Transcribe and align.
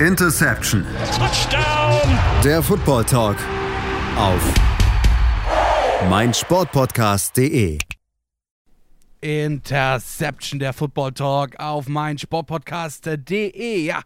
Interception. 0.00 0.84
Touchdown. 1.16 2.18
Der 2.44 2.62
Football 2.62 3.04
Talk 3.04 3.36
auf 4.18 4.42
meinsportpodcast.de. 6.10 7.78
Interception, 9.22 10.58
der 10.58 10.74
Football 10.74 11.12
Talk 11.12 11.58
auf 11.58 11.88
meinsportpodcast.de. 11.88 13.86
Ja, 13.86 14.02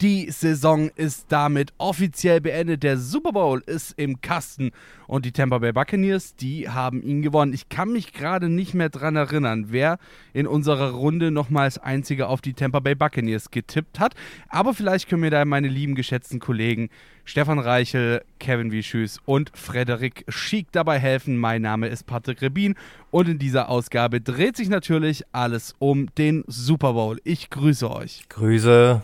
die 0.00 0.30
Saison 0.30 0.88
ist 0.96 1.26
damit 1.28 1.74
offiziell 1.76 2.40
beendet. 2.40 2.82
Der 2.82 2.96
Super 2.96 3.32
Bowl 3.32 3.62
ist 3.66 3.92
im 3.98 4.22
Kasten 4.22 4.70
und 5.06 5.26
die 5.26 5.32
Tampa 5.32 5.58
Bay 5.58 5.72
Buccaneers, 5.72 6.34
die 6.36 6.70
haben 6.70 7.02
ihn 7.02 7.20
gewonnen. 7.20 7.52
Ich 7.52 7.68
kann 7.68 7.92
mich 7.92 8.14
gerade 8.14 8.48
nicht 8.48 8.72
mehr 8.72 8.88
dran 8.88 9.16
erinnern, 9.16 9.66
wer 9.68 9.98
in 10.32 10.46
unserer 10.46 10.92
Runde 10.92 11.30
nochmals 11.30 11.76
einzige 11.76 12.28
auf 12.28 12.40
die 12.40 12.54
Tampa 12.54 12.80
Bay 12.80 12.94
Buccaneers 12.94 13.50
getippt 13.50 14.00
hat. 14.00 14.14
Aber 14.48 14.72
vielleicht 14.72 15.08
können 15.08 15.20
mir 15.20 15.30
da 15.30 15.44
meine 15.44 15.68
lieben 15.68 15.94
geschätzten 15.94 16.40
Kollegen 16.40 16.88
Stefan 17.26 17.58
Reichel, 17.58 18.24
Kevin 18.38 18.72
Wischüß 18.72 19.18
und 19.26 19.52
Frederik 19.54 20.24
Schick 20.28 20.68
dabei 20.72 20.98
helfen. 20.98 21.36
Mein 21.36 21.60
Name 21.60 21.88
ist 21.88 22.06
Patrick 22.06 22.40
Rebin 22.40 22.74
und 23.10 23.28
in 23.28 23.38
dieser 23.38 23.68
Ausgabe 23.68 24.22
dreht 24.22 24.56
sich 24.56 24.70
natürlich 24.70 25.24
alles 25.32 25.74
um 25.78 26.08
den 26.16 26.42
Super 26.46 26.94
Bowl. 26.94 27.20
Ich 27.24 27.50
grüße 27.50 27.90
euch. 27.90 28.24
Grüße. 28.30 29.02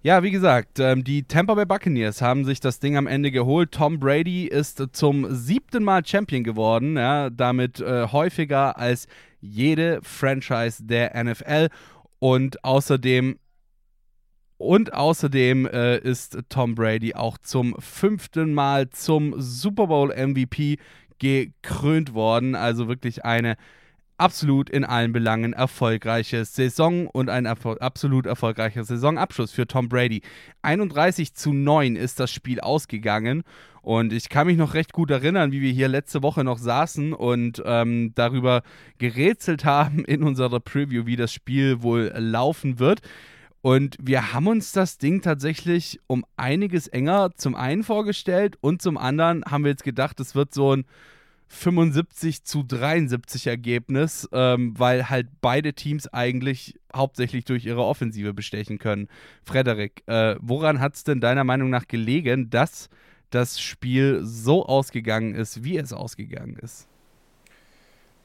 Ja, 0.00 0.22
wie 0.22 0.30
gesagt, 0.30 0.78
ähm, 0.78 1.02
die 1.02 1.24
Tampa 1.24 1.54
Bay 1.54 1.66
Buccaneers 1.66 2.22
haben 2.22 2.44
sich 2.44 2.60
das 2.60 2.78
Ding 2.78 2.96
am 2.96 3.08
Ende 3.08 3.32
geholt. 3.32 3.72
Tom 3.72 3.98
Brady 3.98 4.46
ist 4.46 4.80
zum 4.92 5.34
siebten 5.34 5.82
Mal 5.82 6.06
Champion 6.06 6.44
geworden, 6.44 6.96
ja, 6.96 7.30
damit 7.30 7.80
äh, 7.80 8.06
häufiger 8.06 8.78
als 8.78 9.08
jede 9.40 9.98
Franchise 10.02 10.84
der 10.84 11.20
NFL. 11.22 11.68
Und 12.20 12.64
außerdem 12.64 13.38
und 14.56 14.92
außerdem 14.92 15.66
äh, 15.66 15.98
ist 15.98 16.38
Tom 16.48 16.76
Brady 16.76 17.14
auch 17.14 17.38
zum 17.38 17.74
fünften 17.80 18.54
Mal 18.54 18.90
zum 18.90 19.34
Super 19.40 19.88
Bowl 19.88 20.14
MVP 20.14 20.78
gekrönt 21.18 22.14
worden. 22.14 22.54
Also 22.54 22.86
wirklich 22.86 23.24
eine 23.24 23.56
absolut 24.18 24.68
in 24.68 24.84
allen 24.84 25.12
Belangen 25.12 25.52
erfolgreiche 25.52 26.44
Saison 26.44 27.06
und 27.06 27.30
ein 27.30 27.46
erfol 27.46 27.78
absolut 27.78 28.26
erfolgreicher 28.26 28.84
Saisonabschluss 28.84 29.52
für 29.52 29.66
Tom 29.66 29.88
Brady. 29.88 30.22
31 30.62 31.34
zu 31.34 31.52
9 31.52 31.96
ist 31.96 32.20
das 32.20 32.30
Spiel 32.32 32.60
ausgegangen 32.60 33.44
und 33.80 34.12
ich 34.12 34.28
kann 34.28 34.48
mich 34.48 34.58
noch 34.58 34.74
recht 34.74 34.92
gut 34.92 35.10
erinnern, 35.10 35.52
wie 35.52 35.62
wir 35.62 35.70
hier 35.70 35.88
letzte 35.88 36.22
Woche 36.22 36.44
noch 36.44 36.58
saßen 36.58 37.12
und 37.12 37.62
ähm, 37.64 38.12
darüber 38.14 38.62
gerätselt 38.98 39.64
haben 39.64 40.04
in 40.04 40.22
unserer 40.22 40.60
Preview, 40.60 41.06
wie 41.06 41.16
das 41.16 41.32
Spiel 41.32 41.82
wohl 41.82 42.12
laufen 42.16 42.78
wird. 42.78 43.00
Und 43.60 43.96
wir 44.00 44.32
haben 44.32 44.46
uns 44.46 44.72
das 44.72 44.98
Ding 44.98 45.22
tatsächlich 45.22 46.00
um 46.06 46.24
einiges 46.36 46.86
enger 46.88 47.30
zum 47.36 47.54
einen 47.54 47.82
vorgestellt 47.82 48.56
und 48.60 48.82
zum 48.82 48.96
anderen 48.98 49.44
haben 49.44 49.64
wir 49.64 49.70
jetzt 49.70 49.84
gedacht, 49.84 50.20
es 50.20 50.34
wird 50.34 50.54
so 50.54 50.76
ein 50.76 50.84
75 51.48 52.44
zu 52.44 52.62
73 52.62 53.46
Ergebnis, 53.46 54.28
ähm, 54.32 54.74
weil 54.78 55.08
halt 55.08 55.28
beide 55.40 55.72
Teams 55.72 56.06
eigentlich 56.12 56.74
hauptsächlich 56.94 57.44
durch 57.44 57.64
ihre 57.64 57.84
Offensive 57.84 58.34
bestechen 58.34 58.78
können. 58.78 59.08
Frederik, 59.44 60.02
äh, 60.06 60.36
woran 60.40 60.80
hat 60.80 60.94
es 60.94 61.04
denn 61.04 61.20
deiner 61.20 61.44
Meinung 61.44 61.70
nach 61.70 61.88
gelegen, 61.88 62.50
dass 62.50 62.88
das 63.30 63.60
Spiel 63.60 64.20
so 64.22 64.66
ausgegangen 64.66 65.34
ist, 65.34 65.64
wie 65.64 65.78
es 65.78 65.92
ausgegangen 65.92 66.56
ist? 66.62 66.86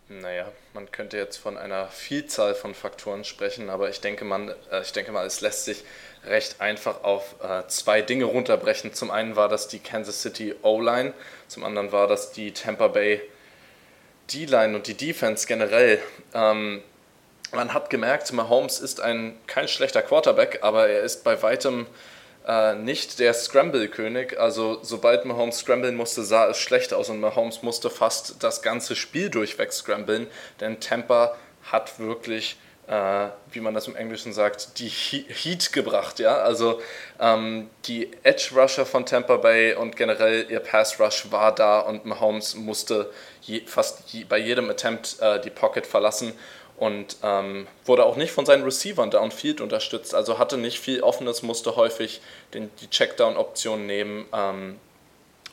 Naja, 0.10 0.52
man 0.74 0.92
könnte 0.92 1.18
jetzt 1.18 1.38
von 1.38 1.58
einer 1.58 1.88
Vielzahl 1.88 2.56
von 2.56 2.74
Faktoren 2.74 3.24
sprechen, 3.24 3.70
aber 3.70 3.90
ich 3.90 4.02
denke, 4.02 4.26
man, 4.26 4.50
äh, 4.72 4.82
ich 4.82 4.92
denke 4.92 5.12
mal, 5.12 5.26
es 5.26 5.42
lässt 5.42 5.66
sich 5.66 5.84
recht 6.26 6.62
einfach 6.62 7.04
auf 7.04 7.36
äh, 7.44 7.68
zwei 7.68 8.02
Dinge 8.02 8.26
runterbrechen. 8.26 8.94
Zum 8.94 9.12
einen 9.12 9.36
war 9.36 9.50
das 9.50 9.68
die 9.68 9.80
Kansas 9.80 10.22
City 10.22 10.56
O-Line, 10.62 11.14
zum 11.48 11.64
anderen 11.64 11.92
war 11.92 12.08
das 12.08 12.32
die 12.32 12.52
Tampa 12.52 12.88
Bay 12.88 13.22
D-Line 14.32 14.76
und 14.76 14.88
die 14.88 14.94
Defense 14.94 15.48
generell. 15.48 16.00
Ähm, 16.34 16.82
man 17.52 17.74
hat 17.74 17.90
gemerkt, 17.90 18.32
Mahomes 18.34 18.80
ist 18.80 19.02
ein 19.02 19.38
kein 19.48 19.68
schlechter 19.68 20.02
Quarterback, 20.02 20.60
aber 20.62 20.88
er 20.88 21.02
ist 21.02 21.24
bei 21.24 21.42
weitem 21.42 21.86
äh, 22.48 22.74
nicht 22.76 23.20
der 23.20 23.34
Scramble-König. 23.34 24.40
Also 24.40 24.80
sobald 24.82 25.26
Mahomes 25.26 25.60
scramblen 25.60 25.96
musste, 25.96 26.24
sah 26.24 26.48
es 26.48 26.58
schlecht 26.58 26.94
aus 26.94 27.10
und 27.10 27.20
Mahomes 27.20 27.62
musste 27.62 27.90
fast 27.90 28.44
das 28.44 28.62
ganze 28.62 28.96
Spiel 28.96 29.30
durchweg 29.30 29.72
scramblen, 29.72 30.28
denn 30.60 30.80
Tampa 30.80 31.36
hat 31.64 32.00
wirklich 32.00 32.58
äh, 32.94 33.30
wie 33.52 33.60
man 33.60 33.74
das 33.74 33.88
im 33.88 33.96
Englischen 33.96 34.34
sagt, 34.34 34.78
die 34.78 34.88
Heat 34.88 35.74
gebracht. 35.74 36.20
Ja? 36.20 36.36
Also 36.38 36.80
ähm, 37.20 37.70
die 37.86 38.12
Edge 38.22 38.50
Rusher 38.56 38.86
von 38.86 39.06
Tampa 39.06 39.38
Bay 39.38 39.74
und 39.74 39.96
generell 39.96 40.46
ihr 40.50 40.60
Pass 40.60 41.00
Rush 41.00 41.32
war 41.32 41.56
da 41.56 41.80
und 41.80 42.06
Mahomes 42.06 42.54
musste 42.54 43.12
je, 43.42 43.62
fast 43.66 44.12
je, 44.12 44.26
bei 44.26 44.38
jedem 44.38 44.70
Attempt 44.70 45.18
äh, 45.22 45.42
die 45.42 45.50
Pocket 45.50 45.88
verlassen 45.88 46.34
und 46.78 47.18
ähm, 47.24 47.68
wurde 47.86 48.06
auch 48.06 48.16
nicht 48.16 48.32
von 48.32 48.46
seinen 48.46 48.64
Receivern 48.64 49.10
downfield 49.10 49.60
unterstützt. 49.60 50.14
Also 50.14 50.38
hatte 50.38 50.58
nicht 50.58 50.80
viel 50.80 51.02
Offenes, 51.02 51.42
musste 51.42 51.76
häufig 51.76 52.22
den, 52.54 52.70
die 52.82 52.90
Checkdown-Option 52.90 53.88
nehmen. 53.88 54.28
Ähm, 54.34 54.80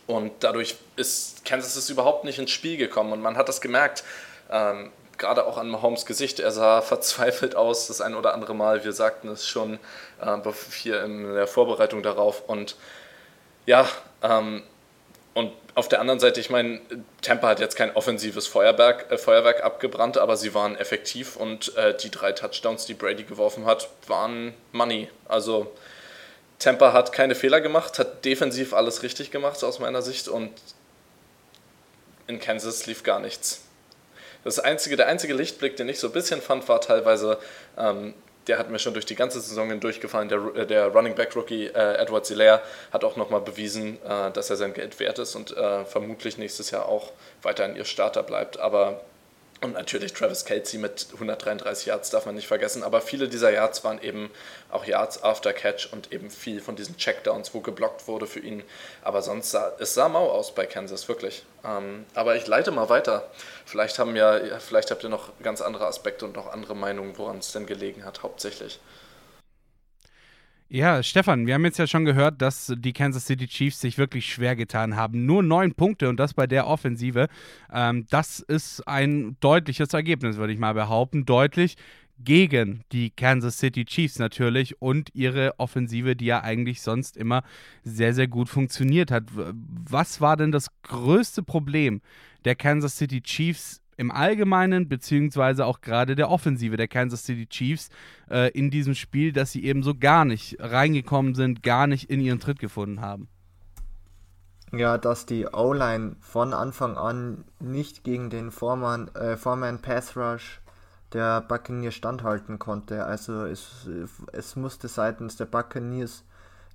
und 0.07 0.33
dadurch 0.41 0.75
ist 0.97 1.45
Kansas 1.47 1.77
ist 1.77 1.89
überhaupt 1.89 2.25
nicht 2.25 2.39
ins 2.39 2.51
Spiel 2.51 2.77
gekommen 2.77 3.13
und 3.13 3.23
man 3.23 3.39
hat 3.39 3.49
das 3.49 3.63
gemerkt. 3.63 4.05
Ähm, 4.51 4.91
gerade 5.21 5.47
auch 5.47 5.57
an 5.57 5.69
Mahomes 5.69 6.07
Gesicht. 6.07 6.41
Er 6.41 6.51
sah 6.51 6.81
verzweifelt 6.83 7.55
aus, 7.55 7.87
das 7.87 8.01
ein 8.01 8.17
oder 8.17 8.35
andere 8.35 8.55
Mal. 8.55 8.85
Wir 8.85 8.93
sagten 8.93 9.29
es 9.29 9.47
schon 9.47 9.79
äh, 10.21 10.37
hier 10.77 11.05
in 11.05 11.35
der 11.35 11.47
Vorbereitung 11.47 12.03
darauf. 12.03 12.43
Und 12.49 12.77
ja, 13.67 13.89
ähm, 14.23 14.65
und 15.33 15.53
auf 15.77 15.89
der 15.89 16.01
anderen 16.01 16.19
Seite, 16.19 16.41
ich 16.41 16.51
meine, 16.51 16.81
Tampa 17.23 17.49
hat 17.49 17.61
jetzt 17.61 17.77
kein 17.77 17.95
offensives 17.95 18.49
Feuerwerk, 18.49 19.11
äh, 19.13 19.19
Feuerwerk 19.19 19.63
abgebrannt, 19.63 20.19
aber 20.19 20.37
sie 20.37 20.55
waren 20.55 20.77
effektiv 20.77 21.37
und 21.37 21.77
äh, 21.77 21.97
die 21.97 22.11
drei 22.11 22.33
Touchdowns, 22.33 22.87
die 22.87 22.95
Brady 22.95 23.23
geworfen 23.23 23.65
hat, 23.67 23.89
waren 24.09 24.55
Money. 24.73 25.09
Also 25.29 25.73
Tampa 26.59 26.93
hat 26.93 27.13
keine 27.13 27.35
Fehler 27.35 27.61
gemacht, 27.61 27.99
hat 27.99 28.25
defensiv 28.25 28.75
alles 28.75 29.03
richtig 29.03 29.31
gemacht 29.31 29.63
aus 29.63 29.79
meiner 29.79 30.03
Sicht 30.03 30.29
und 30.29 30.51
in 32.27 32.41
Kansas 32.41 32.87
lief 32.87 33.03
gar 33.03 33.21
nichts. 33.21 33.63
Das 34.45 34.59
einzige, 34.59 34.97
der 34.97 35.07
einzige 35.09 35.35
Lichtblick, 35.35 35.77
den 35.77 35.89
ich 35.89 35.99
so 35.99 36.09
ein 36.09 36.13
bisschen 36.13 36.41
fand, 36.41 36.69
war 36.69 36.81
teilweise, 36.81 37.39
ähm, 37.77 38.15
der 38.47 38.59
hat 38.59 38.71
mir 38.71 38.79
schon 38.79 38.95
durch 38.95 39.07
die 39.07 39.15
ganze 39.15 39.41
Saison 39.41 39.69
hindurchgefallen, 39.69 40.29
der, 40.29 40.41
äh, 40.55 40.67
der 40.67 40.89
Running 40.89 41.15
Back 41.15 41.37
Rookie 41.37 41.67
äh, 41.67 41.95
Edward 41.99 42.27
Zilair 42.27 42.63
hat 42.93 43.05
auch 43.05 43.17
nochmal 43.17 43.41
bewiesen, 43.41 43.99
äh, 44.03 44.31
dass 44.31 44.51
er 44.51 44.57
sein 44.57 44.73
Geld 44.73 44.99
wert 44.99 45.19
ist 45.19 45.37
und 45.37 45.57
äh, 45.57 45.85
vermutlich 45.85 46.39
nächstes 46.39 46.71
Jahr 46.71 46.87
auch 46.87 47.13
weiterhin 47.43 47.77
ihr 47.77 47.85
Starter 47.85 48.23
bleibt. 48.23 48.59
Aber 48.59 49.03
und 49.63 49.75
natürlich 49.75 50.15
Travis 50.15 50.47
Kelsey 50.47 50.79
mit 50.79 51.09
133 51.13 51.87
Yards 51.87 52.09
darf 52.09 52.25
man 52.25 52.35
nicht 52.35 52.47
vergessen, 52.47 52.83
aber 52.83 53.03
viele 53.03 53.29
dieser 53.29 53.51
Yards 53.51 53.85
waren 53.85 54.01
eben 54.01 54.31
auch 54.71 54.87
Yards 54.87 55.23
after 55.23 55.53
Catch 55.53 55.93
und 55.93 56.13
eben 56.13 56.31
viel 56.31 56.63
von 56.63 56.77
diesen 56.77 56.97
Checkdowns, 56.97 57.53
wo 57.53 57.61
geblockt 57.61 58.09
wurde 58.09 58.27
für 58.27 58.41
ihn. 58.41 58.63
Aber 59.03 59.21
sonst 59.21 59.51
sah 59.51 59.73
es 59.79 59.93
sah 59.93 60.09
mau 60.09 60.31
aus 60.31 60.55
bei 60.55 60.65
Kansas, 60.65 61.09
wirklich. 61.09 61.45
Ähm, 61.63 62.07
aber 62.15 62.37
ich 62.37 62.47
leite 62.47 62.71
mal 62.71 62.89
weiter. 62.89 63.29
Vielleicht 63.67 63.99
haben 63.99 64.17
ja, 64.17 64.41
vielleicht 64.61 64.91
habt 64.91 65.03
ihr 65.03 65.11
noch 65.11 65.29
ganz 65.43 65.61
andere 65.61 65.87
Aspekte 65.87 66.25
und 66.25 66.37
noch 66.37 66.51
andere 66.51 66.75
Meinungen, 66.75 67.19
woran 67.19 67.39
es 67.39 67.53
denn 67.53 67.67
gelegen 67.67 68.05
hat, 68.07 68.23
hauptsächlich. 68.23 68.81
Ja, 70.73 71.03
Stefan, 71.03 71.49
wir 71.49 71.55
haben 71.55 71.65
jetzt 71.65 71.81
ja 71.81 71.89
schon 71.89 72.05
gehört, 72.05 72.41
dass 72.41 72.73
die 72.77 72.93
Kansas 72.93 73.27
City 73.27 73.49
Chiefs 73.49 73.81
sich 73.81 73.99
wirklich 73.99 74.33
schwer 74.33 74.55
getan 74.55 74.95
haben. 74.95 75.27
Nur 75.27 75.43
neun 75.43 75.75
Punkte 75.75 76.09
und 76.09 76.21
das 76.21 76.33
bei 76.33 76.47
der 76.47 76.69
Offensive. 76.69 77.27
Ähm, 77.73 78.07
das 78.09 78.39
ist 78.39 78.87
ein 78.87 79.37
deutliches 79.41 79.93
Ergebnis, 79.93 80.37
würde 80.37 80.53
ich 80.53 80.61
mal 80.61 80.75
behaupten. 80.75 81.27
Deutlich 81.27 81.77
gegen 82.21 82.85
die 82.93 83.11
Kansas 83.11 83.59
City 83.59 83.85
Chiefs 83.85 84.21
natürlich 84.21 84.81
und 84.81 85.13
ihre 85.13 85.59
Offensive, 85.59 86.15
die 86.15 86.27
ja 86.27 86.43
eigentlich 86.43 86.83
sonst 86.83 87.17
immer 87.17 87.43
sehr, 87.83 88.15
sehr 88.15 88.29
gut 88.29 88.49
funktioniert 88.49 89.11
hat. 89.11 89.25
Was 89.35 90.21
war 90.21 90.37
denn 90.37 90.53
das 90.53 90.69
größte 90.85 91.43
Problem 91.43 92.01
der 92.45 92.55
Kansas 92.55 92.97
City 92.97 93.23
Chiefs 93.23 93.83
im 94.01 94.11
Allgemeinen, 94.11 94.89
beziehungsweise 94.89 95.67
auch 95.67 95.83
gerade 95.83 96.17
der 96.17 96.31
Offensive 96.31 96.79
der 96.79 96.89
Kansas 96.89 97.25
City 97.25 97.47
Chiefs 97.47 97.91
äh, 98.31 98.51
in 98.53 98.71
diesem 98.71 98.95
Spiel, 98.95 99.31
dass 99.33 99.53
sie 99.53 99.63
eben 99.63 99.83
so 99.83 99.95
gar 99.95 100.25
nicht 100.25 100.57
reingekommen 100.59 101.35
sind, 101.35 101.63
gar 101.63 101.87
nicht 101.87 102.09
in 102.09 102.19
ihren 102.21 102.41
Tritt 102.41 102.59
gefunden 102.59 103.03
haben. 103.03 103.29
Ja, 104.73 104.97
dass 104.97 105.27
die 105.27 105.47
O-Line 105.47 106.17
von 106.21 106.55
Anfang 106.55 106.97
an 106.97 107.45
nicht 107.59 108.03
gegen 108.03 108.31
den 108.31 108.51
Foreman, 108.51 109.09
äh, 109.15 109.37
Foreman 109.37 109.83
Pass 109.83 110.17
Rush 110.17 110.63
der 111.13 111.43
Buccaneers 111.43 111.95
standhalten 111.95 112.59
konnte. 112.59 113.05
Also 113.05 113.45
es, 113.45 113.87
es 114.33 114.57
musste 114.57 114.89
seitens 114.89 115.37
der 115.37 115.47
Buccaneers 115.47 116.25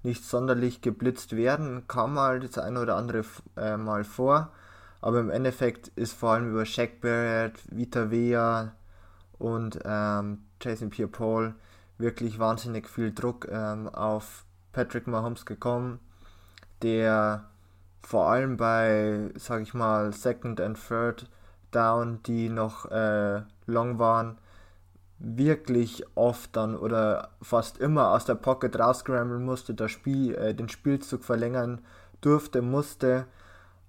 nicht 0.03 0.23
sonderlich 0.23 0.81
geblitzt 0.81 1.35
werden, 1.35 1.87
kam 1.87 2.13
mal 2.13 2.39
das 2.39 2.59
eine 2.59 2.81
oder 2.81 2.97
andere 2.97 3.23
äh, 3.57 3.77
Mal 3.77 4.03
vor. 4.03 4.51
Aber 5.05 5.19
im 5.19 5.29
Endeffekt 5.29 5.89
ist 5.89 6.13
vor 6.13 6.31
allem 6.31 6.49
über 6.49 6.65
Shaq 6.65 6.99
Barrett, 6.99 7.59
Vita 7.69 8.09
Vea 8.09 8.73
und 9.37 9.77
ähm, 9.85 10.39
Jason 10.59 10.89
Pierre-Paul 10.89 11.53
wirklich 11.99 12.39
wahnsinnig 12.39 12.89
viel 12.89 13.13
Druck 13.13 13.47
ähm, 13.51 13.87
auf 13.87 14.45
Patrick 14.71 15.05
Mahomes 15.05 15.45
gekommen, 15.45 15.99
der 16.81 17.51
vor 18.01 18.31
allem 18.31 18.57
bei, 18.57 19.29
sag 19.35 19.61
ich 19.61 19.75
mal, 19.75 20.11
Second 20.11 20.59
and 20.59 20.79
Third 20.87 21.29
Down, 21.69 22.23
die 22.23 22.49
noch 22.49 22.89
äh, 22.89 23.43
long 23.67 23.99
waren, 23.99 24.39
wirklich 25.19 26.03
oft 26.15 26.55
dann 26.55 26.75
oder 26.75 27.29
fast 27.43 27.77
immer 27.77 28.09
aus 28.09 28.25
der 28.25 28.33
Pocket 28.33 28.79
rausgrammeln 28.79 29.45
musste, 29.45 29.75
das 29.75 29.91
Spiel, 29.91 30.33
äh, 30.33 30.55
den 30.55 30.67
Spielzug 30.67 31.23
verlängern 31.23 31.85
durfte, 32.21 32.63
musste. 32.63 33.27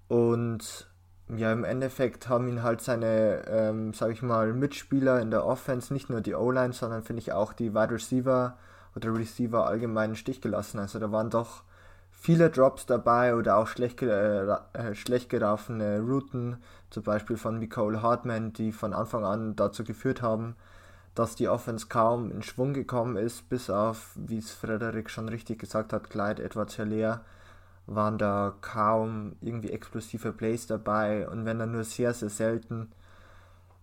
Und 0.09 0.91
ja, 1.29 1.53
im 1.53 1.65
Endeffekt 1.65 2.29
haben 2.29 2.49
ihn 2.49 2.63
halt 2.63 2.81
seine, 2.81 3.45
ähm, 3.49 3.93
sag 3.95 4.13
ich 4.13 4.23
mal, 4.23 4.53
Mitspieler 4.53 5.21
in 5.21 5.31
der 5.31 5.45
Offense, 5.45 5.93
nicht 5.93 6.09
nur 6.09 6.21
die 6.21 6.35
O-Line, 6.35 6.73
sondern 6.73 7.03
finde 7.03 7.21
ich 7.21 7.33
auch 7.33 7.53
die 7.53 7.75
Wide 7.75 7.91
Receiver 7.91 8.57
oder 8.95 9.15
Receiver 9.15 9.67
allgemein 9.67 10.11
im 10.11 10.17
Stich 10.17 10.41
gelassen. 10.41 10.79
Also 10.79 11.01
da 11.01 11.11
waren 11.11 11.31
doch 11.31 11.65
viele 12.13 12.49
Drops 12.49 12.87
dabei 12.87 13.35
oder 13.35 13.57
auch 13.57 13.67
schlecht, 13.67 14.03
äh, 14.03 14.47
äh, 14.47 14.95
schlecht 14.95 15.29
gelaufene 15.29 16.01
Routen, 16.01 16.59
zum 16.91 17.03
Beispiel 17.03 17.37
von 17.37 17.59
Nicole 17.59 18.03
Hartman, 18.03 18.53
die 18.53 18.71
von 18.71 18.93
Anfang 18.95 19.25
an 19.25 19.57
dazu 19.57 19.83
geführt 19.83 20.23
haben, 20.23 20.55
dass 21.17 21.35
die 21.35 21.49
Offense 21.49 21.87
kaum 21.89 22.31
in 22.31 22.43
Schwung 22.43 22.73
gekommen 22.73 23.17
ist, 23.17 23.49
bis 23.49 23.69
auf, 23.69 24.13
wie 24.15 24.39
es 24.39 24.53
Frederik 24.53 25.11
schon 25.11 25.29
richtig 25.29 25.59
gesagt 25.59 25.93
hat, 25.93 26.09
Clyde 26.09 26.45
Edwards 26.45 26.77
Hilaire 26.77 27.23
waren 27.87 28.19
da 28.19 28.55
kaum 28.61 29.37
irgendwie 29.41 29.71
explosive 29.71 30.33
Plays 30.33 30.67
dabei 30.67 31.29
und 31.29 31.45
wenn 31.45 31.59
dann 31.59 31.73
nur 31.73 31.85
sehr, 31.85 32.13
sehr 32.15 32.31
selten. 32.31 32.91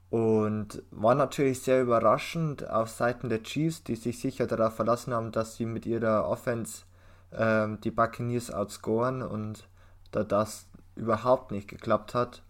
Und 0.10 0.84
war 0.92 1.16
natürlich 1.16 1.62
sehr 1.62 1.82
überraschend 1.82 2.70
auf 2.70 2.90
Seiten 2.90 3.30
der 3.30 3.42
Chiefs, 3.42 3.84
die 3.84 3.96
sich 3.96 4.20
sicher 4.20 4.46
darauf 4.46 4.76
verlassen 4.76 5.14
haben, 5.14 5.32
dass 5.32 5.56
sie 5.56 5.66
mit 5.66 5.86
ihrer 5.88 6.28
Offense 6.28 6.84
ähm, 7.32 7.82
die 7.82 7.92
Buccaneers 7.92 8.52
outscoren 8.52 9.24
und 9.24 9.68
da 10.12 10.24
das 10.24 10.68
überhaupt 10.96 11.52
nicht 11.52 11.68
geklappt 11.68 12.14
hat, 12.14 12.44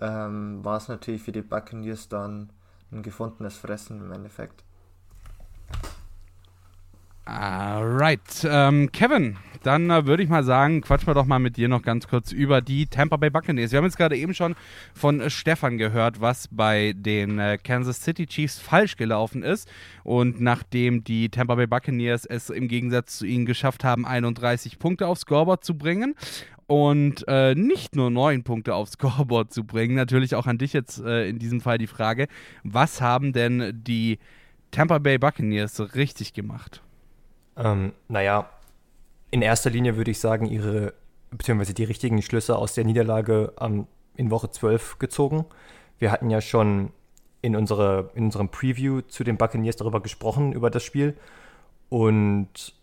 ähm, 0.00 0.64
war 0.64 0.78
es 0.78 0.88
natürlich 0.88 1.22
für 1.22 1.32
die 1.32 1.42
Buccaneers 1.42 2.08
dann 2.08 2.50
ein 2.90 3.02
gefundenes 3.02 3.56
Fressen 3.56 4.00
im 4.00 4.12
Endeffekt. 4.12 4.64
Alright. 7.24 8.44
Ähm, 8.44 8.90
Kevin, 8.90 9.36
dann 9.62 9.90
äh, 9.90 10.06
würde 10.06 10.24
ich 10.24 10.28
mal 10.28 10.42
sagen, 10.42 10.80
quatschen 10.80 11.06
wir 11.06 11.14
doch 11.14 11.24
mal 11.24 11.38
mit 11.38 11.56
dir 11.56 11.68
noch 11.68 11.82
ganz 11.82 12.08
kurz 12.08 12.32
über 12.32 12.60
die 12.60 12.86
Tampa 12.86 13.16
Bay 13.16 13.30
Buccaneers. 13.30 13.70
Wir 13.70 13.78
haben 13.78 13.84
jetzt 13.84 13.96
gerade 13.96 14.16
eben 14.16 14.34
schon 14.34 14.56
von 14.92 15.20
äh, 15.20 15.30
Stefan 15.30 15.78
gehört, 15.78 16.20
was 16.20 16.48
bei 16.50 16.94
den 16.96 17.38
äh, 17.38 17.58
Kansas 17.62 18.02
City 18.02 18.26
Chiefs 18.26 18.58
falsch 18.58 18.96
gelaufen 18.96 19.44
ist. 19.44 19.70
Und 20.02 20.40
nachdem 20.40 21.04
die 21.04 21.28
Tampa 21.28 21.54
Bay 21.54 21.68
Buccaneers 21.68 22.26
es 22.26 22.50
im 22.50 22.66
Gegensatz 22.66 23.18
zu 23.18 23.26
ihnen 23.26 23.46
geschafft 23.46 23.84
haben, 23.84 24.04
31 24.04 24.80
Punkte 24.80 25.06
aufs 25.06 25.20
Scoreboard 25.20 25.64
zu 25.64 25.78
bringen 25.78 26.16
und 26.66 27.24
äh, 27.28 27.54
nicht 27.54 27.94
nur 27.94 28.10
neun 28.10 28.42
Punkte 28.42 28.74
aufs 28.74 28.92
Scoreboard 28.92 29.52
zu 29.52 29.62
bringen, 29.62 29.94
natürlich 29.94 30.34
auch 30.34 30.46
an 30.46 30.58
dich 30.58 30.72
jetzt 30.72 30.98
äh, 30.98 31.28
in 31.28 31.38
diesem 31.38 31.60
Fall 31.60 31.78
die 31.78 31.86
Frage, 31.86 32.26
was 32.64 33.00
haben 33.00 33.32
denn 33.32 33.72
die 33.84 34.18
Tampa 34.72 34.98
Bay 34.98 35.18
Buccaneers 35.18 35.94
richtig 35.94 36.32
gemacht? 36.32 36.82
Ähm, 37.56 37.92
naja, 38.08 38.48
in 39.30 39.42
erster 39.42 39.70
Linie 39.70 39.96
würde 39.96 40.10
ich 40.10 40.18
sagen, 40.20 40.46
ihre, 40.46 40.94
beziehungsweise 41.30 41.74
die 41.74 41.84
richtigen 41.84 42.22
Schlüsse 42.22 42.56
aus 42.56 42.74
der 42.74 42.84
Niederlage 42.84 43.52
ähm, 43.60 43.86
in 44.16 44.30
Woche 44.30 44.50
12 44.50 44.98
gezogen. 44.98 45.44
Wir 45.98 46.10
hatten 46.10 46.30
ja 46.30 46.40
schon 46.40 46.92
in, 47.40 47.56
unsere, 47.56 48.10
in 48.14 48.24
unserem 48.24 48.48
Preview 48.48 49.00
zu 49.02 49.24
den 49.24 49.36
Buccaneers 49.36 49.76
darüber 49.76 50.00
gesprochen, 50.00 50.52
über 50.52 50.70
das 50.70 50.84
Spiel. 50.84 51.16
Und 51.88 52.74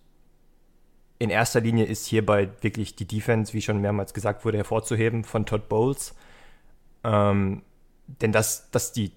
in 1.17 1.29
erster 1.29 1.61
Linie 1.61 1.85
ist 1.85 2.05
hierbei 2.05 2.49
wirklich 2.61 2.95
die 2.95 3.05
Defense, 3.05 3.53
wie 3.53 3.61
schon 3.61 3.81
mehrmals 3.81 4.13
gesagt 4.13 4.45
wurde, 4.45 4.57
hervorzuheben 4.57 5.23
von 5.23 5.45
Todd 5.45 5.67
Bowles. 5.69 6.15
Ähm, 7.03 7.61
denn 8.21 8.31
dass, 8.31 8.71
dass 8.71 8.91
die 8.91 9.11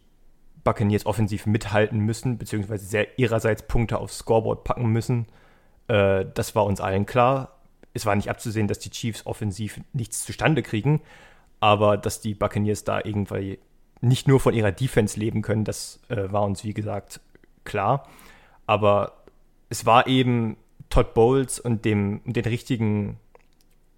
Buccaneers 0.64 1.06
offensiv 1.06 1.46
mithalten 1.46 2.00
müssen, 2.00 2.38
beziehungsweise 2.38 2.87
sehr 2.87 3.19
ihrerseits 3.19 3.62
Punkte 3.66 3.99
aufs 3.99 4.19
Scoreboard 4.19 4.64
packen 4.64 4.88
müssen, 4.88 5.26
äh, 5.93 6.25
das 6.33 6.55
war 6.55 6.65
uns 6.65 6.81
allen 6.81 7.05
klar. 7.05 7.59
Es 7.93 8.06
war 8.06 8.17
nicht 8.17 8.31
abzusehen, 8.31 8.69
dass 8.69 8.79
die 8.79 8.91
Chiefs 8.91 9.27
offensiv 9.27 9.81
nichts 9.93 10.25
zustande 10.25 10.62
kriegen, 10.62 11.03
aber 11.61 11.99
dass 11.99 12.23
die 12.23 12.35
Buccaneers 12.35 12.85
da 12.85 13.00
irgendwie 13.05 13.59
nicht 14.00 14.27
nur 14.27 14.41
von 14.41 14.55
ihrer 14.55 14.73
Defense 14.73 15.21
leben 15.21 15.43
können, 15.43 15.65
das 15.65 16.00
äh, 16.09 16.33
war 16.33 16.43
uns, 16.43 16.65
wie 16.65 16.73
gesagt, 16.73 17.21
klar. 17.65 18.09
Aber 18.67 19.25
es 19.69 19.85
war 19.85 20.06
eben 20.06 20.56
Todd 20.89 21.12
Bowles 21.12 21.61
und 21.61 21.85
dem 21.85 22.23
den 22.25 22.45
richtigen 22.45 23.19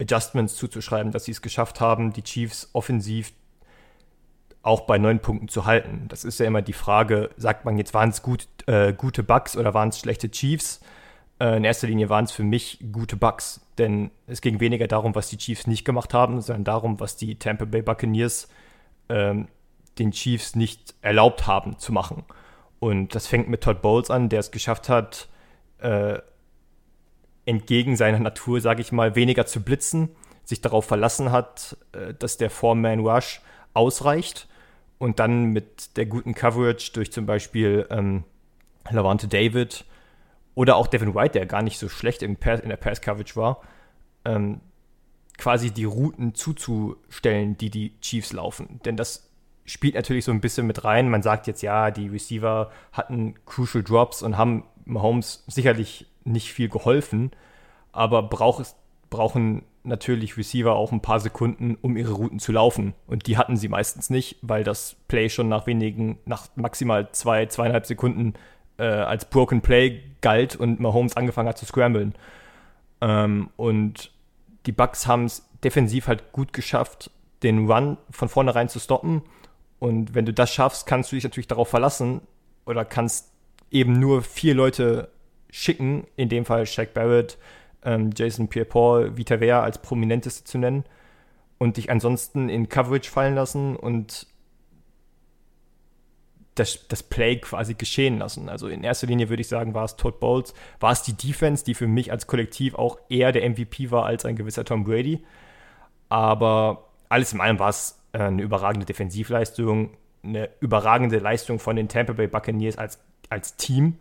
Adjustments 0.00 0.56
zuzuschreiben, 0.56 1.12
dass 1.12 1.26
sie 1.26 1.30
es 1.32 1.42
geschafft 1.42 1.80
haben, 1.80 2.12
die 2.12 2.22
Chiefs 2.22 2.68
offensiv 2.72 3.32
auch 4.62 4.82
bei 4.82 4.98
neun 4.98 5.20
Punkten 5.20 5.46
zu 5.48 5.64
halten. 5.64 6.06
Das 6.08 6.24
ist 6.24 6.40
ja 6.40 6.46
immer 6.46 6.62
die 6.62 6.72
Frage, 6.72 7.30
sagt 7.36 7.64
man 7.64 7.78
jetzt, 7.78 7.94
waren 7.94 8.10
es 8.10 8.22
gut, 8.22 8.48
äh, 8.66 8.92
gute 8.92 9.22
Bugs 9.22 9.56
oder 9.56 9.74
waren 9.74 9.90
es 9.90 10.00
schlechte 10.00 10.30
Chiefs? 10.30 10.80
Äh, 11.44 11.58
in 11.58 11.64
erster 11.64 11.86
Linie 11.86 12.08
waren 12.08 12.24
es 12.24 12.32
für 12.32 12.42
mich 12.42 12.78
gute 12.90 13.16
Bugs, 13.16 13.60
denn 13.76 14.10
es 14.26 14.40
ging 14.40 14.60
weniger 14.60 14.86
darum, 14.86 15.14
was 15.14 15.28
die 15.28 15.36
Chiefs 15.36 15.66
nicht 15.66 15.84
gemacht 15.84 16.14
haben, 16.14 16.40
sondern 16.40 16.64
darum, 16.64 17.00
was 17.00 17.16
die 17.16 17.38
Tampa 17.38 17.66
Bay 17.66 17.82
Buccaneers 17.82 18.48
ähm, 19.10 19.48
den 19.98 20.12
Chiefs 20.12 20.56
nicht 20.56 20.94
erlaubt 21.02 21.46
haben 21.46 21.78
zu 21.78 21.92
machen. 21.92 22.24
Und 22.80 23.14
das 23.14 23.26
fängt 23.26 23.48
mit 23.48 23.62
Todd 23.62 23.82
Bowles 23.82 24.10
an, 24.10 24.30
der 24.30 24.40
es 24.40 24.52
geschafft 24.52 24.88
hat, 24.88 25.28
äh, 25.78 26.18
entgegen 27.44 27.96
seiner 27.96 28.20
Natur, 28.20 28.62
sage 28.62 28.80
ich 28.80 28.90
mal, 28.90 29.14
weniger 29.14 29.44
zu 29.44 29.62
blitzen, 29.62 30.08
sich 30.44 30.62
darauf 30.62 30.86
verlassen 30.86 31.30
hat, 31.30 31.76
äh, 31.92 32.14
dass 32.14 32.38
der 32.38 32.48
Four-Man-Rush 32.48 33.42
ausreicht 33.74 34.48
und 34.96 35.18
dann 35.18 35.46
mit 35.46 35.98
der 35.98 36.06
guten 36.06 36.34
Coverage 36.34 36.92
durch 36.94 37.12
zum 37.12 37.26
Beispiel 37.26 37.86
ähm, 37.90 38.24
Lavante 38.88 39.28
David 39.28 39.84
oder 40.54 40.76
auch 40.76 40.86
Devin 40.86 41.14
White, 41.14 41.32
der 41.32 41.46
gar 41.46 41.62
nicht 41.62 41.78
so 41.78 41.88
schlecht 41.88 42.22
in, 42.22 42.36
Pass, 42.36 42.60
in 42.60 42.68
der 42.68 42.76
Pass-Coverage 42.76 43.36
war, 43.36 43.60
ähm, 44.24 44.60
quasi 45.36 45.70
die 45.70 45.84
Routen 45.84 46.34
zuzustellen, 46.34 47.56
die 47.58 47.70
die 47.70 47.98
Chiefs 48.00 48.32
laufen. 48.32 48.80
Denn 48.84 48.96
das 48.96 49.30
spielt 49.64 49.94
natürlich 49.94 50.24
so 50.24 50.32
ein 50.32 50.40
bisschen 50.40 50.66
mit 50.66 50.84
rein. 50.84 51.10
Man 51.10 51.22
sagt 51.22 51.46
jetzt, 51.46 51.62
ja, 51.62 51.90
die 51.90 52.08
Receiver 52.08 52.70
hatten 52.92 53.34
Crucial 53.46 53.82
Drops 53.82 54.22
und 54.22 54.36
haben 54.36 54.64
Mahomes 54.84 55.44
sicherlich 55.46 56.06
nicht 56.24 56.52
viel 56.52 56.68
geholfen, 56.68 57.30
aber 57.92 58.22
brauch, 58.22 58.62
brauchen 59.10 59.62
natürlich 59.82 60.36
Receiver 60.36 60.74
auch 60.74 60.92
ein 60.92 61.02
paar 61.02 61.20
Sekunden, 61.20 61.76
um 61.80 61.96
ihre 61.96 62.12
Routen 62.12 62.38
zu 62.38 62.52
laufen. 62.52 62.94
Und 63.06 63.26
die 63.26 63.36
hatten 63.36 63.56
sie 63.56 63.68
meistens 63.68 64.10
nicht, 64.10 64.38
weil 64.42 64.64
das 64.64 64.96
Play 65.08 65.28
schon 65.28 65.48
nach 65.48 65.66
wenigen, 65.66 66.18
nach 66.24 66.48
maximal 66.56 67.10
zwei, 67.12 67.46
zweieinhalb 67.46 67.86
Sekunden 67.86 68.34
äh, 68.78 68.84
als 68.84 69.24
Broken 69.26 69.60
Play 69.60 70.02
galt 70.20 70.56
und 70.56 70.80
Mahomes 70.80 71.16
angefangen 71.16 71.48
hat 71.48 71.58
zu 71.58 71.66
scramblen. 71.66 72.14
Ähm, 73.00 73.50
und 73.56 74.10
die 74.66 74.72
Bucks 74.72 75.06
haben 75.06 75.26
es 75.26 75.48
defensiv 75.62 76.08
halt 76.08 76.32
gut 76.32 76.52
geschafft, 76.52 77.10
den 77.42 77.70
Run 77.70 77.98
von 78.10 78.28
vornherein 78.28 78.68
zu 78.68 78.78
stoppen. 78.78 79.22
Und 79.78 80.14
wenn 80.14 80.24
du 80.24 80.32
das 80.32 80.52
schaffst, 80.52 80.86
kannst 80.86 81.12
du 81.12 81.16
dich 81.16 81.24
natürlich 81.24 81.48
darauf 81.48 81.68
verlassen 81.68 82.22
oder 82.64 82.84
kannst 82.84 83.30
eben 83.70 83.98
nur 83.98 84.22
vier 84.22 84.54
Leute 84.54 85.10
schicken, 85.50 86.06
in 86.16 86.28
dem 86.28 86.44
Fall 86.44 86.66
Shaq 86.66 86.94
Barrett, 86.94 87.38
ähm, 87.84 88.10
Jason 88.16 88.48
Pierre-Paul, 88.48 89.16
Vita 89.16 89.40
Vea 89.40 89.62
als 89.62 89.78
prominenteste 89.78 90.44
zu 90.44 90.58
nennen 90.58 90.84
und 91.58 91.76
dich 91.76 91.90
ansonsten 91.90 92.48
in 92.48 92.68
Coverage 92.68 93.10
fallen 93.10 93.34
lassen 93.34 93.76
und 93.76 94.26
das, 96.54 96.86
das 96.88 97.02
Play 97.02 97.36
quasi 97.36 97.74
geschehen 97.74 98.18
lassen. 98.18 98.48
Also 98.48 98.68
in 98.68 98.84
erster 98.84 99.06
Linie 99.06 99.28
würde 99.28 99.40
ich 99.40 99.48
sagen, 99.48 99.74
war 99.74 99.84
es 99.84 99.96
Todd 99.96 100.20
Bowles, 100.20 100.54
war 100.80 100.92
es 100.92 101.02
die 101.02 101.14
Defense, 101.14 101.64
die 101.64 101.74
für 101.74 101.86
mich 101.86 102.12
als 102.12 102.26
Kollektiv 102.26 102.74
auch 102.74 102.98
eher 103.08 103.32
der 103.32 103.48
MVP 103.48 103.90
war 103.90 104.06
als 104.06 104.24
ein 104.24 104.36
gewisser 104.36 104.64
Tom 104.64 104.84
Brady. 104.84 105.24
Aber 106.08 106.88
alles 107.08 107.32
in 107.32 107.40
allem 107.40 107.58
war 107.58 107.70
es 107.70 107.98
äh, 108.12 108.18
eine 108.18 108.42
überragende 108.42 108.86
Defensivleistung, 108.86 109.90
eine 110.22 110.48
überragende 110.60 111.18
Leistung 111.18 111.58
von 111.58 111.76
den 111.76 111.88
Tampa 111.88 112.12
Bay 112.12 112.28
Buccaneers 112.28 112.78
als, 112.78 113.00
als 113.30 113.56
Team. 113.56 113.96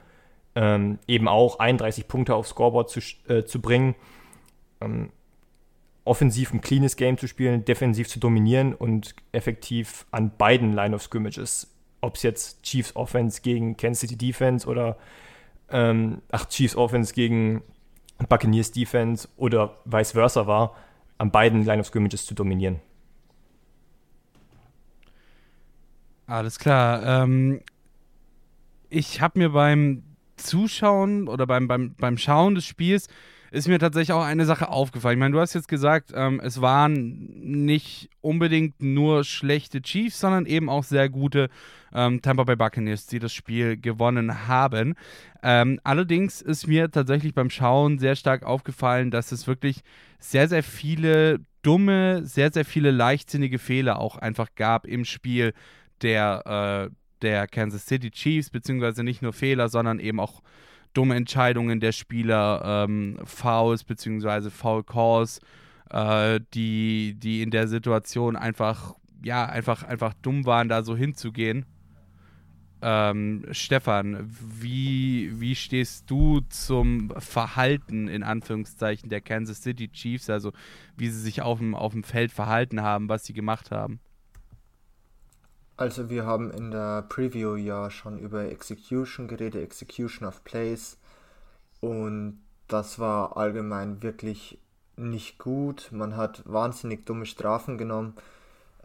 Ähm, 0.56 1.00
eben 1.08 1.28
auch 1.28 1.58
31 1.58 2.08
Punkte 2.08 2.36
aufs 2.36 2.50
Scoreboard 2.50 2.90
zu, 2.90 3.00
äh, 3.28 3.44
zu 3.44 3.60
bringen. 3.60 3.96
Ähm, 4.80 5.10
offensiv 6.06 6.54
ein 6.54 6.62
cleanes 6.62 6.98
Game 6.98 7.18
zu 7.18 7.28
spielen, 7.28 7.66
defensiv 7.66 8.08
zu 8.08 8.20
dominieren 8.20 8.76
und 8.76 9.16
effektiv 9.32 10.06
an 10.12 10.32
beiden 10.38 10.74
Line 10.74 10.96
of 10.96 11.02
Scrimmages 11.02 11.73
ob 12.04 12.16
es 12.16 12.24
jetzt 12.24 12.64
Chiefs 12.64 12.96
Offense 12.96 13.42
gegen 13.42 13.78
Kansas 13.78 14.02
City 14.02 14.18
Defense 14.18 14.68
oder 14.68 14.98
ähm, 15.70 16.22
ach, 16.32 16.46
Chiefs 16.46 16.76
Offense 16.76 17.14
gegen 17.14 17.64
Buccaneers 18.30 18.72
Defense 18.72 19.28
oder 19.38 19.78
vice 19.86 20.12
versa 20.12 20.46
war, 20.46 20.76
an 21.18 21.32
beiden 21.32 21.66
Line 21.66 21.80
of 21.80 21.88
Scrimmages 21.88 22.26
zu 22.26 22.36
dominieren. 22.36 22.80
Alles 26.28 26.60
klar. 26.60 27.24
Ähm, 27.24 27.62
ich 28.90 29.22
habe 29.22 29.40
mir 29.40 29.50
beim 29.50 30.04
Zuschauen 30.36 31.28
oder 31.28 31.48
beim, 31.48 31.68
beim, 31.68 31.96
beim 31.96 32.18
Schauen 32.18 32.56
des 32.56 32.66
Spiels 32.66 33.08
ist 33.54 33.68
mir 33.68 33.78
tatsächlich 33.78 34.14
auch 34.14 34.24
eine 34.24 34.46
Sache 34.46 34.70
aufgefallen. 34.70 35.18
Ich 35.18 35.20
meine, 35.20 35.34
du 35.34 35.40
hast 35.40 35.54
jetzt 35.54 35.68
gesagt, 35.68 36.12
ähm, 36.16 36.42
es 36.44 36.60
waren 36.60 37.30
nicht 37.40 38.10
unbedingt 38.20 38.82
nur 38.82 39.24
schlechte 39.24 39.84
Chiefs, 39.84 40.20
sondern 40.20 40.48
eben 40.48 40.70
auch 40.70 40.84
sehr 40.84 41.08
gute 41.08 41.50
ähm, 41.94 42.24
Tampa 42.24 42.46
Bay 42.46 42.56
Buccaneers, 42.56 43.06
die 43.06 43.20
das 43.20 43.32
Spiel 43.32 43.78
gewonnen 43.78 44.48
haben. 44.48 44.96
Ähm, 45.44 45.80
allerdings 45.84 46.42
ist 46.42 46.66
mir 46.66 46.90
tatsächlich 46.90 47.36
beim 47.36 47.52
Schauen 47.52 48.00
sehr 48.00 48.16
stark 48.16 48.42
aufgefallen, 48.42 49.12
dass 49.12 49.32
es 49.32 49.46
wirklich 49.46 49.84
sehr, 50.18 50.48
sehr 50.48 50.64
viele 50.64 51.40
dumme, 51.62 52.26
sehr, 52.26 52.52
sehr 52.52 52.66
viele 52.66 52.90
leichtsinnige 52.90 53.60
Fehler 53.60 54.00
auch 54.00 54.18
einfach 54.18 54.48
gab 54.56 54.88
im 54.88 55.06
Spiel 55.06 55.54
der, 56.02 56.90
äh, 56.90 56.96
der 57.22 57.48
Kansas 57.48 57.86
City 57.86 58.10
Chiefs, 58.10 58.50
beziehungsweise 58.50 59.04
nicht 59.04 59.22
nur 59.22 59.32
Fehler, 59.32 59.70
sondern 59.70 60.00
eben 60.00 60.20
auch 60.20 60.42
dumme 60.94 61.16
Entscheidungen 61.16 61.80
der 61.80 61.92
Spieler, 61.92 62.86
ähm, 62.88 63.20
Fouls 63.24 63.84
bzw. 63.84 64.50
Foul 64.50 64.84
Calls, 64.84 65.40
äh, 65.90 66.40
die, 66.54 67.16
die 67.16 67.42
in 67.42 67.52
der 67.52 67.68
Situation 67.68 68.36
einfach, 68.36 68.96
ja, 69.24 69.46
einfach, 69.46 69.84
einfach 69.84 70.14
dumm 70.22 70.46
waren, 70.46 70.70
da 70.70 70.84
so 70.84 70.96
hinzugehen. 70.96 71.66
Ähm, 72.82 73.46
Stefan, 73.52 74.30
wie, 74.60 75.32
wie 75.40 75.56
stehst 75.56 76.10
du 76.12 76.42
zum 76.50 77.14
Verhalten 77.18 78.10
in 78.10 78.24
Anführungszeichen 78.24 79.10
der 79.10 79.22
Kansas 79.22 79.64
City 79.64 79.88
Chiefs, 79.88 80.30
also 80.30 80.52
wie 80.98 81.08
sie 81.08 81.22
sich 81.22 81.42
auf 81.42 81.60
dem, 81.60 81.76
auf 81.76 81.94
dem 81.94 82.04
Feld 82.04 82.34
verhalten 82.34 82.82
haben, 82.82 83.08
was 83.08 83.26
sie 83.26 83.34
gemacht 83.34 83.72
haben? 83.72 84.02
Also 85.76 86.10
wir 86.10 86.26
haben 86.26 86.52
in 86.52 86.72
der 86.72 87.02
Preview 87.04 87.56
ja 87.56 87.90
schon 87.90 88.20
über 88.20 88.46
Execution 88.46 89.28
geredet, 89.28 89.64
Execution 89.64 90.28
of 90.28 90.44
Plays. 90.44 90.98
Und 91.82 92.40
das 92.68 93.00
war 93.00 93.38
allgemein 93.38 94.04
wirklich 94.04 94.60
nicht 94.96 95.40
gut. 95.40 95.90
Man 95.92 96.16
hat 96.16 96.44
wahnsinnig 96.46 97.06
dumme 97.06 97.26
Strafen 97.26 97.78
genommen. 97.78 98.16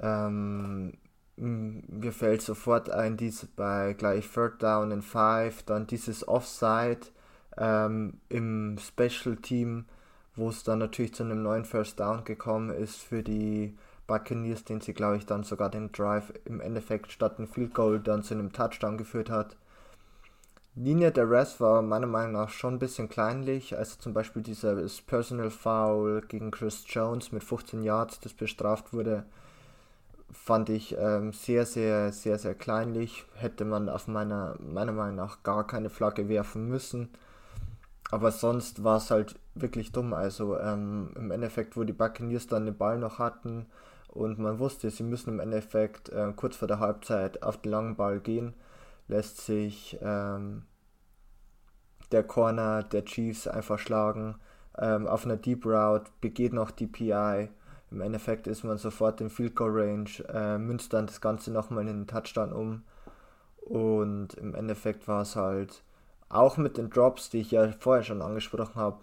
Ähm, 0.00 0.94
mir 1.36 2.12
fällt 2.12 2.42
sofort 2.42 2.90
ein, 2.90 3.16
diese 3.16 3.46
bei 3.46 3.92
gleich 3.92 4.28
Third 4.28 4.62
Down 4.62 4.92
and 4.92 5.04
Five, 5.04 5.62
dann 5.64 5.86
dieses 5.86 6.26
Offside 6.26 7.00
ähm, 7.56 8.14
im 8.28 8.76
Special 8.78 9.36
Team, 9.36 9.84
wo 10.34 10.48
es 10.48 10.64
dann 10.64 10.80
natürlich 10.80 11.14
zu 11.14 11.22
einem 11.22 11.42
neuen 11.42 11.64
First 11.64 12.00
Down 12.00 12.24
gekommen 12.24 12.70
ist 12.70 12.96
für 12.96 13.22
die 13.22 13.76
Buccaneers, 14.08 14.64
den 14.64 14.80
sie, 14.80 14.94
glaube 14.94 15.18
ich, 15.18 15.26
dann 15.26 15.44
sogar 15.44 15.70
den 15.70 15.92
Drive 15.92 16.32
im 16.44 16.60
Endeffekt 16.60 17.12
statt 17.12 17.38
ein 17.38 17.46
Field 17.46 17.74
Goal 17.74 18.00
dann 18.00 18.24
zu 18.24 18.34
einem 18.34 18.52
Touchdown 18.52 18.98
geführt 18.98 19.30
hat. 19.30 19.56
Linie 20.74 21.12
der 21.12 21.30
Rest 21.30 21.60
war 21.60 21.82
meiner 21.82 22.06
Meinung 22.06 22.32
nach 22.32 22.50
schon 22.50 22.74
ein 22.74 22.78
bisschen 22.78 23.08
kleinlich, 23.08 23.76
also 23.76 23.96
zum 23.98 24.14
Beispiel 24.14 24.42
dieses 24.42 25.00
Personal 25.02 25.50
Foul 25.50 26.22
gegen 26.22 26.50
Chris 26.50 26.84
Jones 26.86 27.30
mit 27.32 27.44
15 27.44 27.82
Yards, 27.82 28.20
das 28.20 28.32
bestraft 28.32 28.92
wurde, 28.92 29.24
fand 30.32 30.68
ich 30.68 30.96
ähm, 30.98 31.32
sehr, 31.32 31.66
sehr, 31.66 32.12
sehr, 32.12 32.38
sehr 32.38 32.54
kleinlich. 32.54 33.24
Hätte 33.34 33.64
man 33.64 33.88
auf 33.88 34.08
meiner, 34.08 34.56
meiner 34.60 34.92
Meinung 34.92 35.16
nach 35.16 35.42
gar 35.42 35.66
keine 35.66 35.90
Flagge 35.90 36.28
werfen 36.28 36.68
müssen. 36.68 37.08
Aber 38.10 38.32
sonst 38.32 38.84
war 38.84 38.98
es 38.98 39.10
halt 39.10 39.36
wirklich 39.54 39.92
dumm. 39.92 40.14
Also 40.14 40.58
ähm, 40.58 41.10
im 41.16 41.30
Endeffekt, 41.30 41.76
wo 41.76 41.84
die 41.84 41.92
Buccaneers 41.92 42.46
dann 42.46 42.66
den 42.66 42.76
Ball 42.76 42.98
noch 42.98 43.18
hatten, 43.18 43.66
und 44.18 44.40
man 44.40 44.58
wusste, 44.58 44.90
sie 44.90 45.04
müssen 45.04 45.34
im 45.34 45.38
Endeffekt 45.38 46.08
äh, 46.08 46.32
kurz 46.34 46.56
vor 46.56 46.66
der 46.66 46.80
Halbzeit 46.80 47.44
auf 47.44 47.62
den 47.62 47.70
langen 47.70 47.94
Ball 47.94 48.18
gehen, 48.18 48.52
lässt 49.06 49.46
sich 49.46 49.96
ähm, 50.02 50.64
der 52.10 52.24
Corner 52.24 52.82
der 52.82 53.04
Chiefs 53.04 53.46
einfach 53.46 53.78
schlagen. 53.78 54.34
Ähm, 54.76 55.06
auf 55.06 55.24
einer 55.24 55.36
Deep 55.36 55.64
Route 55.64 56.10
begeht 56.20 56.52
noch 56.52 56.72
die 56.72 56.88
PI. 56.88 57.48
Im 57.92 58.00
Endeffekt 58.00 58.48
ist 58.48 58.64
man 58.64 58.76
sofort 58.76 59.20
im 59.20 59.30
Field 59.30 59.54
Goal 59.54 59.70
Range, 59.72 60.10
äh, 60.28 60.58
münzt 60.58 60.92
dann 60.92 61.06
das 61.06 61.20
Ganze 61.20 61.52
nochmal 61.52 61.86
in 61.86 61.98
den 61.98 62.06
Touchdown 62.08 62.52
um. 62.52 62.82
Und 63.60 64.34
im 64.34 64.56
Endeffekt 64.56 65.06
war 65.06 65.22
es 65.22 65.36
halt 65.36 65.84
auch 66.28 66.56
mit 66.56 66.76
den 66.76 66.90
Drops, 66.90 67.30
die 67.30 67.38
ich 67.38 67.52
ja 67.52 67.70
vorher 67.78 68.02
schon 68.02 68.20
angesprochen 68.20 68.74
habe, 68.74 68.98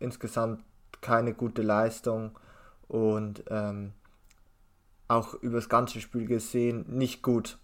insgesamt 0.00 0.64
keine 1.00 1.32
gute 1.32 1.62
Leistung. 1.62 2.36
Und 2.88 3.44
ähm, 3.50 3.92
auch 5.08 5.34
über 5.34 5.56
das 5.56 5.68
ganze 5.68 6.00
Spiel 6.00 6.26
gesehen 6.26 6.84
nicht 6.88 7.22
gut. 7.22 7.58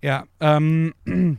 Ja, 0.00 0.26
ähm, 0.38 0.94
wenn 1.04 1.38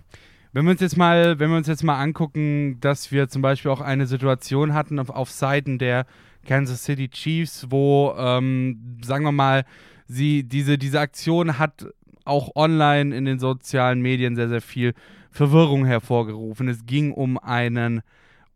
wir 0.66 0.72
uns 0.72 0.82
jetzt 0.82 0.98
mal, 0.98 1.40
wenn 1.40 1.50
wir 1.50 1.58
uns 1.58 1.68
jetzt 1.68 1.84
mal 1.84 2.02
angucken, 2.02 2.78
dass 2.82 3.12
wir 3.12 3.30
zum 3.30 3.42
Beispiel 3.42 3.72
auch 3.72 3.80
eine 3.80 4.06
Situation 4.06 4.74
hatten 4.74 5.00
auf, 5.00 5.10
auf 5.10 5.32
Seiten 5.32 5.80
der 5.80 6.06
Kansas 6.46 6.84
City 6.84 7.08
Chiefs, 7.08 7.68
wo, 7.70 8.14
ähm, 8.18 8.98
sagen 9.02 9.24
wir 9.24 9.32
mal, 9.32 9.64
sie 10.08 10.44
diese, 10.44 10.78
diese 10.78 11.00
Aktion 11.00 11.58
hat 11.58 11.86
auch 12.26 12.56
online 12.56 13.16
in 13.16 13.24
den 13.24 13.40
sozialen 13.40 14.02
Medien 14.02 14.36
sehr, 14.36 14.50
sehr 14.50 14.62
viel 14.62 14.94
Verwirrung 15.32 15.86
hervorgerufen. 15.86 16.68
Es 16.68 16.86
ging 16.86 17.14
um 17.14 17.38
einen 17.38 18.02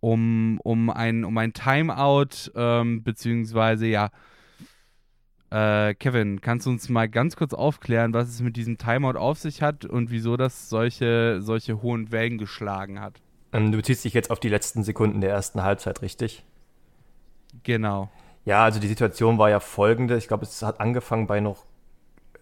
um, 0.03 0.59
um, 0.63 0.89
ein, 0.89 1.23
um 1.23 1.37
ein 1.37 1.53
Timeout, 1.53 2.51
ähm, 2.55 3.03
beziehungsweise 3.03 3.87
ja. 3.87 4.09
Äh, 5.49 5.93
Kevin, 5.93 6.41
kannst 6.41 6.65
du 6.65 6.71
uns 6.71 6.89
mal 6.89 7.07
ganz 7.07 7.37
kurz 7.37 7.53
aufklären, 7.53 8.13
was 8.13 8.27
es 8.27 8.41
mit 8.41 8.57
diesem 8.57 8.77
Timeout 8.77 9.17
auf 9.17 9.39
sich 9.39 9.61
hat 9.61 9.85
und 9.85 10.11
wieso 10.11 10.35
das 10.35 10.67
solche, 10.67 11.41
solche 11.41 11.81
hohen 11.81 12.11
Wellen 12.11 12.37
geschlagen 12.37 12.99
hat? 12.99 13.21
Ähm, 13.53 13.71
du 13.71 13.77
beziehst 13.77 14.03
dich 14.03 14.13
jetzt 14.13 14.29
auf 14.29 14.41
die 14.41 14.49
letzten 14.49 14.83
Sekunden 14.83 15.21
der 15.21 15.29
ersten 15.29 15.63
Halbzeit, 15.63 16.01
richtig? 16.01 16.43
Genau. 17.61 18.09
Ja, 18.43 18.65
also 18.65 18.81
die 18.81 18.87
Situation 18.87 19.37
war 19.37 19.49
ja 19.49 19.61
folgende. 19.61 20.17
Ich 20.17 20.27
glaube, 20.27 20.43
es 20.43 20.61
hat 20.63 20.81
angefangen 20.81 21.27
bei 21.27 21.39
noch 21.39 21.63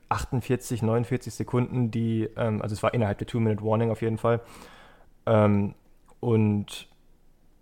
48, 0.10 0.82
49 0.82 1.32
Sekunden, 1.32 1.92
die, 1.92 2.28
ähm, 2.38 2.64
also 2.64 2.74
es 2.74 2.82
war 2.82 2.96
innerhalb 2.96 3.20
der 3.20 3.28
Two-Minute-Warning 3.28 3.92
auf 3.92 4.02
jeden 4.02 4.18
Fall. 4.18 4.42
Ähm, 5.28 5.76
und 6.22 6.88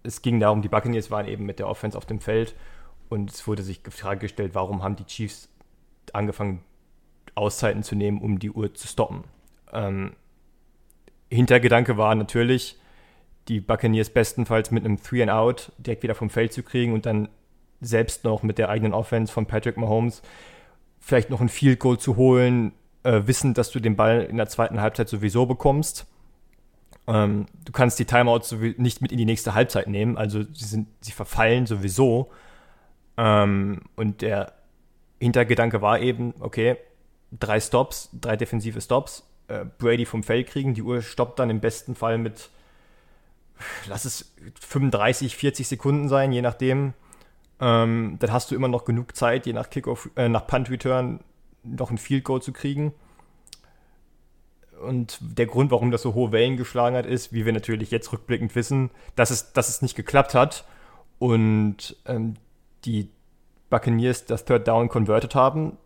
es 0.10 0.22
ging 0.22 0.40
darum, 0.40 0.62
die 0.62 0.68
Buccaneers 0.68 1.12
waren 1.12 1.28
eben 1.28 1.46
mit 1.46 1.60
der 1.60 1.68
Offense 1.68 1.98
auf 1.98 2.06
dem 2.06 2.20
Feld 2.20 2.56
und 3.10 3.32
es 3.32 3.48
wurde 3.48 3.64
sich 3.64 3.84
die 3.84 3.92
Frage 3.92 4.22
gestellt, 4.22 4.52
warum 4.54 4.84
haben 4.84 4.96
die 4.96 5.06
Chiefs 5.06 5.50
angefangen, 6.14 6.62
Auszeiten 7.36 7.84
zu 7.84 7.96
nehmen, 7.96 8.22
um 8.22 8.40
die 8.40 8.52
Uhr 8.52 8.74
zu 8.74 8.88
stoppen. 8.88 9.24
Ähm, 9.72 10.14
Hintergedanke 11.30 11.96
war 11.96 12.16
natürlich, 12.16 12.78
die 13.48 13.62
Buccaneers 13.62 14.10
bestenfalls 14.10 14.72
mit 14.72 14.84
einem 14.84 15.02
Three 15.02 15.22
and 15.22 15.32
Out 15.32 15.72
direkt 15.78 16.04
wieder 16.04 16.16
vom 16.16 16.30
Feld 16.30 16.54
zu 16.54 16.64
kriegen 16.64 16.94
und 16.94 17.06
dann 17.06 17.30
selbst 17.82 18.24
noch 18.24 18.44
mit 18.44 18.58
der 18.58 18.70
eigenen 18.70 18.94
Offense 18.94 19.32
von 19.32 19.46
Patrick 19.46 19.78
Mahomes 19.78 20.22
vielleicht 21.00 21.30
noch 21.30 21.40
ein 21.40 21.50
Field 21.50 21.80
Goal 21.80 21.98
zu 21.98 22.18
holen, 22.18 22.74
äh, 23.04 23.22
wissend, 23.26 23.58
dass 23.58 23.72
du 23.72 23.80
den 23.80 23.96
Ball 23.96 24.24
in 24.24 24.38
der 24.38 24.50
zweiten 24.50 24.82
Halbzeit 24.82 25.08
sowieso 25.08 25.46
bekommst 25.46 26.08
ähm, 27.10 27.48
du 27.66 27.72
kannst 27.72 27.98
die 27.98 28.06
Timeouts 28.06 28.52
nicht 28.78 29.02
mit 29.02 29.12
in 29.12 29.18
die 29.18 29.26
nächste 29.26 29.56
Halbzeit 29.56 29.88
nehmen, 29.88 30.16
also 30.16 30.44
sie, 30.44 30.66
sind, 30.66 30.88
sie 31.02 31.12
verfallen 31.12 31.66
sowieso. 31.66 32.30
Ähm, 33.18 33.82
und 33.96 34.22
der 34.22 34.54
Hintergedanke 35.20 35.82
war 35.82 36.00
eben, 36.00 36.36
okay, 36.40 36.78
drei 37.32 37.60
Stops, 37.60 38.10
drei 38.14 38.38
defensive 38.38 38.80
Stops, 38.80 39.24
äh, 39.48 39.66
Brady 39.80 40.06
vom 40.06 40.22
Feld 40.22 40.48
kriegen, 40.48 40.76
die 40.76 40.84
Uhr 40.84 41.02
stoppt 41.02 41.40
dann 41.40 41.50
im 41.50 41.60
besten 41.60 41.96
Fall 41.96 42.20
mit, 42.20 42.52
lass 43.88 44.06
es 44.06 44.32
35, 44.62 45.36
40 45.36 45.68
Sekunden 45.68 46.10
sein, 46.10 46.32
je 46.32 46.44
nachdem. 46.44 46.94
Ähm, 47.60 48.18
dann 48.20 48.32
hast 48.32 48.52
du 48.52 48.56
immer 48.56 48.68
noch 48.68 48.86
genug 48.86 49.16
Zeit, 49.16 49.48
je 49.48 49.54
nach 49.54 49.72
Kickoff, 49.72 50.12
äh, 50.16 50.30
nach 50.30 50.46
Punt 50.46 50.70
Return 50.70 51.22
noch 51.64 51.90
ein 51.90 51.98
Field 51.98 52.24
Goal 52.24 52.42
zu 52.42 52.54
kriegen. 52.54 52.94
Und 54.82 55.20
der 55.22 55.46
Grund, 55.46 55.72
warum 55.72 55.92
das 55.92 56.02
so 56.02 56.14
hohe 56.14 56.32
Wellen 56.32 56.58
geschlagen 56.58 56.96
hat, 56.96 57.06
ist, 57.06 57.34
wie 57.34 57.46
wir 57.46 57.54
natürlich 57.54 57.92
jetzt 57.92 58.12
rückblickend 58.12 58.56
wissen, 58.56 58.92
dass 59.16 59.30
es, 59.30 59.54
dass 59.54 59.70
es 59.70 59.82
nicht 59.82 59.96
geklappt 59.96 60.34
hat 60.34 60.66
und 61.20 61.98
ähm, 62.06 62.36
die 62.86 63.10
Buccaneers 63.70 64.26
das 64.26 64.46
Third 64.46 64.68
Down 64.68 64.90
converted 64.90 65.36
haben, 65.36 65.78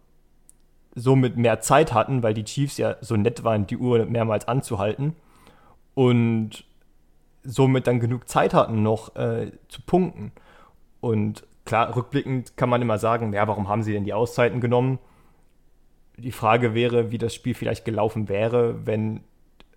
somit 0.96 1.38
mehr 1.38 1.60
Zeit 1.60 1.94
hatten, 1.94 2.24
weil 2.24 2.34
die 2.34 2.44
Chiefs 2.44 2.78
ja 2.78 2.96
so 3.02 3.16
nett 3.16 3.44
waren, 3.44 3.68
die 3.68 3.78
Uhr 3.78 4.06
mehrmals 4.06 4.48
anzuhalten 4.48 5.16
und 5.96 6.66
somit 7.44 7.88
dann 7.88 8.00
genug 8.00 8.30
Zeit 8.30 8.54
hatten, 8.54 8.84
noch 8.84 9.16
äh, 9.16 9.52
zu 9.68 9.82
punkten. 9.82 10.32
Und 11.02 11.46
klar, 11.66 11.96
rückblickend 11.96 12.56
kann 12.58 12.70
man 12.70 12.82
immer 12.82 12.98
sagen, 12.98 13.34
ja, 13.34 13.48
warum 13.48 13.68
haben 13.68 13.84
sie 13.84 13.94
denn 13.94 14.06
die 14.06 14.14
Auszeiten 14.14 14.62
genommen? 14.62 15.00
Die 16.18 16.32
Frage 16.32 16.74
wäre, 16.74 17.12
wie 17.12 17.18
das 17.18 17.34
Spiel 17.34 17.54
vielleicht 17.54 17.86
gelaufen 17.86 18.30
wäre, 18.30 18.86
wenn 18.86 19.22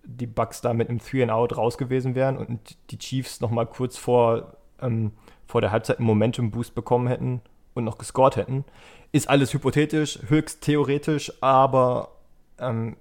die 0.03 0.27
Bucks 0.27 0.61
da 0.61 0.73
mit 0.73 0.89
einem 0.89 0.99
Three 0.99 1.21
and 1.21 1.31
Out 1.31 1.57
raus 1.57 1.77
gewesen 1.77 2.15
wären 2.15 2.37
und 2.37 2.77
die 2.91 2.97
Chiefs 2.97 3.41
noch 3.41 3.51
mal 3.51 3.65
kurz 3.65 3.97
vor, 3.97 4.57
ähm, 4.81 5.11
vor 5.45 5.61
der 5.61 5.71
Halbzeit 5.71 5.97
einen 5.97 6.07
Momentum-Boost 6.07 6.75
bekommen 6.75 7.07
hätten 7.07 7.41
und 7.73 7.83
noch 7.83 7.97
gescored 7.97 8.37
hätten. 8.37 8.63
Ist 9.11 9.29
alles 9.29 9.53
hypothetisch, 9.53 10.19
höchst 10.27 10.61
theoretisch, 10.61 11.31
aber 11.41 12.09
ähm, 12.59 12.95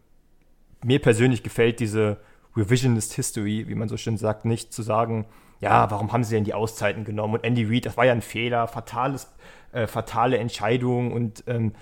mir 0.85 1.01
persönlich 1.01 1.43
gefällt 1.43 1.81
diese 1.81 2.19
Revisionist 2.57 3.13
History, 3.13 3.69
wie 3.69 3.75
man 3.75 3.89
so 3.89 3.97
schön 3.97 4.17
sagt, 4.17 4.45
nicht 4.45 4.73
zu 4.73 4.83
sagen, 4.83 5.27
ja, 5.61 5.91
warum 5.91 6.13
haben 6.13 6.25
sie 6.25 6.35
denn 6.35 6.45
die 6.45 6.55
Auszeiten 6.55 7.05
genommen? 7.05 7.35
Und 7.35 7.45
Andy 7.45 7.65
Reid, 7.65 7.87
das 7.87 7.97
war 7.97 8.05
ja 8.05 8.13
ein 8.13 8.23
Fehler, 8.23 8.67
fatales, 8.69 9.33
äh, 9.73 9.87
fatale 9.87 10.39
Entscheidung 10.39 11.13
und 11.13 11.45
ähm, 11.47 11.73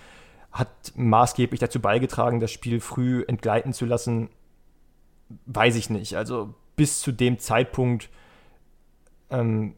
hat 0.55 0.93
maßgeblich 0.95 1.59
dazu 1.59 1.81
beigetragen, 1.81 2.39
das 2.39 2.53
Spiel 2.53 2.81
früh 2.81 3.25
entgleiten 3.27 3.73
zu 3.73 3.87
lassen. 3.87 4.31
Weiß 5.47 5.75
ich 5.75 5.91
nicht. 5.91 6.17
Also 6.17 6.55
bis 6.77 7.01
zu 7.01 7.11
dem 7.11 7.41
Zeitpunkt 7.41 8.09
ähm, 9.31 9.75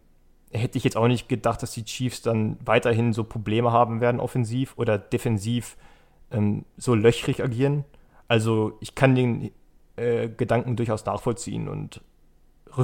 hätte 0.53 0.77
ich 0.77 0.85
jetzt 0.85 0.99
auch 0.99 1.09
nicht 1.09 1.31
gedacht, 1.31 1.63
dass 1.63 1.73
die 1.73 1.85
Chiefs 1.85 2.21
dann 2.21 2.59
weiterhin 2.65 3.15
so 3.15 3.25
Probleme 3.25 3.73
haben 3.73 4.03
werden, 4.03 4.21
offensiv 4.21 4.75
oder 4.77 4.99
defensiv 4.99 5.79
ähm, 6.31 6.67
so 6.77 6.95
löchrig 6.95 7.43
agieren. 7.43 7.85
Also 8.29 8.77
ich 8.81 8.95
kann 8.95 9.15
den 9.15 9.53
äh, 9.97 10.29
Gedanken 10.29 10.77
durchaus 10.77 11.07
nachvollziehen 11.07 11.69
und 11.69 12.03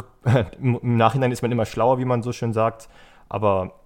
im 0.59 0.97
Nachhinein 0.97 1.31
ist 1.31 1.43
man 1.43 1.53
immer 1.53 1.67
schlauer, 1.67 1.99
wie 1.99 2.07
man 2.07 2.23
so 2.23 2.33
schön 2.33 2.55
sagt, 2.55 2.89
aber 3.29 3.82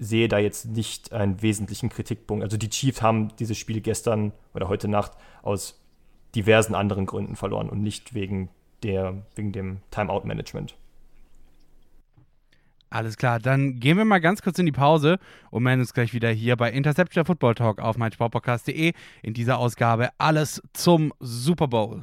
sehe 0.00 0.28
da 0.28 0.38
jetzt 0.38 0.64
nicht 0.64 1.12
einen 1.12 1.42
wesentlichen 1.42 1.90
Kritikpunkt. 1.90 2.42
Also 2.42 2.56
die 2.56 2.70
Chiefs 2.70 3.02
haben 3.02 3.36
dieses 3.38 3.58
Spiel 3.58 3.80
gestern 3.80 4.32
oder 4.54 4.68
heute 4.68 4.88
Nacht 4.88 5.12
aus 5.42 5.78
diversen 6.34 6.74
anderen 6.74 7.06
Gründen 7.06 7.36
verloren 7.36 7.68
und 7.68 7.82
nicht 7.82 8.14
wegen 8.14 8.48
der, 8.82 9.22
wegen 9.34 9.52
dem 9.52 9.82
Timeout-Management. 9.90 10.74
Alles 12.88 13.16
klar, 13.16 13.38
dann 13.38 13.78
gehen 13.78 13.98
wir 13.98 14.04
mal 14.04 14.20
ganz 14.20 14.42
kurz 14.42 14.58
in 14.58 14.66
die 14.66 14.72
Pause 14.72 15.18
und 15.50 15.62
melden 15.62 15.80
uns 15.80 15.94
gleich 15.94 16.12
wieder 16.12 16.30
hier 16.30 16.56
bei 16.56 16.72
Interception 16.72 17.24
Football 17.24 17.54
Talk 17.54 17.78
auf 17.78 17.96
meinsportpodcast.de. 17.98 18.94
In 19.22 19.34
dieser 19.34 19.58
Ausgabe 19.58 20.08
alles 20.18 20.60
zum 20.72 21.12
Super 21.20 21.68
Bowl. 21.68 22.02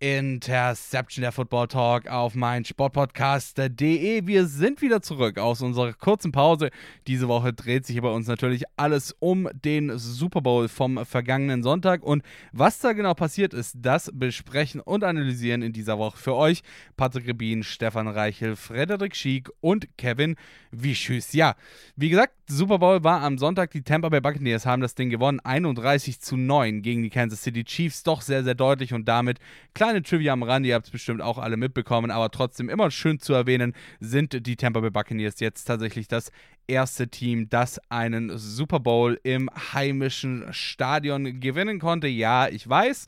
Interception 0.00 1.22
der 1.22 1.32
Football 1.32 1.66
Talk 1.66 2.06
auf 2.08 2.36
mein 2.36 2.64
Sportpodcast.de. 2.64 4.26
Wir 4.26 4.46
sind 4.46 4.80
wieder 4.80 5.02
zurück 5.02 5.38
aus 5.38 5.60
unserer 5.60 5.92
kurzen 5.92 6.30
Pause. 6.30 6.70
Diese 7.08 7.26
Woche 7.26 7.52
dreht 7.52 7.84
sich 7.84 8.00
bei 8.00 8.08
uns 8.08 8.28
natürlich 8.28 8.62
alles 8.76 9.16
um 9.18 9.48
den 9.52 9.98
Super 9.98 10.40
Bowl 10.40 10.68
vom 10.68 11.04
vergangenen 11.04 11.64
Sonntag 11.64 12.04
und 12.04 12.22
was 12.52 12.78
da 12.78 12.92
genau 12.92 13.14
passiert 13.14 13.52
ist, 13.52 13.74
das 13.80 14.10
besprechen 14.14 14.80
und 14.80 15.02
analysieren 15.02 15.62
in 15.62 15.72
dieser 15.72 15.98
Woche 15.98 16.16
für 16.16 16.36
euch 16.36 16.62
Patrick 16.96 17.26
Rebin, 17.26 17.64
Stefan 17.64 18.06
Reichel, 18.06 18.54
Frederik 18.54 19.16
Schiek 19.16 19.50
und 19.60 19.88
Kevin 19.98 20.36
Wischüs. 20.70 21.32
Ja, 21.32 21.56
wie 21.96 22.08
gesagt, 22.08 22.34
Super 22.46 22.78
Bowl 22.78 23.04
war 23.04 23.22
am 23.22 23.36
Sonntag. 23.36 23.72
Die 23.72 23.82
Tampa 23.82 24.08
Bay 24.08 24.20
Buccaneers 24.20 24.64
haben 24.64 24.80
das 24.80 24.94
Ding 24.94 25.10
gewonnen, 25.10 25.40
31 25.40 26.20
zu 26.20 26.36
9 26.36 26.82
gegen 26.82 27.02
die 27.02 27.10
Kansas 27.10 27.42
City 27.42 27.64
Chiefs. 27.64 28.04
Doch 28.04 28.22
sehr, 28.22 28.44
sehr 28.44 28.54
deutlich 28.54 28.94
und 28.94 29.06
damit 29.06 29.38
klar 29.74 29.87
kleine 29.88 30.02
Trivia 30.02 30.34
am 30.34 30.42
Rand, 30.42 30.66
ihr 30.66 30.74
habt 30.74 30.84
es 30.84 30.92
bestimmt 30.92 31.22
auch 31.22 31.38
alle 31.38 31.56
mitbekommen, 31.56 32.10
aber 32.10 32.30
trotzdem 32.30 32.68
immer 32.68 32.90
schön 32.90 33.20
zu 33.20 33.32
erwähnen, 33.32 33.72
sind 34.00 34.46
die 34.46 34.54
Tampa 34.54 34.80
Bay 34.80 34.90
Buccaneers 34.90 35.40
jetzt 35.40 35.64
tatsächlich 35.64 36.08
das 36.08 36.30
erste 36.66 37.08
Team, 37.08 37.48
das 37.48 37.80
einen 37.88 38.36
Super 38.36 38.80
Bowl 38.80 39.18
im 39.22 39.48
heimischen 39.72 40.44
Stadion 40.50 41.40
gewinnen 41.40 41.78
konnte. 41.78 42.06
Ja, 42.06 42.48
ich 42.48 42.68
weiß. 42.68 43.06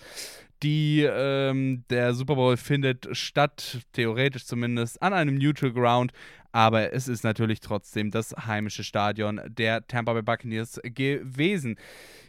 Die, 0.63 1.03
ähm, 1.03 1.85
der 1.91 2.15
Super 2.15 2.35
Bowl 2.37 2.57
findet 2.57 3.15
statt, 3.15 3.81
theoretisch 3.93 4.47
zumindest, 4.47 5.03
an 5.03 5.13
einem 5.13 5.37
Neutral 5.37 5.73
Ground, 5.73 6.13
aber 6.53 6.93
es 6.93 7.09
ist 7.09 7.25
natürlich 7.25 7.61
trotzdem 7.61 8.11
das 8.11 8.35
heimische 8.47 8.85
Stadion 8.85 9.41
der 9.47 9.87
Tampa 9.87 10.13
Bay 10.13 10.23
Buccaneers 10.23 10.81
gewesen. 10.83 11.77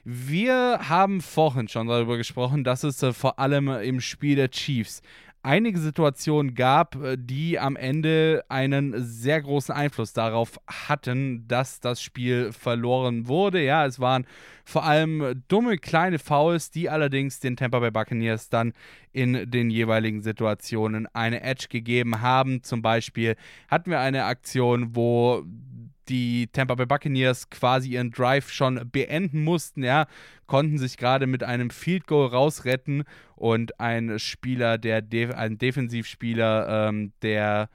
Wir 0.04 0.80
haben 0.90 1.22
vorhin 1.22 1.68
schon 1.68 1.88
darüber 1.88 2.18
gesprochen, 2.18 2.64
dass 2.64 2.84
es 2.84 3.02
äh, 3.04 3.14
vor 3.14 3.40
allem 3.40 3.68
im 3.70 4.02
Spiel 4.02 4.36
der 4.36 4.50
Chiefs 4.50 5.02
einige 5.44 5.80
Situationen 5.80 6.56
gab, 6.56 6.96
äh, 6.96 7.18
die 7.20 7.60
am 7.60 7.76
Ende 7.76 8.44
einen 8.50 8.94
sehr 8.98 9.42
großen 9.42 9.74
Einfluss 9.74 10.14
darauf 10.14 10.60
hatten, 10.68 11.48
dass 11.48 11.80
das 11.80 12.02
Spiel 12.02 12.52
verloren 12.52 13.28
wurde. 13.28 13.64
Ja, 13.64 13.86
es 13.86 14.00
waren 14.00 14.26
vor 14.64 14.86
allem 14.86 15.44
dumme 15.48 15.78
kleine 15.78 16.20
Fouls, 16.20 16.72
die 16.72 16.90
allerdings 16.90 17.40
den 17.40 17.58
Tampa 17.58 17.80
Bay 17.80 17.92
Buccaneers 17.92 18.50
dann 18.50 18.74
in 19.12 19.50
den 19.50 19.70
jeweiligen 19.70 20.22
Situationen 20.22 21.08
eine 21.14 21.42
Edge 21.42 21.68
gegeben 21.70 22.22
haben. 22.22 22.64
Zum 22.64 22.82
Beispiel 22.82 23.36
hatten 23.68 23.92
wir 23.92 24.00
eine 24.00 24.26
Aktion, 24.26 24.96
wo 24.96 25.44
die 26.12 26.47
Tampa 26.52 26.76
Bay 26.76 26.86
Buccaneers 26.86 27.50
quasi 27.50 27.91
ihren 27.91 28.12
Drive 28.12 28.52
schon 28.52 28.89
beenden 28.91 29.43
mussten, 29.43 29.84
ja, 29.84 30.08
konnten 30.45 30.78
sich 30.78 30.97
gerade 30.97 31.26
mit 31.26 31.43
einem 31.43 31.69
Field 31.69 32.06
Goal 32.06 32.28
rausretten 32.28 33.06
und 33.36 33.80
ein 33.80 34.19
Spieler, 34.19 34.78
der 34.78 35.02
ein 35.38 35.58
Defensivspieler, 35.58 36.89
ähm, 36.89 37.13
der 37.21 37.69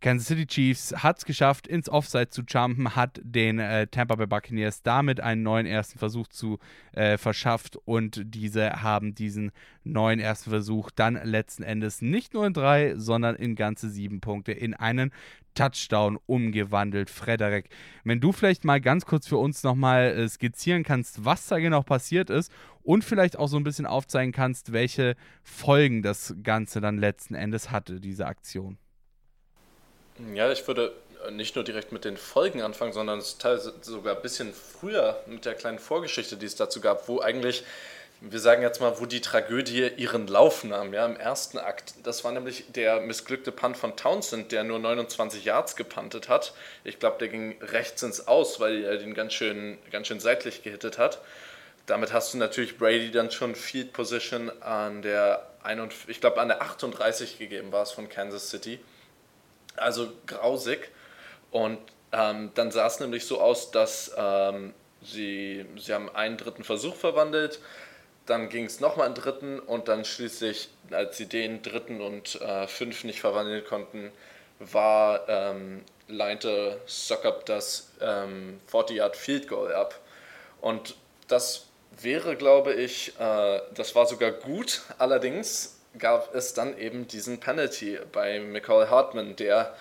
Kansas 0.00 0.28
City 0.28 0.46
Chiefs 0.46 0.94
hat 1.02 1.18
es 1.18 1.24
geschafft, 1.24 1.66
ins 1.66 1.88
Offside 1.88 2.28
zu 2.28 2.42
jumpen, 2.42 2.94
hat 2.94 3.20
den 3.24 3.58
äh, 3.58 3.88
Tampa 3.88 4.14
Bay 4.14 4.28
Buccaneers 4.28 4.82
damit 4.82 5.18
einen 5.18 5.42
neuen 5.42 5.66
ersten 5.66 5.98
Versuch 5.98 6.28
zu 6.28 6.60
äh, 6.92 7.18
verschafft 7.18 7.76
und 7.84 8.22
diese 8.24 8.80
haben 8.80 9.16
diesen 9.16 9.50
neuen 9.82 10.20
ersten 10.20 10.50
Versuch 10.50 10.92
dann 10.92 11.18
letzten 11.24 11.64
Endes 11.64 12.00
nicht 12.00 12.32
nur 12.32 12.46
in 12.46 12.52
drei, 12.52 12.94
sondern 12.96 13.34
in 13.34 13.56
ganze 13.56 13.90
sieben 13.90 14.20
Punkte 14.20 14.52
in 14.52 14.72
einen 14.74 15.10
Touchdown 15.54 16.16
umgewandelt. 16.26 17.10
Frederik, 17.10 17.68
wenn 18.04 18.20
du 18.20 18.30
vielleicht 18.30 18.64
mal 18.64 18.80
ganz 18.80 19.04
kurz 19.04 19.26
für 19.26 19.38
uns 19.38 19.64
nochmal 19.64 20.16
äh, 20.16 20.28
skizzieren 20.28 20.84
kannst, 20.84 21.24
was 21.24 21.48
da 21.48 21.58
genau 21.58 21.82
passiert 21.82 22.30
ist 22.30 22.52
und 22.84 23.02
vielleicht 23.02 23.36
auch 23.36 23.48
so 23.48 23.56
ein 23.56 23.64
bisschen 23.64 23.86
aufzeigen 23.86 24.30
kannst, 24.30 24.72
welche 24.72 25.16
Folgen 25.42 26.02
das 26.02 26.36
Ganze 26.44 26.80
dann 26.80 26.98
letzten 26.98 27.34
Endes 27.34 27.72
hatte, 27.72 28.00
diese 28.00 28.26
Aktion. 28.26 28.78
Ja, 30.34 30.50
ich 30.50 30.66
würde 30.66 30.92
nicht 31.30 31.54
nur 31.54 31.64
direkt 31.64 31.92
mit 31.92 32.04
den 32.04 32.16
Folgen 32.16 32.62
anfangen, 32.62 32.92
sondern 32.92 33.22
teilweise 33.38 33.74
sogar 33.82 34.16
ein 34.16 34.22
bisschen 34.22 34.52
früher 34.52 35.20
mit 35.26 35.44
der 35.44 35.54
kleinen 35.54 35.78
Vorgeschichte, 35.78 36.36
die 36.36 36.46
es 36.46 36.56
dazu 36.56 36.80
gab, 36.80 37.08
wo 37.08 37.20
eigentlich, 37.20 37.64
wir 38.20 38.40
sagen 38.40 38.62
jetzt 38.62 38.80
mal, 38.80 38.98
wo 39.00 39.06
die 39.06 39.20
Tragödie 39.20 39.90
ihren 39.96 40.26
Lauf 40.26 40.64
nahm, 40.64 40.92
ja, 40.92 41.06
im 41.06 41.16
ersten 41.16 41.58
Akt. 41.58 41.94
Das 42.02 42.24
war 42.24 42.32
nämlich 42.32 42.64
der 42.72 43.00
missglückte 43.00 43.52
Punt 43.52 43.76
von 43.76 43.96
Townsend, 43.96 44.50
der 44.50 44.64
nur 44.64 44.78
29 44.78 45.44
Yards 45.44 45.76
gepuntet 45.76 46.28
hat. 46.28 46.52
Ich 46.82 46.98
glaube, 46.98 47.18
der 47.18 47.28
ging 47.28 47.56
rechts 47.62 48.02
ins 48.02 48.26
Aus, 48.26 48.58
weil 48.58 48.84
er 48.84 48.96
den 48.96 49.14
ganz 49.14 49.34
schön, 49.34 49.78
ganz 49.92 50.08
schön 50.08 50.20
seitlich 50.20 50.62
gehittet 50.62 50.98
hat. 50.98 51.20
Damit 51.86 52.12
hast 52.12 52.34
du 52.34 52.38
natürlich 52.38 52.76
Brady 52.76 53.10
dann 53.10 53.30
schon 53.30 53.54
Field 53.54 53.92
Position 53.92 54.50
an 54.62 55.02
der, 55.02 55.46
ich 56.06 56.20
glaube, 56.20 56.40
an 56.40 56.48
der 56.48 56.60
38 56.60 57.38
gegeben 57.38 57.72
war 57.72 57.82
es 57.82 57.92
von 57.92 58.08
Kansas 58.08 58.50
City 58.50 58.78
also 59.78 60.12
grausig. 60.26 60.90
Und 61.50 61.78
ähm, 62.12 62.50
dann 62.54 62.70
sah 62.70 62.86
es 62.86 63.00
nämlich 63.00 63.26
so 63.26 63.40
aus, 63.40 63.70
dass 63.70 64.12
ähm, 64.16 64.74
sie, 65.02 65.64
sie 65.76 65.94
haben 65.94 66.14
einen 66.14 66.36
dritten 66.36 66.64
Versuch 66.64 66.94
verwandelt, 66.94 67.60
dann 68.26 68.48
ging 68.50 68.64
es 68.64 68.80
nochmal 68.80 69.06
einen 69.06 69.14
dritten 69.14 69.58
und 69.58 69.88
dann 69.88 70.04
schließlich, 70.04 70.68
als 70.90 71.16
sie 71.16 71.26
den 71.26 71.62
dritten 71.62 72.00
und 72.00 72.40
äh, 72.40 72.66
fünf 72.66 73.04
nicht 73.04 73.20
verwandeln 73.20 73.64
konnten, 73.64 74.12
war 74.58 75.28
ähm, 75.28 75.82
leinte 76.08 76.80
Sockup 76.86 77.46
das 77.46 77.90
ähm, 78.00 78.60
40-Yard 78.70 79.16
Field 79.16 79.48
Goal 79.48 79.74
ab. 79.74 79.98
Und 80.60 80.96
das 81.28 81.66
wäre, 82.00 82.36
glaube 82.36 82.74
ich, 82.74 83.18
äh, 83.18 83.60
das 83.74 83.94
war 83.94 84.06
sogar 84.06 84.32
gut, 84.32 84.82
allerdings 84.98 85.77
gab 85.98 86.34
es 86.34 86.54
dann 86.54 86.76
eben 86.78 87.08
diesen 87.08 87.40
Penalty 87.40 87.98
bei 88.12 88.40
McCall 88.40 88.90
Hartman, 88.90 89.36
der 89.36 89.74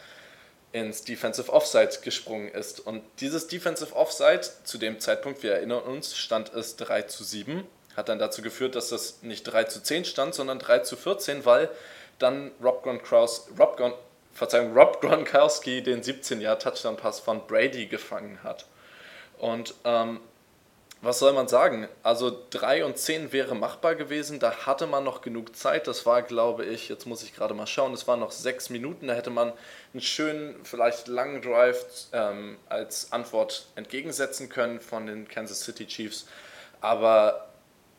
ins 0.72 1.04
Defensive 1.04 1.52
Offside 1.52 2.00
gesprungen 2.04 2.50
ist. 2.50 2.80
Und 2.80 3.04
dieses 3.20 3.48
Defensive 3.48 3.96
Offside, 3.96 4.42
zu 4.64 4.78
dem 4.78 5.00
Zeitpunkt, 5.00 5.44
wir 5.44 5.54
erinnern 5.54 5.84
uns, 5.84 6.18
stand 6.18 6.54
es 6.54 6.76
3 6.76 7.04
zu 7.04 7.24
7, 7.24 7.66
hat 7.96 8.10
dann 8.10 8.20
dazu 8.20 8.42
geführt, 8.42 8.76
dass 8.76 8.90
das 8.90 9.24
nicht 9.24 9.44
3 9.44 9.66
zu 9.66 9.82
10 9.82 10.06
stand, 10.06 10.36
sondern 10.36 10.60
3 10.60 10.80
zu 10.80 10.96
14, 10.96 11.46
weil 11.46 11.70
dann 12.20 12.52
Rob 12.62 12.84
Gronkowski, 12.84 13.54
Rob, 13.58 13.78
Gron, 13.78 13.94
Verzeihung, 14.34 14.74
Rob 14.74 15.02
Gronkowski 15.02 15.82
den 15.82 16.04
17-Jahr-Touchdown-Pass 16.04 17.20
von 17.20 17.48
Brady 17.48 17.88
gefangen 17.88 18.40
hat. 18.44 18.66
Und 19.40 19.74
ähm, 19.84 20.20
was 21.02 21.20
soll 21.20 21.34
man 21.34 21.48
sagen? 21.48 21.88
Also 22.02 22.46
3 22.50 22.84
und 22.86 22.98
10 22.98 23.32
wäre 23.32 23.56
machbar 23.56 23.96
gewesen, 23.96 24.40
da 24.40 24.66
hatte 24.66 24.88
man 24.88 25.04
noch 25.04 25.22
genug 25.22 25.56
Zeit. 25.56 25.88
Das 25.88 26.06
war, 26.06 26.24
glaube 26.24 26.66
ich, 26.66 26.90
jetzt 26.90 27.06
muss 27.06 27.22
ich 27.22 27.36
gerade 27.36 27.54
mal 27.54 27.68
schauen, 27.68 27.94
es 27.94 28.08
waren 28.08 28.20
noch 28.20 28.32
sechs 28.32 28.70
Minuten, 28.70 29.08
da 29.08 29.14
hätte 29.14 29.30
man 29.30 29.54
einen 29.94 30.02
schönen, 30.02 30.56
vielleicht 30.64 31.08
langen 31.08 31.42
Drive 31.42 31.86
ähm, 32.14 32.58
als 32.68 33.12
Antwort 33.12 33.68
entgegensetzen 33.76 34.50
können 34.50 34.80
von 34.82 35.06
den 35.06 35.28
Kansas 35.28 35.62
City 35.62 35.86
Chiefs. 35.86 36.26
Aber, 36.82 37.50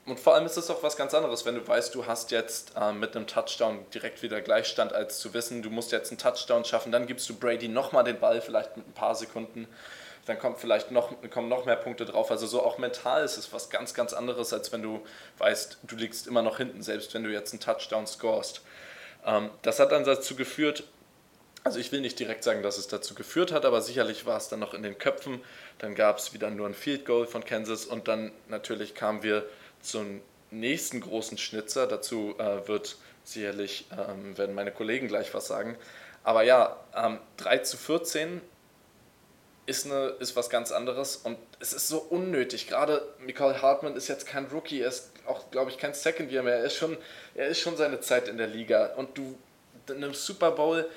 und 0.05 0.19
vor 0.19 0.35
allem 0.35 0.47
ist 0.47 0.57
es 0.57 0.69
auch 0.69 0.83
was 0.83 0.97
ganz 0.97 1.15
anderes, 1.15 1.45
wenn 1.45 1.55
du 1.55 1.67
weißt, 1.67 1.95
du 1.95 2.07
hast 2.07 2.33
jetzt 2.33 2.73
ähm, 2.81 2.99
mit 2.99 3.15
einem 3.15 3.29
Touchdown 3.29 3.87
direkt 3.95 4.23
wieder 4.23 4.41
Gleichstand, 4.41 4.93
als 4.93 5.21
zu 5.21 5.35
wissen, 5.35 5.63
du 5.63 5.71
musst 5.71 5.93
jetzt 5.93 6.11
einen 6.11 6.19
Touchdown 6.19 6.65
schaffen, 6.65 6.91
dann 6.91 7.07
gibst 7.07 7.29
du 7.29 7.35
Brady 7.37 7.69
nochmal 7.69 8.03
den 8.03 8.19
Ball, 8.19 8.41
vielleicht 8.41 8.77
mit 8.77 8.89
ein 8.89 8.93
paar 8.93 9.15
Sekunden 9.15 9.69
dann 10.29 10.39
kommt 10.39 10.59
vielleicht 10.59 10.91
noch, 10.91 11.15
kommen 11.31 11.49
noch 11.49 11.65
mehr 11.65 11.77
Punkte 11.77 12.05
drauf. 12.05 12.31
Also 12.31 12.47
so 12.47 12.63
auch 12.63 12.77
mental 12.77 13.25
ist 13.25 13.39
es 13.39 13.51
was 13.53 13.71
ganz, 13.71 13.95
ganz 13.95 14.13
anderes, 14.13 14.53
als 14.53 14.71
wenn 14.73 14.83
du 14.83 15.01
weißt, 15.39 15.79
du 15.85 15.97
liegst 15.97 16.27
immer 16.27 16.43
noch 16.43 16.59
hinten, 16.59 16.83
selbst 16.83 17.15
wenn 17.15 17.25
du 17.25 17.31
jetzt 17.31 17.53
einen 17.53 17.61
Touchdown 17.61 18.07
scorest. 18.07 18.61
Ähm, 19.25 19.49
das 19.63 19.81
hat 19.81 19.91
dann 19.91 20.05
dazu 20.05 20.37
geführt, 20.37 20.85
also 21.65 21.79
ich 21.79 21.93
will 21.93 22.03
nicht 22.03 22.19
direkt 22.19 22.45
sagen, 22.45 22.63
dass 22.63 22.77
es 22.77 22.89
dazu 22.89 23.15
geführt 23.15 23.53
hat, 23.53 23.65
aber 23.65 23.81
sicherlich 23.81 24.27
war 24.27 24.37
es 24.37 24.49
dann 24.49 24.61
noch 24.61 24.75
in 24.75 24.83
den 24.83 24.99
Köpfen. 24.99 25.41
Dann 25.79 25.95
gab 25.95 26.19
es 26.19 26.35
wieder 26.35 26.51
nur 26.51 26.67
ein 26.67 26.75
Field 26.75 27.07
Goal 27.07 27.27
von 27.27 27.43
Kansas 27.43 27.87
und 27.87 28.07
dann 28.07 28.31
natürlich 28.49 28.95
kamen 28.95 29.23
wir 29.23 29.49
zum 29.81 30.21
nächsten 30.51 31.01
großen 31.01 31.39
Schnitzer. 31.39 31.87
Dazu 31.87 32.35
äh, 32.39 32.69
wird 32.69 32.97
sicherlich, 33.25 33.87
ähm, 33.93 34.37
werden 34.37 34.55
meine 34.55 34.73
Kollegen 34.73 35.09
gleich 35.09 35.33
was 35.33 35.47
sagen. 35.47 35.79
Aber 36.23 36.43
ja, 36.43 36.77
ähm, 36.95 37.19
3 37.39 37.59
zu 37.59 37.79
14 37.79 38.43
ist, 39.69 39.85
eine, 39.85 40.15
ist 40.19 40.35
was 40.35 40.49
ganz 40.49 40.73
anderes 40.73 41.17
und 41.17 41.37
es 41.61 41.75
ist 41.75 41.89
so 41.89 41.99
unnötig. 41.99 42.69
Gerade 42.69 43.07
Michael 43.19 43.61
Hartmann 43.61 43.97
ist 43.97 44.09
jetzt 44.09 44.27
kein 44.27 44.47
Rookie, 44.47 44.81
er 44.81 44.89
ist 44.89 45.11
auch, 45.27 45.51
glaube 45.51 45.71
ich, 45.71 45.77
kein 45.77 45.93
Second 45.93 46.33
Year 46.33 46.43
mehr. 46.43 46.57
Er 46.57 46.65
ist, 46.65 46.77
schon, 46.77 46.97
er 47.35 47.49
ist 47.49 47.61
schon 47.61 47.77
seine 47.77 48.01
Zeit 48.01 48.29
in 48.29 48.39
der 48.39 48.47
Liga 48.47 48.95
und 48.97 49.19
du 49.19 49.37
in 49.89 49.97
einem 49.97 50.15
Super 50.15 50.53
Bowl 50.53 50.89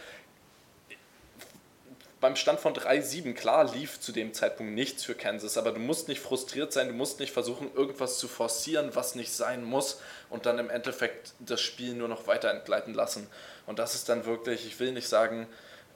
beim 2.21 2.37
Stand 2.37 2.61
von 2.61 2.73
3-7, 2.73 3.33
klar 3.33 3.73
lief 3.73 3.99
zu 3.99 4.13
dem 4.13 4.33
Zeitpunkt 4.33 4.73
nichts 4.73 5.03
für 5.03 5.15
Kansas, 5.15 5.57
aber 5.57 5.71
du 5.71 5.79
musst 5.79 6.07
nicht 6.07 6.21
frustriert 6.21 6.71
sein, 6.71 6.87
du 6.87 6.93
musst 6.93 7.19
nicht 7.19 7.33
versuchen, 7.33 7.73
irgendwas 7.75 8.19
zu 8.19 8.29
forcieren, 8.29 8.91
was 8.93 9.15
nicht 9.15 9.33
sein 9.33 9.65
muss 9.65 9.99
und 10.29 10.45
dann 10.45 10.59
im 10.59 10.69
Endeffekt 10.69 11.33
das 11.39 11.59
Spiel 11.59 11.93
nur 11.93 12.07
noch 12.07 12.27
weiter 12.27 12.51
entgleiten 12.51 12.93
lassen. 12.93 13.27
Und 13.65 13.79
das 13.79 13.95
ist 13.95 14.07
dann 14.07 14.25
wirklich, 14.25 14.65
ich 14.65 14.79
will 14.79 14.93
nicht 14.93 15.09
sagen, 15.09 15.47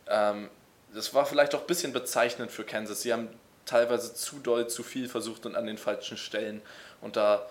ähm, 0.09 0.49
das 0.95 1.13
war 1.13 1.25
vielleicht 1.25 1.53
auch 1.53 1.61
ein 1.61 1.67
bisschen 1.67 1.93
bezeichnend 1.93 2.51
für 2.51 2.63
Kansas. 2.63 3.01
Sie 3.01 3.13
haben 3.13 3.27
teilweise 3.65 4.13
zu 4.13 4.39
doll, 4.39 4.67
zu 4.67 4.83
viel 4.83 5.09
versucht 5.09 5.45
und 5.45 5.55
an 5.55 5.65
den 5.65 5.77
falschen 5.77 6.17
Stellen. 6.17 6.61
Und 7.01 7.15
da 7.15 7.45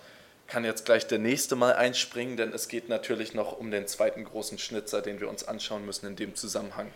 kann 0.46 0.64
jetzt 0.64 0.84
gleich 0.84 1.06
der 1.06 1.18
nächste 1.18 1.56
mal 1.56 1.74
einspringen, 1.74 2.36
denn 2.36 2.52
es 2.52 2.68
geht 2.68 2.88
natürlich 2.88 3.34
noch 3.34 3.58
um 3.58 3.70
den 3.70 3.86
zweiten 3.86 4.24
großen 4.24 4.58
Schnitzer, 4.58 5.02
den 5.02 5.20
wir 5.20 5.28
uns 5.28 5.46
anschauen 5.46 5.84
müssen 5.84 6.06
in 6.06 6.16
dem 6.16 6.34
Zusammenhang. 6.34 6.90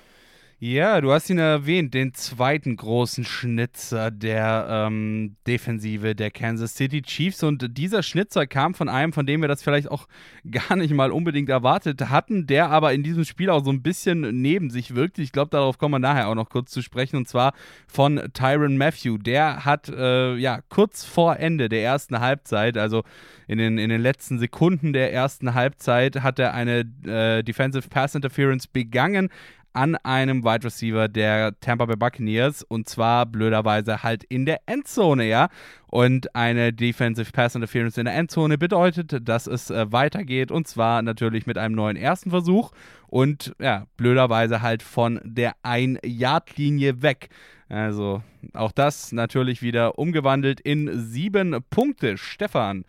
Ja, 0.60 1.00
du 1.00 1.12
hast 1.12 1.30
ihn 1.30 1.38
erwähnt, 1.38 1.94
den 1.94 2.14
zweiten 2.14 2.74
großen 2.74 3.24
Schnitzer 3.24 4.10
der 4.10 4.66
ähm, 4.68 5.36
Defensive 5.46 6.16
der 6.16 6.32
Kansas 6.32 6.74
City 6.74 7.00
Chiefs. 7.00 7.44
Und 7.44 7.78
dieser 7.78 8.02
Schnitzer 8.02 8.44
kam 8.48 8.74
von 8.74 8.88
einem, 8.88 9.12
von 9.12 9.24
dem 9.24 9.40
wir 9.40 9.46
das 9.46 9.62
vielleicht 9.62 9.88
auch 9.88 10.08
gar 10.50 10.74
nicht 10.74 10.92
mal 10.92 11.12
unbedingt 11.12 11.48
erwartet 11.48 12.08
hatten, 12.08 12.48
der 12.48 12.70
aber 12.70 12.92
in 12.92 13.04
diesem 13.04 13.24
Spiel 13.24 13.50
auch 13.50 13.64
so 13.64 13.70
ein 13.70 13.82
bisschen 13.82 14.42
neben 14.42 14.70
sich 14.70 14.96
wirkte. 14.96 15.22
Ich 15.22 15.30
glaube, 15.30 15.50
darauf 15.50 15.78
kommen 15.78 15.94
wir 15.94 16.00
nachher 16.00 16.26
auch 16.26 16.34
noch 16.34 16.50
kurz 16.50 16.72
zu 16.72 16.82
sprechen. 16.82 17.18
Und 17.18 17.28
zwar 17.28 17.52
von 17.86 18.20
Tyron 18.34 18.76
Matthew. 18.76 19.18
Der 19.18 19.64
hat 19.64 19.88
äh, 19.88 20.34
ja 20.34 20.58
kurz 20.70 21.04
vor 21.04 21.36
Ende 21.36 21.68
der 21.68 21.84
ersten 21.84 22.18
Halbzeit, 22.18 22.76
also 22.76 23.04
in 23.46 23.58
den, 23.58 23.78
in 23.78 23.90
den 23.90 24.00
letzten 24.00 24.40
Sekunden 24.40 24.92
der 24.92 25.12
ersten 25.12 25.54
Halbzeit, 25.54 26.16
hat 26.24 26.40
er 26.40 26.52
eine 26.52 26.80
äh, 27.06 27.44
Defensive 27.44 27.88
Pass 27.88 28.16
Interference 28.16 28.66
begangen 28.66 29.30
an 29.78 29.94
einem 29.94 30.42
Wide 30.42 30.64
Receiver 30.64 31.06
der 31.06 31.52
Tampa 31.60 31.86
Bay 31.86 31.94
Buccaneers 31.94 32.64
und 32.64 32.88
zwar 32.88 33.26
blöderweise 33.26 34.02
halt 34.02 34.24
in 34.24 34.44
der 34.44 34.62
Endzone, 34.66 35.28
ja. 35.28 35.50
Und 35.86 36.34
eine 36.34 36.72
Defensive 36.72 37.30
Pass 37.30 37.54
Interference 37.54 37.96
in 37.96 38.06
der 38.06 38.16
Endzone 38.16 38.58
bedeutet, 38.58 39.28
dass 39.28 39.46
es 39.46 39.70
äh, 39.70 39.92
weitergeht 39.92 40.50
und 40.50 40.66
zwar 40.66 41.00
natürlich 41.02 41.46
mit 41.46 41.58
einem 41.58 41.76
neuen 41.76 41.96
ersten 41.96 42.30
Versuch 42.30 42.72
und 43.06 43.54
ja, 43.60 43.86
blöderweise 43.96 44.62
halt 44.62 44.82
von 44.82 45.20
der 45.22 45.52
Ein-Yard-Linie 45.62 47.00
weg. 47.02 47.28
Also 47.68 48.24
auch 48.54 48.72
das 48.72 49.12
natürlich 49.12 49.62
wieder 49.62 49.96
umgewandelt 49.96 50.60
in 50.60 50.90
sieben 50.98 51.56
Punkte. 51.70 52.18
Stefan, 52.18 52.84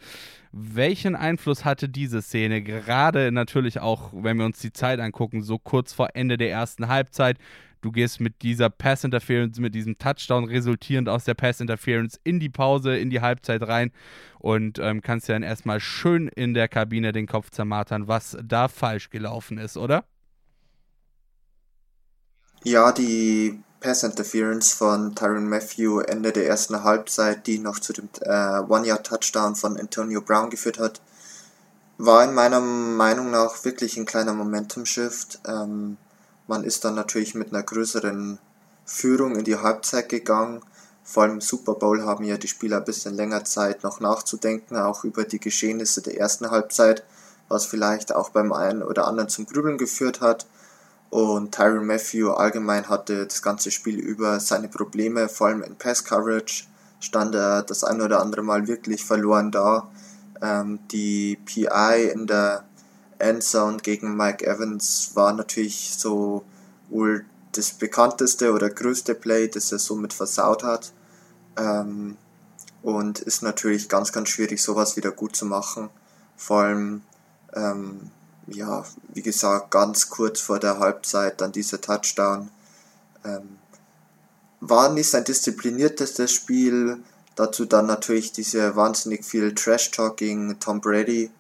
welchen 0.52 1.16
Einfluss 1.16 1.64
hatte 1.64 1.90
diese 1.90 2.22
Szene, 2.22 2.62
gerade 2.62 3.32
natürlich 3.32 3.80
auch, 3.80 4.12
wenn 4.14 4.38
wir 4.38 4.46
uns 4.46 4.60
die 4.60 4.74
Zeit 4.74 5.00
angucken, 5.00 5.42
so 5.42 5.60
kurz 5.60 5.94
vor 5.94 6.10
Ende 6.14 6.38
der 6.38 6.52
ersten 6.52 6.88
Halbzeit? 6.88 7.38
Du 7.82 7.92
gehst 7.92 8.20
mit 8.20 8.42
dieser 8.42 8.70
Pass 8.70 9.06
Interference, 9.06 9.58
mit 9.60 9.74
diesem 9.74 9.98
Touchdown 9.98 10.44
resultierend 10.44 11.08
aus 11.08 11.24
der 11.24 11.34
Pass 11.34 11.62
Interference 11.62 12.20
in 12.24 12.40
die 12.40 12.50
Pause, 12.50 12.98
in 12.98 13.10
die 13.10 13.22
Halbzeit 13.22 13.66
rein 13.66 13.92
und 14.38 14.80
ähm, 14.80 15.02
kannst 15.02 15.30
ja 15.30 15.36
dann 15.36 15.44
erstmal 15.44 15.80
schön 15.80 16.28
in 16.28 16.54
der 16.54 16.68
Kabine 16.68 17.14
den 17.14 17.26
Kopf 17.26 17.52
zermartern, 17.52 18.08
was 18.08 18.38
da 18.44 18.68
falsch 18.68 19.10
gelaufen 19.10 19.58
ist, 19.58 19.78
oder? 19.78 20.04
Ja, 22.66 22.92
die 22.92 23.62
Pass 23.80 24.04
Interference 24.04 24.74
von 24.74 25.16
Tyron 25.16 25.48
Matthew 25.48 26.02
Ende 26.02 26.34
der 26.34 26.48
ersten 26.48 26.84
Halbzeit, 26.84 27.48
die 27.48 27.60
noch 27.60 27.80
zu 27.80 27.94
dem 27.94 28.10
äh, 28.20 28.60
One-Yard-Touchdown 28.60 29.56
von 29.56 29.80
Antonio 29.80 30.20
Brown 30.20 30.50
geführt 30.50 30.80
hat, 30.80 31.00
war 31.98 32.26
in 32.26 32.34
meiner 32.34 32.60
Meinung 32.60 33.32
nach 33.32 33.64
wirklich 33.64 33.96
ein 33.96 34.06
kleiner 34.06 34.34
Momentum-Shift. 34.34 35.40
Ähm, 35.48 35.96
man 36.48 36.66
ist 36.66 36.84
dann 36.84 36.96
natürlich 36.96 37.36
mit 37.36 37.54
einer 37.54 37.64
größeren 37.64 38.38
Führung 38.84 39.38
in 39.38 39.46
die 39.46 39.56
Halbzeit 39.56 40.10
gegangen. 40.10 40.62
Vor 41.06 41.24
allem 41.24 41.36
im 41.36 41.42
Super 41.42 41.76
Bowl 41.76 42.04
haben 42.04 42.26
ja 42.26 42.38
die 42.38 42.50
Spieler 42.50 42.78
ein 42.80 42.84
bisschen 42.86 43.16
länger 43.16 43.46
Zeit 43.46 43.84
noch 43.84 44.02
nachzudenken, 44.02 44.76
auch 44.76 45.06
über 45.06 45.24
die 45.24 45.40
Geschehnisse 45.40 46.02
der 46.02 46.18
ersten 46.18 46.52
Halbzeit, 46.52 47.06
was 47.48 47.66
vielleicht 47.66 48.14
auch 48.14 48.32
beim 48.32 48.52
einen 48.52 48.84
oder 48.84 49.08
anderen 49.08 49.30
zum 49.30 49.46
Grübeln 49.46 49.78
geführt 49.78 50.20
hat. 50.20 50.48
Und 51.10 51.56
Tyron 51.56 51.88
Matthew 51.88 52.32
allgemein 52.32 52.88
hatte 52.88 53.26
das 53.26 53.42
ganze 53.42 53.72
Spiel 53.72 53.98
über 54.00 54.40
seine 54.40 54.68
Probleme, 54.68 55.28
vor 55.28 55.48
allem 55.48 55.64
in 55.64 55.76
Pass 55.76 56.04
Coverage 56.04 56.66
stand 57.00 57.34
er 57.34 57.64
das 57.64 57.84
ein 57.84 58.02
oder 58.02 58.22
andere 58.22 58.44
Mal 58.44 58.68
wirklich 58.68 59.04
verloren 59.04 59.52
da. 59.52 59.90
Ähm, 60.42 60.80
die 60.92 61.38
PI 61.46 62.12
in 62.14 62.28
der 62.28 62.64
Endzone 63.18 63.78
gegen 63.78 64.16
Mike 64.16 64.46
Evans 64.46 65.12
war 65.16 65.34
natürlich 65.34 65.96
so 65.98 66.44
wohl 66.90 67.26
das 67.54 67.72
bekannteste 67.72 68.54
oder 68.54 68.70
größte 68.70 69.16
Play, 69.16 69.48
das 69.48 69.72
er 69.72 69.80
somit 69.80 70.14
versaut 70.14 70.64
hat. 70.64 70.94
Ähm, 71.58 72.18
und 72.82 73.20
ist 73.20 73.42
natürlich 73.42 73.90
ganz, 73.90 74.12
ganz 74.12 74.30
schwierig, 74.30 74.62
sowas 74.62 74.96
wieder 74.96 75.12
gut 75.12 75.36
zu 75.36 75.46
machen. 75.46 75.90
Vor 76.38 76.62
allem 76.62 77.02
ähm, 77.54 78.12
ja, 78.52 78.84
wie 79.10 79.22
gesagt, 79.22 79.72
ganz 79.72 80.10
kurz 80.10 80.40
vor 80.40 80.60
der 80.60 80.80
Halbzeit 80.80 81.42
dann 81.42 81.52
dieser 81.52 81.82
Touchdown. 81.82 82.50
Ähm, 83.24 83.60
war 84.62 84.92
nicht 84.92 85.10
sein 85.10 85.24
diszipliniertestes 85.24 86.32
Spiel. 86.32 87.02
Dazu 87.36 87.66
dann 87.66 87.86
natürlich 87.86 88.34
diese 88.34 88.76
wahnsinnig 88.76 89.24
viel 89.24 89.56
Trash-Talking 89.56 90.60
Tom 90.60 90.82
Brady. 90.82 91.32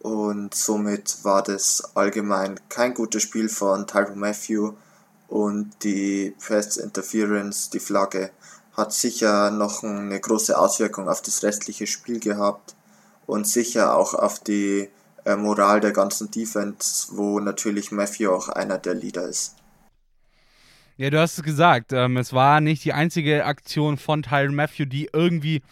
Und 0.00 0.54
somit 0.54 1.18
war 1.24 1.42
das 1.42 1.94
allgemein 1.94 2.58
kein 2.68 2.94
gutes 2.94 3.22
Spiel 3.22 3.48
von 3.48 3.86
Tyron 3.86 4.18
Matthew. 4.18 4.72
Und 5.28 5.70
die 5.84 6.34
Press 6.44 6.76
Interference, 6.76 7.70
die 7.70 7.78
Flagge, 7.80 8.30
hat 8.76 8.92
sicher 8.92 9.50
noch 9.50 9.84
eine 9.84 10.18
große 10.18 10.58
Auswirkung 10.58 11.08
auf 11.08 11.22
das 11.22 11.42
restliche 11.42 11.86
Spiel 11.86 12.18
gehabt. 12.18 12.74
Und 13.26 13.46
sicher 13.46 13.94
auch 13.96 14.14
auf 14.14 14.40
die 14.40 14.88
äh, 15.30 15.36
Moral 15.36 15.80
der 15.80 15.92
ganzen 15.92 16.30
Defense, 16.30 17.08
wo 17.16 17.40
natürlich 17.40 17.90
Matthew 17.90 18.30
auch 18.30 18.48
einer 18.48 18.78
der 18.78 18.94
Leader 18.94 19.28
ist. 19.28 19.56
Ja, 20.96 21.08
du 21.08 21.18
hast 21.18 21.38
es 21.38 21.44
gesagt. 21.44 21.92
Ähm, 21.92 22.16
es 22.16 22.32
war 22.32 22.60
nicht 22.60 22.84
die 22.84 22.92
einzige 22.92 23.46
Aktion 23.46 23.96
von 23.96 24.22
Tyron 24.22 24.54
Matthew, 24.54 24.84
die 24.84 25.08
irgendwie 25.12 25.62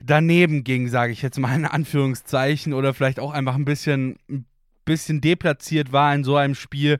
daneben 0.00 0.62
ging, 0.62 0.88
sage 0.88 1.12
ich 1.12 1.22
jetzt 1.22 1.38
mal 1.38 1.54
in 1.54 1.64
Anführungszeichen, 1.64 2.72
oder 2.72 2.94
vielleicht 2.94 3.18
auch 3.18 3.32
einfach 3.32 3.56
ein 3.56 3.64
bisschen, 3.64 4.18
ein 4.28 4.46
bisschen 4.84 5.20
deplatziert 5.20 5.92
war 5.92 6.14
in 6.14 6.22
so 6.22 6.36
einem 6.36 6.54
Spiel. 6.54 6.98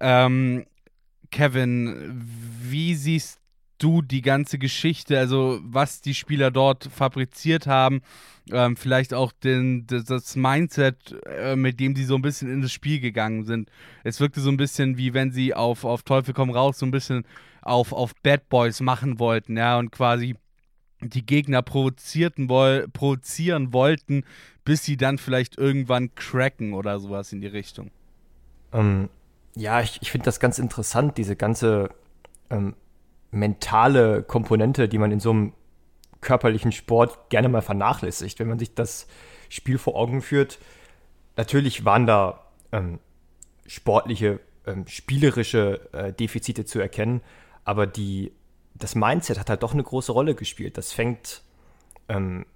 Ähm, 0.00 0.66
Kevin, 1.30 2.22
wie 2.60 2.94
siehst 2.94 3.38
du 3.84 4.00
die 4.00 4.22
ganze 4.22 4.58
Geschichte, 4.58 5.18
also 5.18 5.60
was 5.62 6.00
die 6.00 6.14
Spieler 6.14 6.50
dort 6.50 6.84
fabriziert 6.84 7.66
haben, 7.66 8.00
ähm, 8.50 8.76
vielleicht 8.76 9.12
auch 9.12 9.30
den, 9.30 9.86
das 9.86 10.36
Mindset, 10.36 11.14
äh, 11.26 11.54
mit 11.54 11.78
dem 11.80 11.94
sie 11.94 12.04
so 12.04 12.14
ein 12.14 12.22
bisschen 12.22 12.50
in 12.50 12.62
das 12.62 12.72
Spiel 12.72 12.98
gegangen 12.98 13.44
sind. 13.44 13.70
Es 14.02 14.20
wirkte 14.20 14.40
so 14.40 14.50
ein 14.50 14.56
bisschen 14.56 14.96
wie 14.96 15.12
wenn 15.12 15.32
sie 15.32 15.52
auf, 15.52 15.84
auf 15.84 16.02
Teufel 16.02 16.32
komm 16.32 16.48
raus 16.48 16.78
so 16.78 16.86
ein 16.86 16.92
bisschen 16.92 17.26
auf, 17.60 17.92
auf 17.92 18.14
Bad 18.22 18.48
Boys 18.48 18.80
machen 18.80 19.18
wollten, 19.18 19.56
ja, 19.56 19.78
und 19.78 19.92
quasi 19.92 20.36
die 21.02 21.26
Gegner 21.26 21.60
provozierten 21.60 22.48
woll 22.48 22.88
provozieren 22.90 23.74
wollten, 23.74 24.24
bis 24.64 24.82
sie 24.84 24.96
dann 24.96 25.18
vielleicht 25.18 25.58
irgendwann 25.58 26.14
cracken 26.14 26.72
oder 26.72 26.98
sowas 27.00 27.34
in 27.34 27.42
die 27.42 27.48
Richtung. 27.48 27.90
Ähm, 28.72 29.10
ja, 29.54 29.82
ich, 29.82 30.00
ich 30.00 30.10
finde 30.10 30.24
das 30.24 30.40
ganz 30.40 30.58
interessant, 30.58 31.18
diese 31.18 31.36
ganze 31.36 31.90
ähm, 32.48 32.74
mentale 33.34 34.22
Komponente, 34.22 34.88
die 34.88 34.98
man 34.98 35.12
in 35.12 35.20
so 35.20 35.30
einem 35.30 35.52
körperlichen 36.20 36.72
Sport 36.72 37.30
gerne 37.30 37.48
mal 37.48 37.62
vernachlässigt, 37.62 38.38
wenn 38.38 38.48
man 38.48 38.58
sich 38.58 38.74
das 38.74 39.06
Spiel 39.48 39.78
vor 39.78 39.96
Augen 39.96 40.22
führt. 40.22 40.58
Natürlich 41.36 41.84
waren 41.84 42.06
da 42.06 42.46
ähm, 42.72 42.98
sportliche, 43.66 44.40
ähm, 44.66 44.86
spielerische 44.86 45.88
äh, 45.92 46.12
Defizite 46.12 46.64
zu 46.64 46.80
erkennen, 46.80 47.20
aber 47.64 47.86
die, 47.86 48.32
das 48.74 48.94
Mindset 48.94 49.38
hat 49.38 49.50
halt 49.50 49.62
doch 49.62 49.72
eine 49.72 49.82
große 49.82 50.12
Rolle 50.12 50.34
gespielt. 50.34 50.78
Das 50.78 50.92
fängt, 50.92 51.42
ähm, 52.08 52.46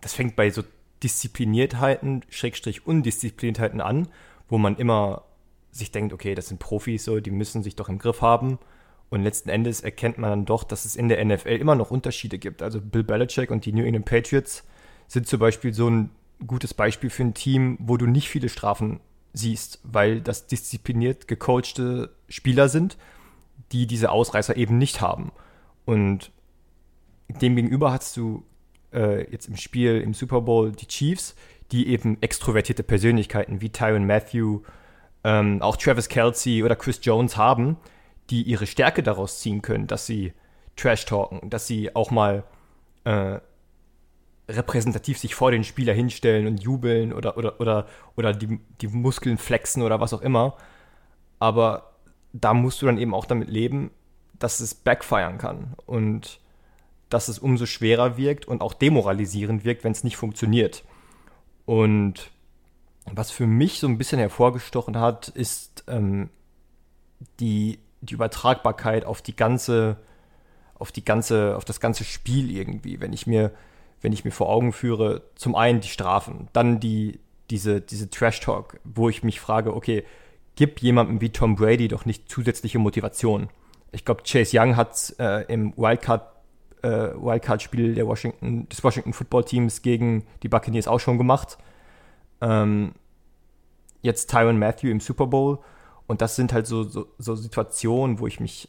das 0.00 0.14
fängt 0.14 0.36
bei 0.36 0.50
so 0.50 0.62
Diszipliniertheiten, 1.02 2.24
Schrägstrich 2.28 2.86
Undiszipliniertheiten 2.86 3.80
an, 3.80 4.08
wo 4.48 4.58
man 4.58 4.76
immer 4.76 5.24
sich 5.70 5.92
denkt, 5.92 6.12
okay, 6.12 6.34
das 6.34 6.48
sind 6.48 6.58
Profis 6.58 7.04
so, 7.04 7.20
die 7.20 7.30
müssen 7.30 7.62
sich 7.62 7.76
doch 7.76 7.88
im 7.88 7.98
Griff 7.98 8.22
haben. 8.22 8.58
Und 9.10 9.22
letzten 9.22 9.48
Endes 9.48 9.80
erkennt 9.80 10.18
man 10.18 10.30
dann 10.30 10.44
doch, 10.44 10.62
dass 10.62 10.84
es 10.84 10.94
in 10.94 11.08
der 11.08 11.22
NFL 11.24 11.48
immer 11.48 11.74
noch 11.74 11.90
Unterschiede 11.90 12.38
gibt. 12.38 12.62
Also 12.62 12.80
Bill 12.80 13.02
Belichick 13.02 13.50
und 13.50 13.66
die 13.66 13.72
New 13.72 13.84
England 13.84 14.06
Patriots 14.06 14.64
sind 15.08 15.26
zum 15.26 15.40
Beispiel 15.40 15.74
so 15.74 15.90
ein 15.90 16.10
gutes 16.46 16.72
Beispiel 16.72 17.10
für 17.10 17.24
ein 17.24 17.34
Team, 17.34 17.76
wo 17.80 17.96
du 17.96 18.06
nicht 18.06 18.28
viele 18.28 18.48
Strafen 18.48 19.00
siehst, 19.32 19.80
weil 19.82 20.20
das 20.20 20.46
diszipliniert 20.46 21.28
gecoachte 21.28 22.10
Spieler 22.28 22.68
sind, 22.68 22.96
die 23.72 23.86
diese 23.86 24.10
Ausreißer 24.10 24.56
eben 24.56 24.78
nicht 24.78 25.00
haben. 25.00 25.32
Und 25.84 26.30
demgegenüber 27.28 27.92
hast 27.92 28.16
du 28.16 28.44
äh, 28.92 29.30
jetzt 29.30 29.48
im 29.48 29.56
Spiel 29.56 30.00
im 30.00 30.14
Super 30.14 30.40
Bowl 30.40 30.72
die 30.72 30.86
Chiefs, 30.86 31.34
die 31.72 31.88
eben 31.88 32.18
extrovertierte 32.20 32.82
Persönlichkeiten 32.82 33.60
wie 33.60 33.70
Tyron 33.70 34.06
Matthew, 34.06 34.60
ähm, 35.22 35.62
auch 35.62 35.76
Travis 35.76 36.08
Kelsey 36.08 36.62
oder 36.62 36.76
Chris 36.76 37.00
Jones 37.02 37.36
haben, 37.36 37.76
die 38.30 38.42
ihre 38.42 38.66
Stärke 38.66 39.02
daraus 39.02 39.40
ziehen 39.40 39.62
können, 39.62 39.86
dass 39.86 40.06
sie 40.06 40.32
Trash 40.76 41.04
talken, 41.04 41.50
dass 41.50 41.66
sie 41.66 41.94
auch 41.94 42.10
mal 42.10 42.44
äh, 43.04 43.38
repräsentativ 44.48 45.18
sich 45.18 45.34
vor 45.34 45.50
den 45.50 45.64
Spieler 45.64 45.92
hinstellen 45.92 46.46
und 46.46 46.62
jubeln 46.62 47.12
oder, 47.12 47.36
oder, 47.36 47.60
oder, 47.60 47.86
oder 48.16 48.32
die, 48.32 48.60
die 48.80 48.88
Muskeln 48.88 49.38
flexen 49.38 49.82
oder 49.82 50.00
was 50.00 50.12
auch 50.12 50.22
immer. 50.22 50.56
Aber 51.38 51.94
da 52.32 52.54
musst 52.54 52.82
du 52.82 52.86
dann 52.86 52.98
eben 52.98 53.14
auch 53.14 53.24
damit 53.24 53.48
leben, 53.48 53.90
dass 54.38 54.60
es 54.60 54.74
backfiren 54.74 55.38
kann 55.38 55.74
und 55.86 56.40
dass 57.08 57.28
es 57.28 57.38
umso 57.38 57.66
schwerer 57.66 58.16
wirkt 58.16 58.46
und 58.46 58.62
auch 58.62 58.72
demoralisierend 58.72 59.64
wirkt, 59.64 59.84
wenn 59.84 59.92
es 59.92 60.04
nicht 60.04 60.16
funktioniert. 60.16 60.84
Und 61.66 62.30
was 63.04 63.30
für 63.30 63.46
mich 63.46 63.80
so 63.80 63.88
ein 63.88 63.98
bisschen 63.98 64.18
hervorgestochen 64.18 64.98
hat, 64.98 65.28
ist 65.28 65.84
ähm, 65.88 66.30
die, 67.40 67.80
die 68.00 68.14
Übertragbarkeit 68.14 69.04
auf 69.04 69.22
die 69.22 69.36
ganze, 69.36 69.96
auf 70.78 70.92
die 70.92 71.04
ganze, 71.04 71.56
auf 71.56 71.64
das 71.64 71.80
ganze 71.80 72.04
Spiel 72.04 72.50
irgendwie. 72.50 73.00
Wenn 73.00 73.12
ich 73.12 73.26
mir, 73.26 73.52
wenn 74.00 74.12
ich 74.12 74.24
mir 74.24 74.30
vor 74.30 74.48
Augen 74.48 74.72
führe, 74.72 75.22
zum 75.34 75.54
einen 75.54 75.80
die 75.80 75.88
Strafen, 75.88 76.48
dann 76.52 76.80
die, 76.80 77.20
diese, 77.50 77.80
diese 77.80 78.10
Trash 78.10 78.40
Talk, 78.40 78.80
wo 78.84 79.08
ich 79.08 79.22
mich 79.22 79.40
frage, 79.40 79.74
okay, 79.74 80.04
gib 80.56 80.80
jemandem 80.80 81.20
wie 81.20 81.30
Tom 81.30 81.56
Brady 81.56 81.88
doch 81.88 82.04
nicht 82.04 82.30
zusätzliche 82.30 82.78
Motivation. 82.78 83.48
Ich 83.92 84.04
glaube, 84.04 84.22
Chase 84.24 84.58
Young 84.58 84.76
hat 84.76 85.14
äh, 85.18 85.44
im 85.52 85.76
Wildcard 85.76 86.22
äh, 86.82 86.88
Wildcard-Spiel 86.88 87.94
der 87.94 88.06
Washington, 88.06 88.68
des 88.68 88.82
Washington 88.82 89.12
Football 89.12 89.44
Teams 89.44 89.82
gegen 89.82 90.24
die 90.42 90.48
Buccaneers 90.48 90.88
auch 90.88 91.00
schon 91.00 91.18
gemacht. 91.18 91.58
Ähm, 92.40 92.92
jetzt 94.02 94.30
Tyron 94.30 94.58
Matthew 94.58 94.88
im 94.88 95.00
Super 95.00 95.26
Bowl. 95.26 95.58
Und 96.10 96.22
das 96.22 96.34
sind 96.34 96.52
halt 96.52 96.66
so, 96.66 96.82
so, 96.82 97.06
so, 97.18 97.36
Situationen, 97.36 98.18
wo 98.18 98.26
ich 98.26 98.40
mich, 98.40 98.68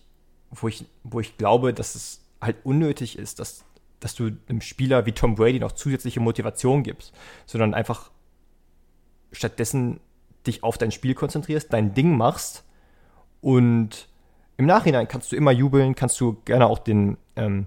wo 0.52 0.68
ich, 0.68 0.86
wo 1.02 1.20
ich 1.20 1.38
glaube, 1.38 1.74
dass 1.74 1.96
es 1.96 2.24
halt 2.40 2.58
unnötig 2.64 3.18
ist, 3.18 3.40
dass, 3.40 3.66
dass 4.00 4.14
du 4.14 4.30
einem 4.48 4.62
Spieler 4.62 5.08
wie 5.08 5.12
Tom 5.12 5.34
Brady 5.34 5.60
noch 5.60 5.72
zusätzliche 5.72 6.20
Motivation 6.20 6.84
gibst, 6.84 7.14
sondern 7.48 7.74
einfach 7.74 8.12
stattdessen 9.32 10.02
dich 10.46 10.64
auf 10.64 10.78
dein 10.78 10.92
Spiel 10.92 11.16
konzentrierst, 11.16 11.74
dein 11.74 11.96
Ding 11.96 12.16
machst 12.16 12.64
und 13.42 14.08
im 14.58 14.68
Nachhinein 14.68 15.08
kannst 15.08 15.32
du 15.32 15.36
immer 15.36 15.52
jubeln, 15.52 15.96
kannst 15.96 16.22
du 16.22 16.34
gerne 16.46 16.68
auch 16.68 16.78
den 16.78 17.18
ähm, 17.36 17.66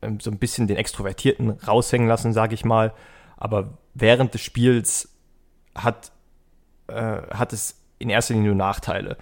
ähm 0.00 0.18
so 0.18 0.30
ein 0.30 0.38
bisschen 0.38 0.66
den 0.66 0.78
Extrovertierten 0.78 1.50
raushängen 1.50 2.08
lassen, 2.08 2.32
sage 2.32 2.54
ich 2.54 2.64
mal. 2.64 2.94
Aber 3.36 3.76
während 3.92 4.32
des 4.32 4.40
Spiels 4.40 5.10
hat 5.74 6.10
äh, 6.86 7.20
hat 7.34 7.52
es 7.52 7.79
in 8.00 8.10
erster 8.10 8.34
Linie 8.34 8.48
nur 8.48 8.56
Nachteile. 8.56 9.16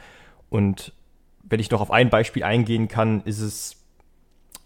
Und 0.49 0.95
wenn 1.43 1.61
ich 1.61 1.71
noch 1.71 1.83
auf 1.83 1.91
ein 1.91 2.09
Beispiel 2.09 2.45
eingehen 2.45 2.89
kann, 2.89 3.23
ist 3.25 3.41
es, 3.41 3.77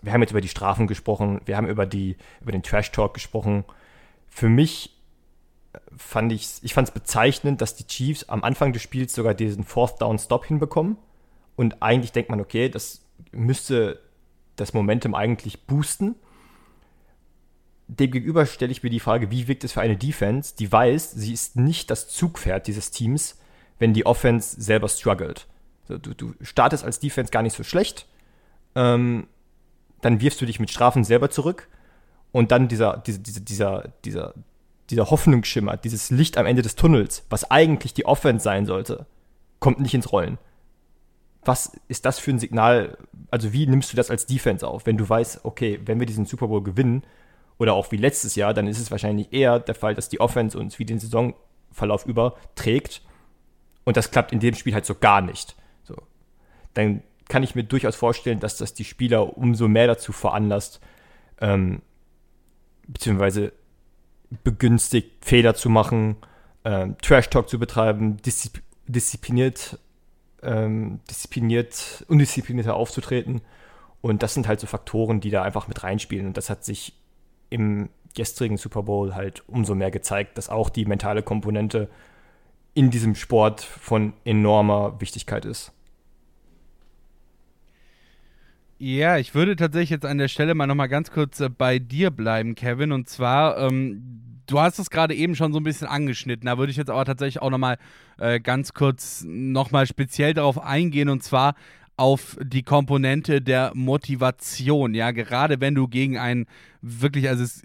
wir 0.02 0.12
haben 0.12 0.20
jetzt 0.20 0.30
über 0.30 0.40
die 0.40 0.48
Strafen 0.48 0.86
gesprochen, 0.86 1.40
wir 1.44 1.56
haben 1.56 1.66
über, 1.66 1.86
die, 1.86 2.16
über 2.40 2.52
den 2.52 2.62
Trash 2.62 2.92
Talk 2.92 3.14
gesprochen. 3.14 3.64
Für 4.28 4.48
mich 4.48 4.96
fand 5.96 6.32
ich, 6.32 6.48
ich 6.62 6.74
fand 6.74 6.88
es 6.88 6.94
bezeichnend, 6.94 7.60
dass 7.60 7.74
die 7.74 7.86
Chiefs 7.86 8.28
am 8.28 8.44
Anfang 8.44 8.72
des 8.72 8.82
Spiels 8.82 9.14
sogar 9.14 9.34
diesen 9.34 9.64
Fourth 9.64 10.00
Down 10.00 10.18
Stop 10.18 10.46
hinbekommen. 10.46 10.98
Und 11.56 11.82
eigentlich 11.82 12.12
denkt 12.12 12.30
man, 12.30 12.40
okay, 12.40 12.68
das 12.68 13.02
müsste 13.32 14.00
das 14.56 14.74
Momentum 14.74 15.14
eigentlich 15.14 15.66
boosten. 15.66 16.14
Demgegenüber 17.88 18.46
stelle 18.46 18.72
ich 18.72 18.82
mir 18.82 18.90
die 18.90 19.00
Frage, 19.00 19.30
wie 19.30 19.48
wirkt 19.48 19.64
es 19.64 19.72
für 19.72 19.80
eine 19.80 19.96
Defense, 19.96 20.54
die 20.56 20.70
weiß, 20.70 21.12
sie 21.12 21.32
ist 21.32 21.56
nicht 21.56 21.90
das 21.90 22.08
Zugpferd 22.08 22.66
dieses 22.66 22.90
Teams, 22.90 23.38
wenn 23.82 23.92
die 23.92 24.06
Offense 24.06 24.60
selber 24.60 24.88
struggelt. 24.88 25.48
Also 25.82 25.98
du, 25.98 26.14
du, 26.14 26.34
startest 26.40 26.84
als 26.84 27.00
Defense 27.00 27.32
gar 27.32 27.42
nicht 27.42 27.56
so 27.56 27.64
schlecht, 27.64 28.06
ähm, 28.76 29.26
dann 30.00 30.20
wirfst 30.20 30.40
du 30.40 30.46
dich 30.46 30.60
mit 30.60 30.70
Strafen 30.70 31.02
selber 31.02 31.30
zurück 31.30 31.68
und 32.30 32.52
dann 32.52 32.68
dieser, 32.68 33.02
diese, 33.04 33.18
diese, 33.18 33.40
dieser, 33.40 33.92
dieser, 34.04 34.34
dieser 34.88 35.10
Hoffnungsschimmer, 35.10 35.76
dieses 35.76 36.10
Licht 36.10 36.38
am 36.38 36.46
Ende 36.46 36.62
des 36.62 36.76
Tunnels, 36.76 37.26
was 37.28 37.50
eigentlich 37.50 37.92
die 37.92 38.06
Offense 38.06 38.44
sein 38.44 38.66
sollte, 38.66 39.06
kommt 39.58 39.80
nicht 39.80 39.94
ins 39.94 40.12
Rollen. 40.12 40.38
Was 41.44 41.72
ist 41.88 42.06
das 42.06 42.20
für 42.20 42.30
ein 42.30 42.38
Signal? 42.38 42.96
Also 43.32 43.52
wie 43.52 43.66
nimmst 43.66 43.92
du 43.92 43.96
das 43.96 44.10
als 44.10 44.26
Defense 44.26 44.66
auf, 44.66 44.86
wenn 44.86 44.96
du 44.96 45.08
weißt, 45.08 45.44
okay, 45.44 45.80
wenn 45.84 45.98
wir 45.98 46.06
diesen 46.06 46.24
Super 46.24 46.46
Bowl 46.46 46.62
gewinnen, 46.62 47.02
oder 47.58 47.74
auch 47.74 47.92
wie 47.92 47.96
letztes 47.96 48.34
Jahr, 48.34 48.54
dann 48.54 48.66
ist 48.66 48.78
es 48.80 48.90
wahrscheinlich 48.90 49.32
eher 49.32 49.60
der 49.60 49.74
Fall, 49.74 49.94
dass 49.94 50.08
die 50.08 50.20
Offense 50.20 50.58
uns 50.58 50.78
wie 50.78 50.84
den 50.84 50.98
Saisonverlauf 50.98 52.06
über 52.06 52.36
trägt. 52.54 53.02
Und 53.84 53.96
das 53.96 54.10
klappt 54.10 54.32
in 54.32 54.40
dem 54.40 54.54
Spiel 54.54 54.74
halt 54.74 54.86
so 54.86 54.94
gar 54.94 55.20
nicht. 55.20 55.56
So. 55.82 55.96
Dann 56.74 57.02
kann 57.28 57.42
ich 57.42 57.54
mir 57.54 57.64
durchaus 57.64 57.96
vorstellen, 57.96 58.40
dass 58.40 58.56
das 58.56 58.74
die 58.74 58.84
Spieler 58.84 59.36
umso 59.36 59.68
mehr 59.68 59.86
dazu 59.86 60.12
veranlasst, 60.12 60.80
ähm, 61.40 61.82
beziehungsweise 62.86 63.52
begünstigt, 64.44 65.24
Fehler 65.24 65.54
zu 65.54 65.68
machen, 65.68 66.16
ähm, 66.64 66.96
Trash-Talk 67.02 67.48
zu 67.48 67.58
betreiben, 67.58 68.18
diszi 68.18 68.50
diszipliniert, 68.86 69.78
ähm, 70.42 71.00
diszipliniert, 71.08 72.04
undisziplinierter 72.08 72.74
aufzutreten. 72.74 73.40
Und 74.00 74.22
das 74.22 74.34
sind 74.34 74.48
halt 74.48 74.60
so 74.60 74.66
Faktoren, 74.66 75.20
die 75.20 75.30
da 75.30 75.42
einfach 75.42 75.68
mit 75.68 75.82
reinspielen. 75.82 76.26
Und 76.26 76.36
das 76.36 76.50
hat 76.50 76.64
sich 76.64 76.94
im 77.48 77.88
gestrigen 78.14 78.56
Super 78.56 78.82
Bowl 78.82 79.14
halt 79.14 79.48
umso 79.48 79.74
mehr 79.74 79.90
gezeigt, 79.90 80.36
dass 80.36 80.48
auch 80.48 80.68
die 80.68 80.84
mentale 80.84 81.22
Komponente 81.22 81.88
in 82.74 82.90
diesem 82.90 83.14
Sport 83.14 83.60
von 83.60 84.14
enormer 84.24 85.00
Wichtigkeit 85.00 85.44
ist. 85.44 85.72
Ja, 88.78 89.16
ich 89.16 89.32
würde 89.34 89.54
tatsächlich 89.54 89.90
jetzt 89.90 90.04
an 90.04 90.18
der 90.18 90.26
Stelle 90.26 90.56
mal 90.56 90.66
nochmal 90.66 90.88
ganz 90.88 91.12
kurz 91.12 91.38
äh, 91.38 91.48
bei 91.48 91.78
dir 91.78 92.10
bleiben, 92.10 92.56
Kevin. 92.56 92.90
Und 92.90 93.08
zwar, 93.08 93.56
ähm, 93.58 94.42
du 94.48 94.58
hast 94.58 94.80
es 94.80 94.90
gerade 94.90 95.14
eben 95.14 95.36
schon 95.36 95.52
so 95.52 95.60
ein 95.60 95.62
bisschen 95.62 95.86
angeschnitten. 95.86 96.46
Da 96.46 96.58
würde 96.58 96.72
ich 96.72 96.76
jetzt 96.78 96.90
aber 96.90 97.04
tatsächlich 97.04 97.40
auch 97.40 97.50
nochmal 97.50 97.78
äh, 98.18 98.40
ganz 98.40 98.74
kurz 98.74 99.22
nochmal 99.24 99.86
speziell 99.86 100.34
darauf 100.34 100.58
eingehen. 100.58 101.10
Und 101.10 101.22
zwar 101.22 101.54
auf 101.96 102.38
die 102.42 102.62
Komponente 102.62 103.40
der 103.42 103.72
Motivation. 103.74 104.94
Ja, 104.94 105.10
gerade 105.10 105.60
wenn 105.60 105.74
du 105.74 105.88
gegen 105.88 106.18
einen 106.18 106.46
wirklich, 106.80 107.28
also 107.28 107.44
es, 107.44 107.62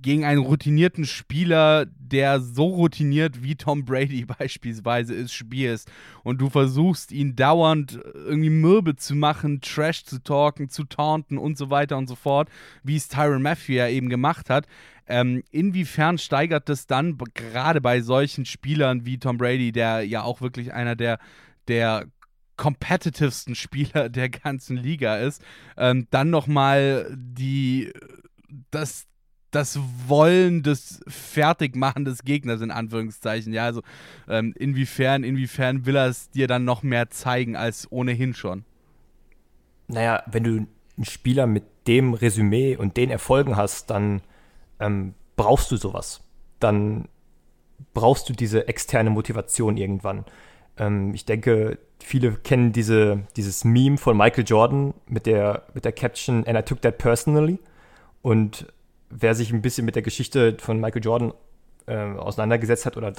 gegen 0.00 0.24
einen 0.24 0.40
routinierten 0.40 1.04
Spieler, 1.04 1.86
der 1.98 2.40
so 2.40 2.66
routiniert 2.66 3.42
wie 3.42 3.56
Tom 3.56 3.84
Brady 3.84 4.24
beispielsweise 4.38 5.14
ist, 5.14 5.34
spielst 5.34 5.90
und 6.22 6.40
du 6.40 6.48
versuchst, 6.48 7.12
ihn 7.12 7.36
dauernd 7.36 8.00
irgendwie 8.14 8.50
mürbe 8.50 8.96
zu 8.96 9.14
machen, 9.14 9.60
Trash 9.60 10.04
zu 10.04 10.22
talken, 10.22 10.70
zu 10.70 10.84
taunten 10.84 11.36
und 11.36 11.58
so 11.58 11.68
weiter 11.68 11.98
und 11.98 12.08
so 12.08 12.14
fort, 12.14 12.48
wie 12.84 12.96
es 12.96 13.08
Tyron 13.08 13.42
Matthew 13.42 13.72
ja 13.72 13.88
eben 13.88 14.08
gemacht 14.08 14.50
hat. 14.50 14.66
Ähm, 15.06 15.42
inwiefern 15.50 16.18
steigert 16.18 16.68
das 16.68 16.86
dann 16.86 17.18
gerade 17.34 17.80
bei 17.80 18.02
solchen 18.02 18.44
Spielern 18.44 19.04
wie 19.04 19.18
Tom 19.18 19.38
Brady, 19.38 19.72
der 19.72 20.02
ja 20.02 20.22
auch 20.22 20.40
wirklich 20.40 20.72
einer 20.72 20.96
der 20.96 21.18
der 21.66 22.06
competitivsten 22.58 23.54
Spieler 23.54 24.08
der 24.10 24.28
ganzen 24.28 24.76
Liga 24.76 25.16
ist, 25.16 25.42
ähm, 25.78 26.06
dann 26.10 26.28
nochmal 26.28 27.16
die, 27.16 27.90
das, 28.70 29.06
das 29.50 29.80
Wollen 30.06 30.62
des 30.62 31.00
Fertigmachen 31.08 32.04
des 32.04 32.22
Gegners 32.24 32.60
in 32.60 32.70
Anführungszeichen. 32.70 33.54
Ja, 33.54 33.64
also 33.64 33.82
ähm, 34.28 34.52
inwiefern, 34.58 35.24
inwiefern 35.24 35.86
will 35.86 35.96
er 35.96 36.08
es 36.08 36.28
dir 36.28 36.46
dann 36.46 36.66
noch 36.66 36.82
mehr 36.82 37.08
zeigen 37.08 37.56
als 37.56 37.90
ohnehin 37.90 38.34
schon? 38.34 38.66
Naja, 39.86 40.22
wenn 40.26 40.44
du 40.44 40.50
einen 40.50 41.04
Spieler 41.04 41.46
mit 41.46 41.64
dem 41.86 42.12
Resümee 42.12 42.76
und 42.76 42.98
den 42.98 43.10
Erfolgen 43.10 43.56
hast, 43.56 43.88
dann 43.88 44.20
ähm, 44.80 45.14
brauchst 45.36 45.70
du 45.70 45.76
sowas. 45.76 46.20
Dann 46.60 47.08
brauchst 47.94 48.28
du 48.28 48.34
diese 48.34 48.68
externe 48.68 49.08
Motivation 49.08 49.78
irgendwann. 49.78 50.26
Ähm, 50.76 51.14
ich 51.14 51.24
denke, 51.24 51.78
viele 52.02 52.32
kennen 52.32 52.72
diese, 52.72 53.24
dieses 53.36 53.64
Meme 53.64 53.98
von 53.98 54.16
Michael 54.16 54.44
Jordan 54.46 54.94
mit 55.06 55.26
der, 55.26 55.64
mit 55.74 55.84
der 55.84 55.92
Caption 55.92 56.46
And 56.46 56.58
I 56.58 56.62
took 56.62 56.80
that 56.82 56.98
personally. 56.98 57.58
Und 58.22 58.66
wer 59.10 59.34
sich 59.34 59.52
ein 59.52 59.62
bisschen 59.62 59.84
mit 59.84 59.94
der 59.94 60.02
Geschichte 60.02 60.56
von 60.58 60.80
Michael 60.80 61.04
Jordan 61.04 61.32
äh, 61.86 61.96
auseinandergesetzt 61.96 62.86
hat 62.86 62.96
oder 62.96 63.12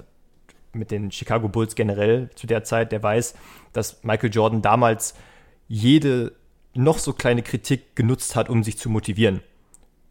mit 0.74 0.92
den 0.92 1.12
Chicago 1.12 1.50
Bulls 1.50 1.76
generell 1.76 2.30
zu 2.36 2.48
der 2.48 2.63
Zeit, 2.63 2.92
der 2.92 3.02
weiß, 3.02 3.34
dass 3.74 4.04
Michael 4.04 4.32
Jordan 4.32 4.62
damals 4.62 5.15
jede 5.68 6.34
noch 6.74 7.00
so 7.00 7.13
kleine 7.13 7.42
Kritik 7.42 7.96
genutzt 7.96 8.36
hat, 8.36 8.50
um 8.50 8.63
sich 8.63 8.78
zu 8.78 8.89
motivieren, 8.89 9.42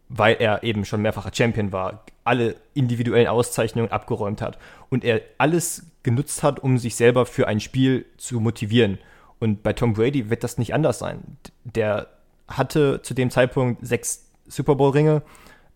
weil 0.09 0.37
er 0.39 0.63
eben 0.63 0.85
schon 0.85 1.01
mehrfacher 1.01 1.31
Champion 1.33 1.71
war, 1.71 2.03
alle 2.23 2.55
individuellen 2.73 3.27
Auszeichnungen 3.27 3.91
abgeräumt 3.91 4.41
hat 4.41 4.57
und 4.89 5.05
er 5.05 5.21
alles 5.37 5.85
genutzt 6.03 6.41
hat, 6.43 6.59
um 6.59 6.77
sich 6.77 6.95
selber 6.95 7.25
für 7.25 7.47
ein 7.47 7.59
Spiel 7.59 8.05
zu 8.17 8.39
motivieren. 8.39 8.97
Und 9.39 9.63
bei 9.63 9.73
Tom 9.73 9.93
Brady 9.93 10.29
wird 10.29 10.43
das 10.43 10.57
nicht 10.57 10.73
anders 10.73 10.99
sein. 10.99 11.37
Der 11.63 12.07
hatte 12.47 13.01
zu 13.03 13.13
dem 13.13 13.29
Zeitpunkt 13.29 13.85
sechs 13.85 14.25
Super 14.47 14.75
Bowl-Ringe, 14.75 15.21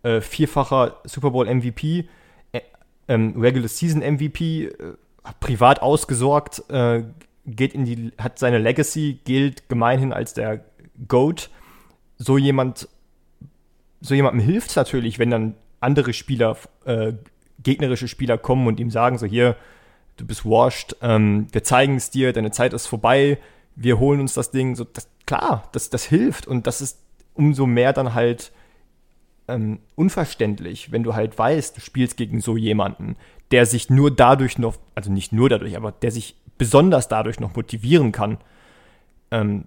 äh, 0.02 0.20
vierfacher 0.20 1.00
Super 1.04 1.30
Bowl 1.30 1.46
MVP, 1.46 2.08
äh, 2.52 2.60
ähm, 3.08 3.40
Regular 3.40 3.68
Season 3.68 4.02
MVP, 4.02 4.66
äh, 4.66 4.72
privat 5.40 5.80
ausgesorgt, 5.80 6.68
äh, 6.70 7.04
geht 7.46 7.74
in 7.74 7.84
die, 7.84 8.12
hat 8.18 8.38
seine 8.38 8.58
Legacy, 8.58 9.20
gilt 9.24 9.68
gemeinhin 9.68 10.12
als 10.12 10.34
der 10.34 10.64
GOAT. 11.08 11.50
So 12.18 12.38
jemand, 12.38 12.88
so 14.04 14.14
jemandem 14.14 14.40
hilft 14.40 14.70
es 14.70 14.76
natürlich, 14.76 15.18
wenn 15.18 15.30
dann 15.30 15.54
andere 15.80 16.12
Spieler, 16.12 16.58
äh, 16.84 17.14
gegnerische 17.62 18.06
Spieler 18.06 18.36
kommen 18.36 18.66
und 18.66 18.78
ihm 18.78 18.90
sagen, 18.90 19.16
so 19.16 19.24
hier, 19.24 19.56
du 20.18 20.26
bist 20.26 20.44
washed, 20.44 20.94
ähm, 21.00 21.46
wir 21.52 21.64
zeigen 21.64 21.96
es 21.96 22.10
dir, 22.10 22.34
deine 22.34 22.50
Zeit 22.50 22.74
ist 22.74 22.86
vorbei, 22.86 23.38
wir 23.76 23.98
holen 23.98 24.20
uns 24.20 24.34
das 24.34 24.50
Ding. 24.50 24.76
So, 24.76 24.84
das, 24.84 25.08
klar, 25.26 25.68
das, 25.72 25.88
das 25.88 26.04
hilft 26.04 26.46
und 26.46 26.66
das 26.66 26.82
ist 26.82 26.98
umso 27.32 27.64
mehr 27.64 27.94
dann 27.94 28.12
halt 28.12 28.52
ähm, 29.48 29.78
unverständlich, 29.94 30.92
wenn 30.92 31.02
du 31.02 31.14
halt 31.14 31.38
weißt, 31.38 31.76
du 31.76 31.80
spielst 31.80 32.18
gegen 32.18 32.42
so 32.42 32.58
jemanden, 32.58 33.16
der 33.52 33.64
sich 33.64 33.88
nur 33.88 34.10
dadurch 34.10 34.58
noch, 34.58 34.76
also 34.94 35.10
nicht 35.10 35.32
nur 35.32 35.48
dadurch, 35.48 35.78
aber 35.78 35.92
der 35.92 36.10
sich 36.10 36.36
besonders 36.58 37.08
dadurch 37.08 37.40
noch 37.40 37.56
motivieren 37.56 38.12
kann. 38.12 38.36
Ähm, 39.30 39.66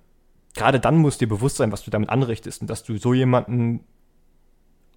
Gerade 0.54 0.80
dann 0.80 0.97
muss 0.97 1.17
dir 1.17 1.28
bewusst 1.28 1.58
sein, 1.58 1.71
was 1.71 1.84
du 1.84 1.91
damit 1.91 2.10
anrichtest 2.10 2.62
und 2.62 2.69
dass 2.69 2.84
du 2.84 2.97
so 2.97 3.13
jemanden 3.13 3.84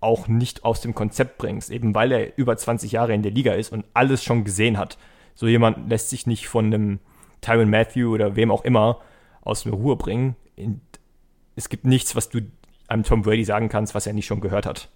auch 0.00 0.28
nicht 0.28 0.64
aus 0.64 0.80
dem 0.80 0.94
Konzept 0.94 1.38
bringst, 1.38 1.70
eben 1.70 1.94
weil 1.94 2.12
er 2.12 2.38
über 2.38 2.56
20 2.56 2.92
Jahre 2.92 3.14
in 3.14 3.22
der 3.22 3.32
Liga 3.32 3.52
ist 3.52 3.72
und 3.72 3.84
alles 3.94 4.24
schon 4.24 4.44
gesehen 4.44 4.78
hat. 4.78 4.98
So 5.34 5.46
jemand 5.46 5.88
lässt 5.88 6.10
sich 6.10 6.26
nicht 6.26 6.48
von 6.48 6.66
einem 6.66 6.98
Tyron 7.40 7.70
Matthew 7.70 8.12
oder 8.12 8.36
wem 8.36 8.50
auch 8.50 8.64
immer 8.64 9.00
aus 9.42 9.62
der 9.64 9.72
Ruhe 9.72 9.96
bringen. 9.96 10.36
Es 11.56 11.68
gibt 11.68 11.84
nichts, 11.84 12.16
was 12.16 12.28
du 12.28 12.40
einem 12.88 13.04
Tom 13.04 13.22
Brady 13.22 13.44
sagen 13.44 13.68
kannst, 13.68 13.94
was 13.94 14.06
er 14.06 14.12
nicht 14.12 14.26
schon 14.26 14.40
gehört 14.40 14.66
hat. 14.66 14.88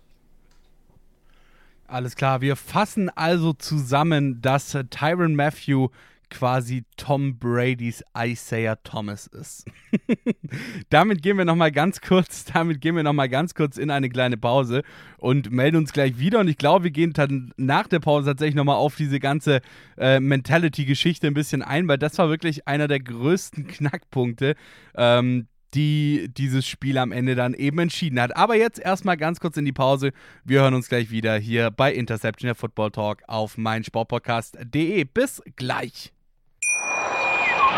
Alles 1.86 2.16
klar, 2.16 2.40
wir 2.40 2.56
fassen 2.56 3.10
also 3.10 3.52
zusammen, 3.52 4.40
dass 4.40 4.76
Tyron 4.90 5.34
Matthew 5.34 5.88
quasi 6.34 6.84
Tom 6.96 7.38
Bradys 7.38 8.02
Isaiah 8.18 8.76
Thomas 8.82 9.28
ist. 9.28 9.66
damit 10.90 11.22
gehen 11.22 11.38
wir 11.38 11.44
noch 11.44 11.54
mal 11.54 11.70
ganz 11.70 12.00
kurz, 12.00 12.44
damit 12.44 12.80
gehen 12.80 12.96
wir 12.96 13.04
noch 13.04 13.12
mal 13.12 13.28
ganz 13.28 13.54
kurz 13.54 13.76
in 13.76 13.88
eine 13.90 14.08
kleine 14.08 14.36
Pause 14.36 14.82
und 15.18 15.52
melden 15.52 15.76
uns 15.76 15.92
gleich 15.92 16.18
wieder. 16.18 16.40
Und 16.40 16.48
ich 16.48 16.58
glaube, 16.58 16.84
wir 16.84 16.90
gehen 16.90 17.12
dann 17.12 17.52
nach 17.56 17.86
der 17.86 18.00
Pause 18.00 18.30
tatsächlich 18.30 18.56
noch 18.56 18.64
mal 18.64 18.74
auf 18.74 18.96
diese 18.96 19.20
ganze 19.20 19.60
äh, 19.96 20.18
Mentality-Geschichte 20.18 21.28
ein 21.28 21.34
bisschen 21.34 21.62
ein, 21.62 21.86
weil 21.86 21.98
das 21.98 22.18
war 22.18 22.28
wirklich 22.28 22.66
einer 22.66 22.88
der 22.88 22.98
größten 22.98 23.68
Knackpunkte, 23.68 24.56
ähm, 24.96 25.46
die 25.74 26.28
dieses 26.36 26.66
Spiel 26.66 26.98
am 26.98 27.12
Ende 27.12 27.36
dann 27.36 27.54
eben 27.54 27.78
entschieden 27.78 28.20
hat. 28.20 28.36
Aber 28.36 28.56
jetzt 28.56 28.80
erstmal 28.80 29.16
ganz 29.16 29.38
kurz 29.38 29.56
in 29.56 29.64
die 29.64 29.72
Pause. 29.72 30.12
Wir 30.44 30.62
hören 30.62 30.74
uns 30.74 30.88
gleich 30.88 31.10
wieder 31.10 31.36
hier 31.36 31.70
bei 31.70 31.92
Interception 31.92 32.48
der 32.48 32.54
Football 32.56 32.90
Talk 32.90 33.22
auf 33.28 33.56
meinsportpodcast.de. 33.56 35.04
Bis 35.04 35.42
gleich. 35.56 36.13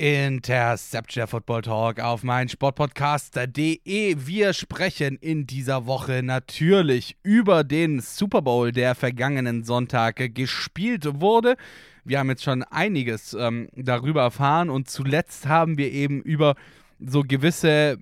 Interception 0.00 1.26
Football 1.26 1.60
Talk 1.60 2.00
auf 2.00 2.22
mein 2.22 2.48
Sportpodcast.de. 2.48 4.16
Wir 4.18 4.54
sprechen 4.54 5.18
in 5.20 5.46
dieser 5.46 5.84
Woche 5.84 6.22
natürlich 6.22 7.18
über 7.22 7.64
den 7.64 8.00
Super 8.00 8.40
Bowl, 8.40 8.72
der 8.72 8.94
vergangenen 8.94 9.62
Sonntag 9.62 10.34
gespielt 10.34 11.20
wurde. 11.20 11.56
Wir 12.02 12.18
haben 12.18 12.30
jetzt 12.30 12.44
schon 12.44 12.62
einiges 12.62 13.34
ähm, 13.34 13.68
darüber 13.76 14.22
erfahren 14.22 14.70
und 14.70 14.88
zuletzt 14.88 15.46
haben 15.46 15.76
wir 15.76 15.92
eben 15.92 16.22
über 16.22 16.54
so 16.98 17.20
gewisse 17.20 17.98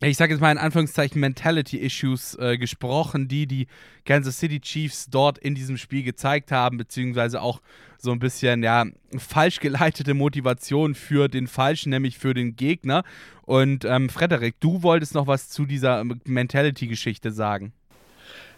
ich 0.00 0.16
sage 0.16 0.32
jetzt 0.32 0.40
mal 0.40 0.52
in 0.52 0.58
Anführungszeichen 0.58 1.20
Mentality-Issues 1.20 2.36
äh, 2.36 2.56
gesprochen, 2.56 3.26
die 3.26 3.46
die 3.46 3.66
Kansas 4.04 4.38
City 4.38 4.60
Chiefs 4.60 5.06
dort 5.10 5.38
in 5.38 5.54
diesem 5.54 5.76
Spiel 5.76 6.04
gezeigt 6.04 6.52
haben, 6.52 6.78
beziehungsweise 6.78 7.42
auch 7.42 7.60
so 7.98 8.12
ein 8.12 8.20
bisschen, 8.20 8.62
ja, 8.62 8.84
falsch 9.16 9.58
geleitete 9.58 10.14
Motivation 10.14 10.94
für 10.94 11.28
den 11.28 11.48
Falschen, 11.48 11.90
nämlich 11.90 12.16
für 12.16 12.32
den 12.32 12.54
Gegner. 12.54 13.02
Und 13.42 13.84
ähm, 13.84 14.08
Frederik, 14.08 14.54
du 14.60 14.84
wolltest 14.84 15.14
noch 15.14 15.26
was 15.26 15.48
zu 15.48 15.66
dieser 15.66 16.04
Mentality-Geschichte 16.24 17.32
sagen. 17.32 17.72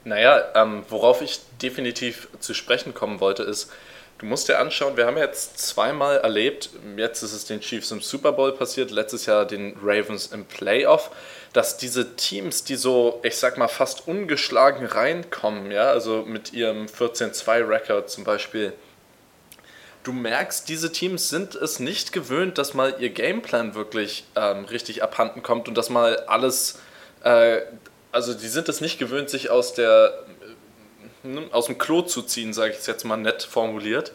Naja, 0.05 0.43
ähm, 0.55 0.83
worauf 0.89 1.23
ich 1.23 1.41
definitiv 1.63 2.29
zu 2.39 2.53
sprechen 2.53 2.93
kommen 2.93 3.21
wollte, 3.21 3.43
ist, 3.45 3.71
Du 4.21 4.27
musst 4.27 4.51
dir 4.51 4.59
anschauen, 4.59 4.99
wir 4.99 5.07
haben 5.07 5.17
jetzt 5.17 5.57
zweimal 5.57 6.19
erlebt, 6.19 6.69
jetzt 6.99 7.23
ist 7.23 7.33
es 7.33 7.47
den 7.47 7.61
Chiefs 7.63 7.91
im 7.91 8.03
Super 8.03 8.33
Bowl 8.33 8.53
passiert, 8.53 8.91
letztes 8.91 9.25
Jahr 9.25 9.47
den 9.47 9.75
Ravens 9.83 10.27
im 10.27 10.45
Playoff, 10.45 11.11
dass 11.55 11.79
diese 11.79 12.17
Teams, 12.17 12.63
die 12.65 12.77
so, 12.77 13.19
ich 13.23 13.39
sag 13.39 13.57
mal, 13.57 13.67
fast 13.67 14.07
ungeschlagen 14.07 14.85
reinkommen, 14.85 15.71
ja, 15.71 15.89
also 15.89 16.27
mit 16.27 16.53
ihrem 16.53 16.85
14-2-Record 16.85 18.11
zum 18.11 18.25
Beispiel, 18.25 18.75
du 20.03 20.13
merkst, 20.13 20.69
diese 20.69 20.93
Teams 20.93 21.31
sind 21.31 21.55
es 21.55 21.81
nicht 21.81 22.13
gewöhnt, 22.13 22.59
dass 22.59 22.75
mal 22.75 22.97
ihr 22.99 23.09
Gameplan 23.09 23.75
wirklich 23.75 24.25
ähm, 24.37 24.67
richtig 24.67 25.03
abhanden 25.03 25.43
kommt 25.43 25.67
und 25.67 25.79
dass 25.79 25.89
mal 25.89 26.19
alles, 26.27 26.79
äh, 27.25 27.63
also 28.13 28.35
die 28.35 28.49
sind 28.49 28.69
es 28.69 28.83
nicht 28.83 28.99
gewöhnt, 28.99 29.31
sich 29.31 29.49
aus 29.49 29.73
der 29.73 30.27
aus 31.53 31.67
dem 31.67 31.79
Klo 31.79 32.03
zu 32.03 32.23
ziehen, 32.23 32.53
sage 32.53 32.73
ich 32.73 32.79
es 32.79 32.87
jetzt 32.87 33.05
mal 33.05 33.17
nett 33.17 33.43
formuliert. 33.43 34.13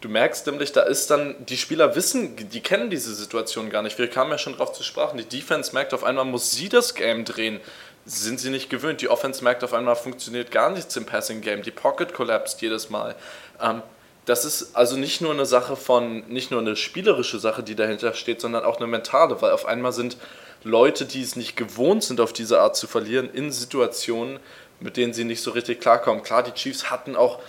Du 0.00 0.08
merkst 0.08 0.46
nämlich, 0.46 0.72
da 0.72 0.82
ist 0.82 1.10
dann, 1.10 1.36
die 1.46 1.56
Spieler 1.56 1.94
wissen, 1.94 2.36
die 2.36 2.60
kennen 2.60 2.90
diese 2.90 3.14
Situation 3.14 3.70
gar 3.70 3.82
nicht. 3.82 3.98
Wir 3.98 4.08
kamen 4.08 4.32
ja 4.32 4.38
schon 4.38 4.56
drauf 4.56 4.72
zu 4.72 4.82
sprachen. 4.82 5.16
Die 5.16 5.24
Defense 5.24 5.72
merkt 5.72 5.94
auf 5.94 6.02
einmal, 6.02 6.24
muss 6.24 6.50
sie 6.50 6.68
das 6.68 6.94
Game 6.94 7.24
drehen. 7.24 7.60
Sind 8.04 8.40
sie 8.40 8.50
nicht 8.50 8.68
gewöhnt. 8.68 9.00
Die 9.00 9.08
Offense 9.08 9.44
merkt 9.44 9.62
auf 9.62 9.72
einmal, 9.72 9.94
funktioniert 9.94 10.50
gar 10.50 10.70
nichts 10.70 10.96
im 10.96 11.06
Passing 11.06 11.40
Game. 11.40 11.62
Die 11.62 11.70
Pocket 11.70 12.12
collapsed 12.12 12.60
jedes 12.62 12.90
Mal. 12.90 13.14
Ähm, 13.60 13.82
das 14.24 14.44
ist 14.44 14.74
also 14.74 14.96
nicht 14.96 15.20
nur 15.20 15.32
eine 15.32 15.46
Sache 15.46 15.76
von, 15.76 16.26
nicht 16.28 16.50
nur 16.50 16.60
eine 16.60 16.74
spielerische 16.74 17.38
Sache, 17.38 17.62
die 17.62 17.76
dahinter 17.76 18.14
steht, 18.14 18.40
sondern 18.40 18.64
auch 18.64 18.78
eine 18.78 18.88
mentale, 18.88 19.40
weil 19.40 19.52
auf 19.52 19.66
einmal 19.66 19.92
sind 19.92 20.16
Leute, 20.64 21.04
die 21.04 21.22
es 21.22 21.34
nicht 21.36 21.56
gewohnt 21.56 22.04
sind, 22.04 22.20
auf 22.20 22.32
diese 22.32 22.60
Art 22.60 22.76
zu 22.76 22.86
verlieren, 22.86 23.30
in 23.32 23.50
Situationen, 23.50 24.38
mit 24.82 24.96
denen 24.96 25.12
sie 25.12 25.24
nicht 25.24 25.42
so 25.42 25.52
richtig 25.52 25.80
klarkommen. 25.80 26.22
Klar, 26.22 26.42
die 26.42 26.52
Chiefs 26.52 26.90
hatten 26.90 27.16
auch 27.16 27.40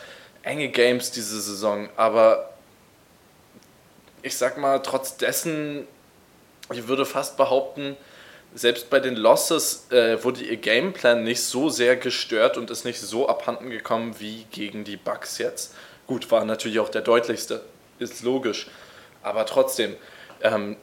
enge 0.43 0.69
Games 0.69 1.11
diese 1.11 1.41
Saison, 1.41 1.89
aber 1.95 2.53
ich 4.21 4.37
sag 4.37 4.57
mal, 4.57 4.79
trotz 4.79 5.17
dessen, 5.17 5.87
ich 6.71 6.87
würde 6.87 7.05
fast 7.05 7.37
behaupten, 7.37 7.97
selbst 8.55 8.89
bei 8.89 8.99
den 8.99 9.15
Losses 9.15 9.87
äh, 9.91 10.23
wurde 10.23 10.43
ihr 10.43 10.57
Gameplan 10.57 11.23
nicht 11.23 11.41
so 11.41 11.69
sehr 11.69 11.95
gestört 11.95 12.57
und 12.57 12.69
ist 12.69 12.85
nicht 12.85 12.99
so 12.99 13.27
abhanden 13.27 13.69
gekommen 13.69 14.15
wie 14.19 14.45
gegen 14.51 14.83
die 14.83 14.97
Bucks 14.97 15.39
jetzt. 15.39 15.73
Gut, 16.05 16.29
war 16.31 16.45
natürlich 16.45 16.79
auch 16.79 16.89
der 16.89 17.01
deutlichste, 17.01 17.61
ist 17.99 18.21
logisch. 18.21 18.67
Aber 19.23 19.45
trotzdem, 19.45 19.95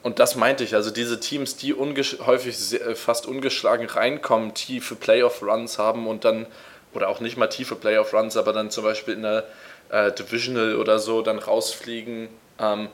und 0.02 0.18
das 0.18 0.36
meinte 0.36 0.64
ich, 0.64 0.74
also 0.74 0.90
diese 0.90 1.20
Teams, 1.20 1.56
die 1.56 1.74
häufig 1.74 2.80
äh, 2.80 2.94
fast 2.94 3.26
ungeschlagen 3.26 3.86
reinkommen, 3.86 4.54
tiefe 4.54 4.94
Playoff-Runs 4.94 5.78
haben 5.78 6.06
und 6.06 6.24
dann, 6.24 6.46
oder 6.94 7.08
auch 7.08 7.20
nicht 7.20 7.36
mal 7.36 7.48
tiefe 7.48 7.76
Playoff-Runs, 7.76 8.38
aber 8.38 8.54
dann 8.54 8.70
zum 8.70 8.84
Beispiel 8.84 9.14
in 9.14 9.22
der 9.22 9.44
äh, 9.90 10.12
Divisional 10.12 10.76
oder 10.76 10.98
so 10.98 11.20
dann 11.20 11.38
rausfliegen, 11.38 12.28
ähm, 12.58 12.88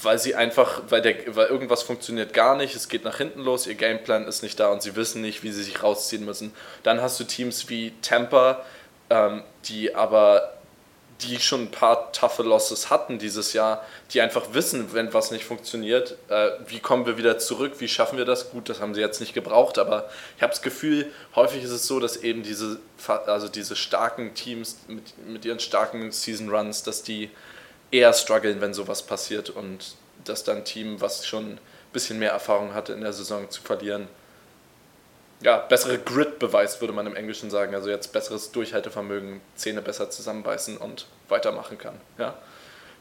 weil 0.00 0.18
sie 0.20 0.36
einfach, 0.36 0.82
weil, 0.88 1.02
der, 1.02 1.34
weil 1.34 1.48
irgendwas 1.48 1.82
funktioniert 1.82 2.32
gar 2.32 2.56
nicht, 2.56 2.76
es 2.76 2.88
geht 2.88 3.04
nach 3.04 3.18
hinten 3.18 3.40
los, 3.40 3.66
ihr 3.66 3.74
Gameplan 3.74 4.26
ist 4.28 4.44
nicht 4.44 4.60
da 4.60 4.68
und 4.68 4.82
sie 4.82 4.94
wissen 4.94 5.20
nicht, 5.20 5.42
wie 5.42 5.50
sie 5.50 5.64
sich 5.64 5.82
rausziehen 5.82 6.24
müssen. 6.24 6.52
Dann 6.84 7.02
hast 7.02 7.18
du 7.18 7.24
Teams 7.24 7.68
wie 7.68 7.92
Tampa, 8.02 8.64
ähm, 9.10 9.42
die 9.64 9.96
aber 9.96 10.54
die 11.22 11.40
schon 11.40 11.62
ein 11.62 11.70
paar 11.70 12.12
toughe 12.12 12.42
Losses 12.42 12.90
hatten 12.90 13.18
dieses 13.18 13.52
Jahr, 13.52 13.84
die 14.12 14.20
einfach 14.20 14.52
wissen, 14.52 14.92
wenn 14.92 15.12
was 15.14 15.30
nicht 15.30 15.44
funktioniert, 15.44 16.16
äh, 16.28 16.50
wie 16.66 16.80
kommen 16.80 17.06
wir 17.06 17.16
wieder 17.16 17.38
zurück, 17.38 17.74
wie 17.78 17.88
schaffen 17.88 18.18
wir 18.18 18.24
das? 18.24 18.50
Gut, 18.50 18.68
das 18.68 18.80
haben 18.80 18.94
sie 18.94 19.00
jetzt 19.00 19.20
nicht 19.20 19.34
gebraucht, 19.34 19.78
aber 19.78 20.08
ich 20.36 20.42
habe 20.42 20.52
das 20.52 20.62
Gefühl, 20.62 21.10
häufig 21.34 21.62
ist 21.64 21.70
es 21.70 21.86
so, 21.86 22.00
dass 22.00 22.16
eben 22.16 22.42
diese, 22.42 22.80
also 23.26 23.48
diese 23.48 23.76
starken 23.76 24.34
Teams 24.34 24.78
mit, 24.88 25.26
mit 25.26 25.44
ihren 25.44 25.60
starken 25.60 26.12
Season 26.12 26.48
Runs, 26.48 26.82
dass 26.82 27.02
die 27.02 27.30
eher 27.90 28.12
strugglen, 28.12 28.60
wenn 28.60 28.74
sowas 28.74 29.02
passiert 29.02 29.50
und 29.50 29.96
dass 30.24 30.44
dann 30.44 30.58
ein 30.58 30.64
Team, 30.64 31.00
was 31.00 31.26
schon 31.26 31.52
ein 31.52 31.60
bisschen 31.92 32.18
mehr 32.18 32.30
Erfahrung 32.30 32.74
hatte 32.74 32.92
in 32.92 33.00
der 33.00 33.12
Saison 33.12 33.50
zu 33.50 33.62
verlieren, 33.62 34.08
ja, 35.42 35.58
bessere 35.58 35.98
Grit 35.98 36.38
beweist, 36.38 36.80
würde 36.80 36.92
man 36.92 37.06
im 37.06 37.16
Englischen 37.16 37.50
sagen. 37.50 37.74
Also 37.74 37.90
jetzt 37.90 38.12
besseres 38.12 38.52
Durchhaltevermögen, 38.52 39.40
Zähne 39.54 39.82
besser 39.82 40.10
zusammenbeißen 40.10 40.76
und 40.76 41.06
weitermachen 41.28 41.78
kann. 41.78 41.94
Ja, 42.18 42.36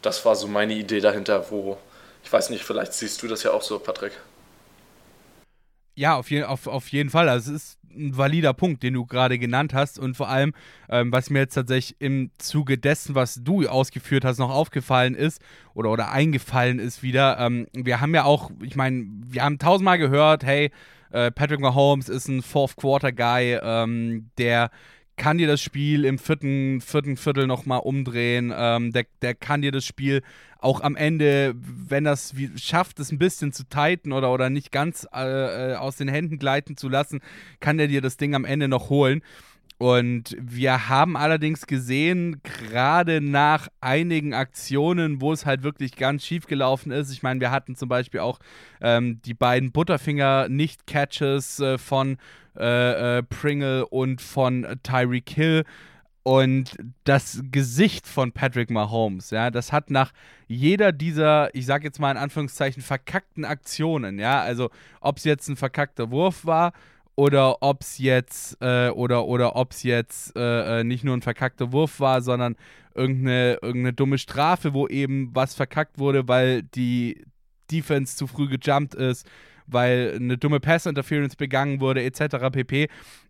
das 0.01 0.25
war 0.25 0.35
so 0.35 0.47
meine 0.47 0.73
Idee 0.73 0.99
dahinter, 0.99 1.51
wo, 1.51 1.77
ich 2.23 2.31
weiß 2.31 2.49
nicht, 2.49 2.63
vielleicht 2.63 2.93
siehst 2.93 3.21
du 3.21 3.27
das 3.27 3.43
ja 3.43 3.51
auch 3.51 3.61
so, 3.61 3.77
Patrick. 3.79 4.13
Ja, 5.95 6.15
auf, 6.15 6.31
je, 6.31 6.43
auf, 6.43 6.67
auf 6.67 6.87
jeden 6.87 7.09
Fall. 7.09 7.29
Also 7.29 7.53
es 7.53 7.63
ist 7.63 7.77
ein 7.95 8.17
valider 8.17 8.53
Punkt, 8.53 8.81
den 8.83 8.93
du 8.93 9.05
gerade 9.05 9.37
genannt 9.37 9.73
hast. 9.73 9.99
Und 9.99 10.15
vor 10.15 10.29
allem, 10.29 10.53
ähm, 10.89 11.11
was 11.11 11.29
mir 11.29 11.39
jetzt 11.39 11.53
tatsächlich 11.53 11.97
im 11.99 12.31
Zuge 12.37 12.77
dessen, 12.77 13.13
was 13.13 13.43
du 13.43 13.67
ausgeführt 13.67 14.25
hast, 14.25 14.39
noch 14.39 14.49
aufgefallen 14.49 15.13
ist 15.13 15.41
oder, 15.73 15.91
oder 15.91 16.11
eingefallen 16.11 16.79
ist 16.79 17.03
wieder, 17.03 17.37
ähm, 17.39 17.67
wir 17.73 18.01
haben 18.01 18.15
ja 18.15 18.23
auch, 18.23 18.51
ich 18.63 18.75
meine, 18.75 19.05
wir 19.27 19.43
haben 19.43 19.59
tausendmal 19.59 19.97
gehört, 19.97 20.43
hey, 20.43 20.71
äh, 21.11 21.31
Patrick 21.31 21.59
Mahomes 21.59 22.09
ist 22.09 22.27
ein 22.27 22.41
Fourth 22.41 22.75
Quarter 22.75 23.11
Guy, 23.11 23.59
ähm, 23.61 24.29
der 24.37 24.71
kann 25.17 25.37
dir 25.37 25.47
das 25.47 25.61
Spiel 25.61 26.05
im 26.05 26.17
vierten, 26.17 26.81
vierten 26.81 27.15
Viertel 27.15 27.45
nochmal 27.45 27.81
umdrehen. 27.81 28.51
Ähm, 28.55 28.91
der, 28.91 29.05
der 29.21 29.35
kann 29.35 29.61
dir 29.61 29.71
das 29.71 29.85
Spiel 29.85 30.23
auch 30.57 30.81
am 30.81 30.95
Ende, 30.95 31.53
wenn 31.55 32.05
das 32.05 32.35
wie, 32.37 32.57
schafft, 32.57 32.99
es 32.99 33.11
ein 33.11 33.19
bisschen 33.19 33.51
zu 33.51 33.63
tighten 33.65 34.13
oder, 34.13 34.31
oder 34.31 34.49
nicht 34.49 34.71
ganz 34.71 35.07
äh, 35.13 35.73
äh 35.73 35.75
aus 35.75 35.97
den 35.97 36.07
Händen 36.07 36.39
gleiten 36.39 36.75
zu 36.77 36.89
lassen, 36.89 37.19
kann 37.59 37.77
der 37.77 37.87
dir 37.87 38.01
das 38.01 38.17
Ding 38.17 38.33
am 38.33 38.45
Ende 38.45 38.67
noch 38.67 38.89
holen. 38.89 39.21
Und 39.81 40.37
wir 40.39 40.89
haben 40.89 41.17
allerdings 41.17 41.65
gesehen, 41.65 42.39
gerade 42.43 43.19
nach 43.19 43.67
einigen 43.81 44.35
Aktionen, 44.35 45.21
wo 45.21 45.33
es 45.33 45.47
halt 45.47 45.63
wirklich 45.63 45.95
ganz 45.95 46.23
schief 46.23 46.45
gelaufen 46.45 46.91
ist. 46.91 47.11
Ich 47.11 47.23
meine, 47.23 47.39
wir 47.39 47.49
hatten 47.49 47.75
zum 47.75 47.89
Beispiel 47.89 48.19
auch 48.19 48.37
ähm, 48.79 49.23
die 49.25 49.33
beiden 49.33 49.71
Butterfinger-Nicht-Catches 49.71 51.61
äh, 51.61 51.77
von 51.79 52.17
äh, 52.55 53.17
äh, 53.17 53.23
Pringle 53.23 53.87
und 53.87 54.21
von 54.21 54.67
Tyreek 54.83 55.31
Hill. 55.31 55.63
Und 56.21 56.77
das 57.03 57.41
Gesicht 57.51 58.05
von 58.05 58.33
Patrick 58.33 58.69
Mahomes, 58.69 59.31
ja, 59.31 59.49
das 59.49 59.71
hat 59.71 59.89
nach 59.89 60.11
jeder 60.47 60.91
dieser, 60.91 61.55
ich 61.55 61.65
sag 61.65 61.83
jetzt 61.83 61.99
mal 61.99 62.11
in 62.11 62.17
Anführungszeichen, 62.17 62.83
verkackten 62.83 63.45
Aktionen, 63.45 64.19
ja, 64.19 64.41
also 64.41 64.69
ob 64.99 65.17
es 65.17 65.23
jetzt 65.23 65.47
ein 65.47 65.55
verkackter 65.55 66.11
Wurf 66.11 66.45
war 66.45 66.73
oder 67.15 67.61
ob 67.61 67.81
es 67.81 67.97
jetzt 67.97 68.57
äh, 68.61 68.89
oder 68.89 69.25
oder 69.25 69.55
ob 69.55 69.71
es 69.71 69.83
jetzt 69.83 70.35
äh, 70.35 70.79
äh, 70.79 70.83
nicht 70.83 71.03
nur 71.03 71.15
ein 71.15 71.21
verkackter 71.21 71.71
Wurf 71.71 71.99
war, 71.99 72.21
sondern 72.21 72.55
irgendeine, 72.95 73.59
irgendeine 73.61 73.93
dumme 73.93 74.17
Strafe, 74.17 74.73
wo 74.73 74.87
eben 74.87 75.29
was 75.33 75.53
verkackt 75.53 75.97
wurde, 75.97 76.27
weil 76.27 76.63
die 76.63 77.25
Defense 77.71 78.15
zu 78.15 78.27
früh 78.27 78.47
gejumpt 78.47 78.95
ist, 78.95 79.25
weil 79.67 80.13
eine 80.15 80.37
dumme 80.37 80.59
Pass-Interference 80.59 81.35
begangen 81.35 81.79
wurde, 81.79 82.03
etc. 82.03 82.49
pp. 82.51 82.89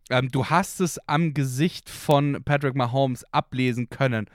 Ähm, 0.09 0.29
du 0.31 0.45
hast 0.45 0.81
es 0.81 0.97
am 1.07 1.33
Gesicht 1.33 1.89
von 1.89 2.41
Patrick 2.43 2.75
Mahomes 2.75 3.23
ablesen 3.31 3.89
können, 3.89 4.27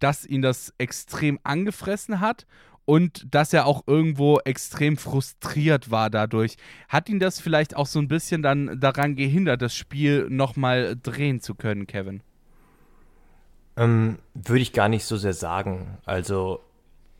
dass 0.00 0.26
ihn 0.26 0.42
das 0.42 0.74
extrem 0.78 1.38
angefressen 1.44 2.20
hat 2.20 2.46
und 2.84 3.26
dass 3.34 3.52
er 3.52 3.66
auch 3.66 3.84
irgendwo 3.86 4.38
extrem 4.40 4.96
frustriert 4.96 5.90
war 5.90 6.10
dadurch. 6.10 6.56
Hat 6.88 7.08
ihn 7.08 7.18
das 7.18 7.40
vielleicht 7.40 7.76
auch 7.76 7.86
so 7.86 7.98
ein 7.98 8.08
bisschen 8.08 8.42
dann 8.42 8.78
daran 8.80 9.16
gehindert, 9.16 9.62
das 9.62 9.74
Spiel 9.74 10.26
nochmal 10.28 10.96
drehen 11.02 11.40
zu 11.40 11.54
können, 11.54 11.86
Kevin? 11.86 12.22
Ähm, 13.76 14.18
Würde 14.34 14.62
ich 14.62 14.72
gar 14.72 14.88
nicht 14.88 15.04
so 15.04 15.16
sehr 15.16 15.32
sagen. 15.32 15.98
Also, 16.04 16.60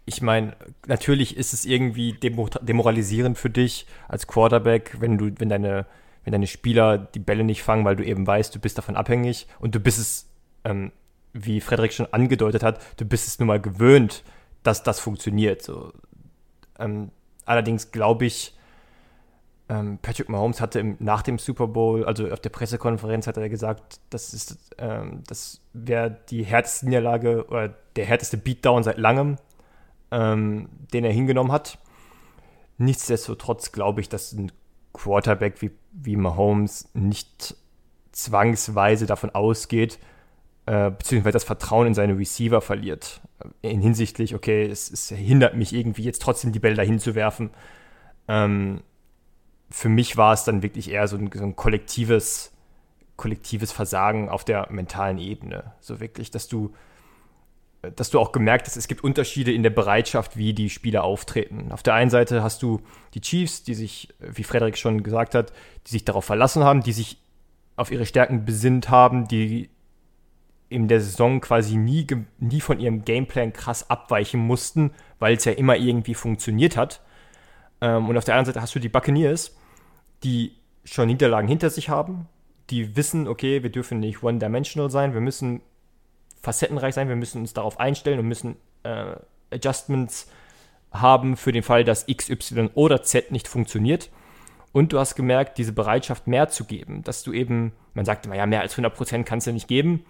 ich 0.07 0.21
meine, 0.23 0.55
natürlich 0.87 1.37
ist 1.37 1.55
es 1.55 1.65
irgendwie 1.65 2.13
demoralisierend 2.13 3.39
für 3.39 3.51
dich 3.51 3.87
als 4.09 4.27
Quarterback, 4.27 4.97
wenn 5.01 5.17
du, 5.17 5.33
wenn 5.39 5.49
deine, 5.49 5.87
wenn 6.25 6.33
deine 6.33 6.47
Spieler 6.47 6.99
die 6.99 7.19
Bälle 7.19 7.45
nicht 7.45 7.63
fangen, 7.63 7.85
weil 7.85 7.97
du 7.97 8.05
eben 8.05 8.27
weißt, 8.27 8.55
du 8.55 8.59
bist 8.59 8.77
davon 8.77 8.97
abhängig 8.97 9.47
und 9.59 9.75
du 9.75 9.81
bist 9.81 9.99
es, 9.99 10.29
ähm, 10.65 10.93
wie 11.33 11.61
Frederik 11.61 11.93
schon 11.93 12.13
angedeutet 12.13 12.63
hat, 12.63 12.81
du 12.99 13.05
bist 13.05 13.27
es 13.27 13.39
nun 13.39 13.49
mal 13.49 13.61
gewöhnt, 13.61 14.23
dass 14.65 14.83
das 14.83 14.99
funktioniert. 14.99 15.63
So. 15.63 15.93
Ähm, 16.79 17.13
allerdings 17.45 17.93
glaube 17.93 18.25
ich, 18.27 18.57
ähm, 19.69 19.99
Patrick 20.03 20.29
Mahomes 20.29 20.61
hatte 20.61 20.81
im, 20.81 20.97
nach 20.99 21.23
dem 21.23 21.39
Super 21.39 21.69
Bowl, 21.69 22.05
also 22.05 22.29
auf 22.31 22.41
der 22.41 22.51
Pressekonferenz, 22.51 23.27
hat 23.27 23.37
er 23.37 23.49
gesagt, 23.49 24.01
das 24.11 24.59
ähm, 24.79 25.23
das 25.27 25.61
wäre 25.73 26.19
die 26.29 26.45
härteste 26.45 26.87
Niederlage 26.87 27.47
oder 27.47 27.75
der 27.97 28.05
härteste 28.05 28.37
Beatdown 28.37 28.83
seit 28.83 28.99
langem, 28.99 29.37
ähm, 30.11 30.69
den 30.93 31.05
er 31.05 31.13
hingenommen 31.13 31.53
hat. 31.53 31.79
Nichtsdestotrotz 32.77 33.73
glaube 33.73 34.01
ich, 34.01 34.09
dass 34.09 34.33
ein 34.33 34.51
Quarterback 34.93 35.63
wie, 35.63 35.71
wie 35.93 36.17
Mahomes 36.17 36.89
nicht 36.93 37.57
zwangsweise 38.13 39.07
davon 39.07 39.31
ausgeht, 39.31 39.99
äh, 40.67 40.91
beziehungsweise 40.91 41.35
das 41.35 41.45
Vertrauen 41.45 41.89
in 41.89 41.95
seine 41.95 42.17
Receiver 42.17 42.61
verliert. 42.61 43.21
In 43.61 43.81
hinsichtlich, 43.81 44.35
okay, 44.35 44.67
es, 44.67 44.91
es 44.91 45.11
hindert 45.11 45.57
mich 45.57 45.75
irgendwie 45.75 46.05
jetzt 46.05 46.23
trotzdem 46.23 46.53
die 46.53 46.59
Bälle 46.59 46.77
dahin 46.77 46.99
zu 46.99 47.15
werfen. 47.15 47.51
Ähm, 48.29 48.83
für 49.71 49.89
mich 49.89 50.17
war 50.17 50.33
es 50.33 50.45
dann 50.45 50.63
wirklich 50.63 50.91
eher 50.91 51.09
so 51.09 51.17
ein, 51.17 51.31
so 51.35 51.45
ein, 51.45 51.57
kollektives, 51.57 52.53
kollektives 53.17 53.73
Versagen 53.73 54.29
auf 54.29 54.45
der 54.45 54.71
mentalen 54.71 55.19
Ebene. 55.19 55.73
So 55.81 56.01
wirklich, 56.01 56.31
dass 56.31 56.49
du, 56.49 56.73
dass 57.97 58.09
du 58.09 58.19
auch 58.19 58.33
gemerkt 58.33 58.67
hast, 58.67 58.77
es 58.77 58.89
gibt 58.89 59.05
Unterschiede 59.05 59.53
in 59.53 59.63
der 59.63 59.71
Bereitschaft, 59.71 60.37
wie 60.37 60.55
die 60.55 60.71
Spieler 60.71 61.05
auftreten. 61.05 61.73
Auf 61.73 61.83
der 61.83 61.95
einen 61.95 62.11
Seite 62.11 62.43
hast 62.43 62.63
du 62.63 62.81
die 63.13 63.21
Chiefs, 63.21 63.65
die 63.65 63.75
sich, 63.75 64.09
wie 64.19 64.45
Frederik 64.45 64.79
schon 64.79 65.03
gesagt 65.03 65.35
hat, 65.35 65.53
die 65.87 65.91
sich 65.91 66.05
darauf 66.07 66.25
verlassen 66.25 66.65
haben, 66.65 66.83
die 66.83 66.93
sich 66.93 67.19
auf 67.77 67.91
ihre 67.91 68.07
Stärken 68.07 68.45
besinnt 68.45 68.89
haben, 68.89 69.29
die 69.29 69.69
in 70.75 70.89
der 70.89 71.01
Saison 71.01 71.41
quasi 71.41 71.77
nie, 71.77 72.07
nie 72.39 72.61
von 72.61 72.81
ihrem 72.81 73.05
Gameplan 73.05 73.53
krass 73.53 73.89
abweichen 73.89 74.41
mussten, 74.41 74.91
weil 75.19 75.37
es 75.37 75.45
ja 75.45 75.53
immer 75.53 75.77
irgendwie 75.77 76.15
funktioniert 76.15 76.77
hat. 76.77 77.01
Ähm, 77.81 78.09
und 78.09 78.19
auf 78.19 78.25
der 78.25 78.35
anderen 78.35 78.47
Seite 78.53 78.61
hast 78.61 78.75
du 78.75 78.81
die 78.81 78.89
Buccaneers, 78.89 79.57
die 80.25 80.57
schon 80.85 81.07
Niederlagen 81.07 81.49
hinter 81.49 81.71
sich 81.71 81.89
haben, 81.89 82.27
die 82.71 82.97
wissen, 82.97 83.29
okay, 83.29 83.63
wir 83.63 83.71
dürfen 83.71 84.01
nicht 84.01 84.23
one-dimensional 84.23 84.91
sein, 84.91 85.15
wir 85.15 85.21
müssen 85.21 85.61
facettenreich 86.43 86.95
sein, 86.95 87.09
wir 87.09 87.17
müssen 87.17 87.41
uns 87.41 87.53
darauf 87.53 87.79
einstellen 87.79 88.19
und 88.19 88.27
müssen 88.27 88.57
äh, 88.83 89.15
Adjustments 89.51 90.31
haben 90.93 91.37
für 91.37 91.53
den 91.53 91.63
Fall, 91.63 91.85
dass 91.85 92.09
X, 92.09 92.31
Y 92.31 92.71
oder 92.75 93.03
Z 93.03 93.33
nicht 93.33 93.49
funktioniert. 93.49 94.11
Und 94.73 94.93
du 94.93 94.99
hast 94.99 95.15
gemerkt, 95.15 95.59
diese 95.59 95.73
Bereitschaft 95.73 96.27
mehr 96.27 96.49
zu 96.49 96.65
geben, 96.65 97.05
dass 97.05 97.23
du 97.23 97.33
eben, 97.33 97.73
man 97.95 98.05
sagt 98.05 98.27
immer, 98.27 98.35
ja, 98.35 98.47
mehr 98.47 98.61
als 98.61 98.77
100% 98.77 99.23
kannst 99.23 99.47
du 99.47 99.53
nicht 99.53 99.69
geben, 99.69 100.05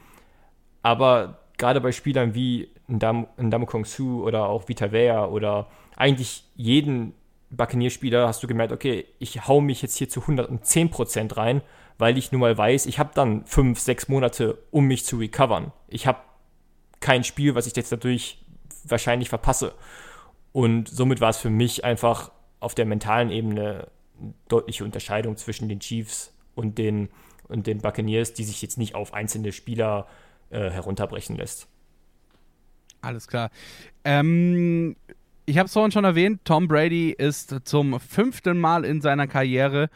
aber 0.85 1.39
gerade 1.57 1.81
bei 1.81 1.93
Spielern 1.93 2.35
wie 2.35 2.69
Ndam, 2.87 3.27
Ndam 3.41 3.65
Kong 3.67 3.87
Su 3.87 4.23
oder 4.23 4.47
auch 4.47 4.69
Vita 4.69 4.93
Vea 4.93 5.27
oder 5.27 5.67
eigentlich 5.97 6.45
jeden 6.55 7.15
Buccaneer-Spieler 7.51 8.29
hast 8.29 8.43
du 8.43 8.47
gemerkt, 8.47 8.71
okay, 8.71 9.07
ich 9.19 9.49
hau 9.49 9.63
mich 9.63 9.81
jetzt 9.81 9.97
hier 9.97 10.11
zu 10.11 10.21
110% 10.21 11.37
rein, 11.37 11.63
weil 11.97 12.19
ich 12.19 12.33
nun 12.33 12.43
mal 12.43 12.57
weiß, 12.57 12.85
ich 12.85 12.99
habe 12.99 13.11
dann 13.15 13.47
fünf, 13.47 13.81
sechs 13.81 14.09
Monate, 14.09 14.59
um 14.71 14.85
mich 14.85 15.07
zu 15.07 15.17
recovern. 15.17 15.73
Ich 15.89 16.07
habe 16.07 16.19
kein 17.01 17.25
Spiel, 17.25 17.55
was 17.55 17.67
ich 17.67 17.75
jetzt 17.77 17.91
dadurch 17.91 18.45
wahrscheinlich 18.85 19.31
verpasse. 19.31 19.73
Und 20.53 20.89
somit 20.89 21.23
war 21.23 21.31
es 21.31 21.39
für 21.39 21.51
mich 21.51 21.83
einfach 21.83 22.31
auf 22.61 22.75
der 22.75 22.85
mentalen 22.85 23.31
Ebene 23.31 23.89
eine 24.21 24.35
deutliche 24.49 24.85
Unterscheidung 24.85 25.39
zwischen 25.39 25.71
den 25.71 25.81
Chiefs 25.81 26.35
und 26.55 26.77
den, 26.77 27.09
und 27.49 27.67
den 27.67 27.79
Buccaneers, 27.79 28.35
die 28.35 28.45
sich 28.45 28.61
jetzt 28.61 28.77
nicht 28.77 28.95
auf 28.95 29.15
einzelne 29.15 29.53
Spieler 29.53 30.07
äh, 30.55 30.71
herunterbrechen 30.71 31.37
lässt. 31.37 31.69
Alles 33.01 33.29
klar. 33.29 33.51
Ähm, 34.05 34.97
ich 35.47 35.59
habe 35.59 35.67
es 35.67 35.73
vorhin 35.73 35.93
schon 35.93 36.05
erwähnt, 36.05 36.41
Tom 36.45 36.69
Brady 36.69 37.11
ist 37.11 37.55
zum 37.65 38.01
fünften 38.01 38.59
Mal 38.59 38.85
in 38.85 39.03
seiner 39.03 39.27
Karriere, 39.27 39.91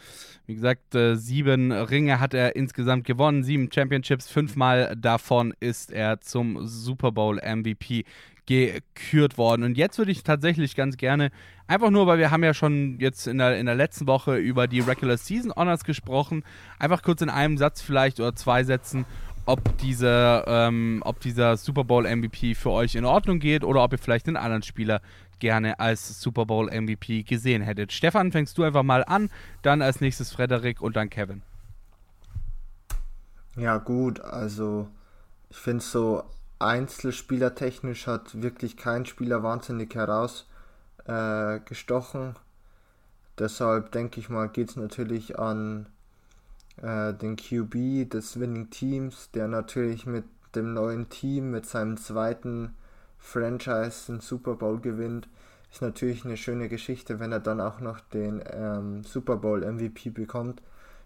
wie 0.47 0.55
gesagt, 0.55 0.95
äh, 0.95 1.17
sieben 1.17 1.73
Ringe 1.73 2.21
hat 2.21 2.35
er 2.35 2.57
insgesamt 2.57 3.05
gewonnen, 3.05 3.45
sieben 3.45 3.71
Championships, 3.73 4.29
fünfmal 4.29 4.95
davon 4.97 5.55
ist 5.61 5.91
er 5.91 6.21
zum 6.21 6.67
Super 6.67 7.13
Bowl 7.13 7.37
MVP 7.37 8.05
gekürt 8.49 9.37
worden. 9.37 9.63
Und 9.63 9.77
jetzt 9.77 9.99
würde 9.99 10.11
ich 10.11 10.23
tatsächlich 10.23 10.75
ganz 10.75 10.97
gerne, 10.97 11.31
einfach 11.67 11.91
nur, 11.91 12.07
weil 12.07 12.19
wir 12.19 12.31
haben 12.31 12.43
ja 12.43 12.55
schon 12.55 12.99
jetzt 12.99 13.27
in 13.27 13.37
der, 13.39 13.59
in 13.59 13.67
der 13.67 13.75
letzten 13.75 14.07
Woche 14.07 14.37
über 14.37 14.67
die 14.67 14.81
Regular 14.81 15.19
Season 15.19 15.53
Honors 15.55 15.85
gesprochen, 15.85 16.43
einfach 16.79 17.03
kurz 17.03 17.21
in 17.21 17.29
einem 17.29 17.59
Satz 17.59 17.83
vielleicht 17.83 18.21
oder 18.21 18.35
zwei 18.35 18.65
Sätzen, 18.65 19.05
ob, 19.49 19.79
diese, 19.79 20.45
ähm, 20.47 21.03
ob 21.05 21.19
dieser 21.21 21.57
Super 21.57 21.83
Bowl 21.83 22.05
MVP 22.05 22.55
für 22.55 22.71
euch 22.71 22.95
in 22.95 23.07
Ordnung 23.07 23.41
geht 23.41 23.65
oder 23.65 23.83
ob 23.83 23.93
ihr 23.93 23.99
vielleicht 23.99 24.27
einen 24.27 24.37
anderen 24.37 24.63
Spieler 24.63 25.01
gerne 25.39 25.81
als 25.81 26.21
Super 26.21 26.45
Bowl 26.45 26.71
MVP 26.71 27.23
gesehen 27.23 27.63
hättet. 27.63 27.93
Stefan, 27.93 28.31
fängst 28.31 28.59
du 28.59 28.65
einfach 28.65 28.83
mal 28.83 29.03
an, 29.05 29.31
dann 29.63 29.81
als 29.81 30.03
nächstes 30.03 30.33
Frederik 30.33 30.83
und 30.83 30.97
dann 30.97 31.09
Kevin. 31.09 31.41
Ja 33.57 33.79
gut, 33.79 34.21
also 34.21 34.89
ich 35.49 35.57
finde 35.57 35.83
so 35.83 36.25
Einzelspielertechnisch 36.59 38.07
hat 38.07 38.43
wirklich 38.43 38.77
kein 38.77 39.07
Spieler 39.07 39.43
wahnsinnig 39.43 39.95
herausgestochen. 39.95 42.31
Äh, 42.31 42.35
Deshalb 43.39 43.93
denke 43.93 44.21
ich 44.21 44.29
mal, 44.29 44.49
geht 44.49 44.71
es 44.71 44.77
natürlich 44.77 45.39
an 45.39 45.87
äh, 46.83 47.15
den 47.15 47.37
QB 47.37 48.11
des 48.11 48.39
Winning 48.39 48.71
Teams, 48.71 49.31
der 49.33 49.49
natürlich 49.49 50.07
mit 50.07 50.25
dem 50.55 50.75
neuen 50.75 51.09
Team, 51.09 51.51
mit 51.51 51.67
seinem 51.67 51.97
zweiten 51.97 52.75
Franchise 53.19 54.13
den 54.13 54.21
Super 54.21 54.55
Bowl 54.55 54.81
gewinnt. 54.81 55.29
Ist 55.71 55.83
natürlich 55.83 56.25
eine 56.25 56.37
schöne 56.37 56.69
Geschichte, 56.69 57.21
wenn 57.21 57.33
er 57.33 57.41
dann 57.41 57.61
auch 57.61 57.81
noch 57.81 58.01
den 58.01 58.43
ähm, 58.51 59.05
Super 59.05 59.37
Bowl 59.37 59.61
MVP 59.61 60.11
bekommt. 60.11 60.63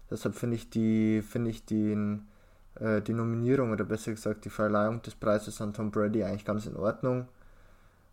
Deshalb 0.09 0.35
finde 0.35 0.55
ich 0.55 0.69
die, 0.69 1.21
finde 1.21 1.49
ich 1.49 1.65
den 1.65 2.27
äh, 2.75 3.01
die 3.01 3.13
Nominierung 3.13 3.71
oder 3.71 3.83
besser 3.83 4.11
gesagt 4.11 4.45
die 4.45 4.49
Verleihung 4.49 5.01
des 5.01 5.15
Preises 5.15 5.61
an 5.61 5.73
Tom 5.73 5.91
Brady 5.91 6.23
eigentlich 6.23 6.45
ganz 6.45 6.65
in 6.65 6.75
Ordnung, 6.75 7.27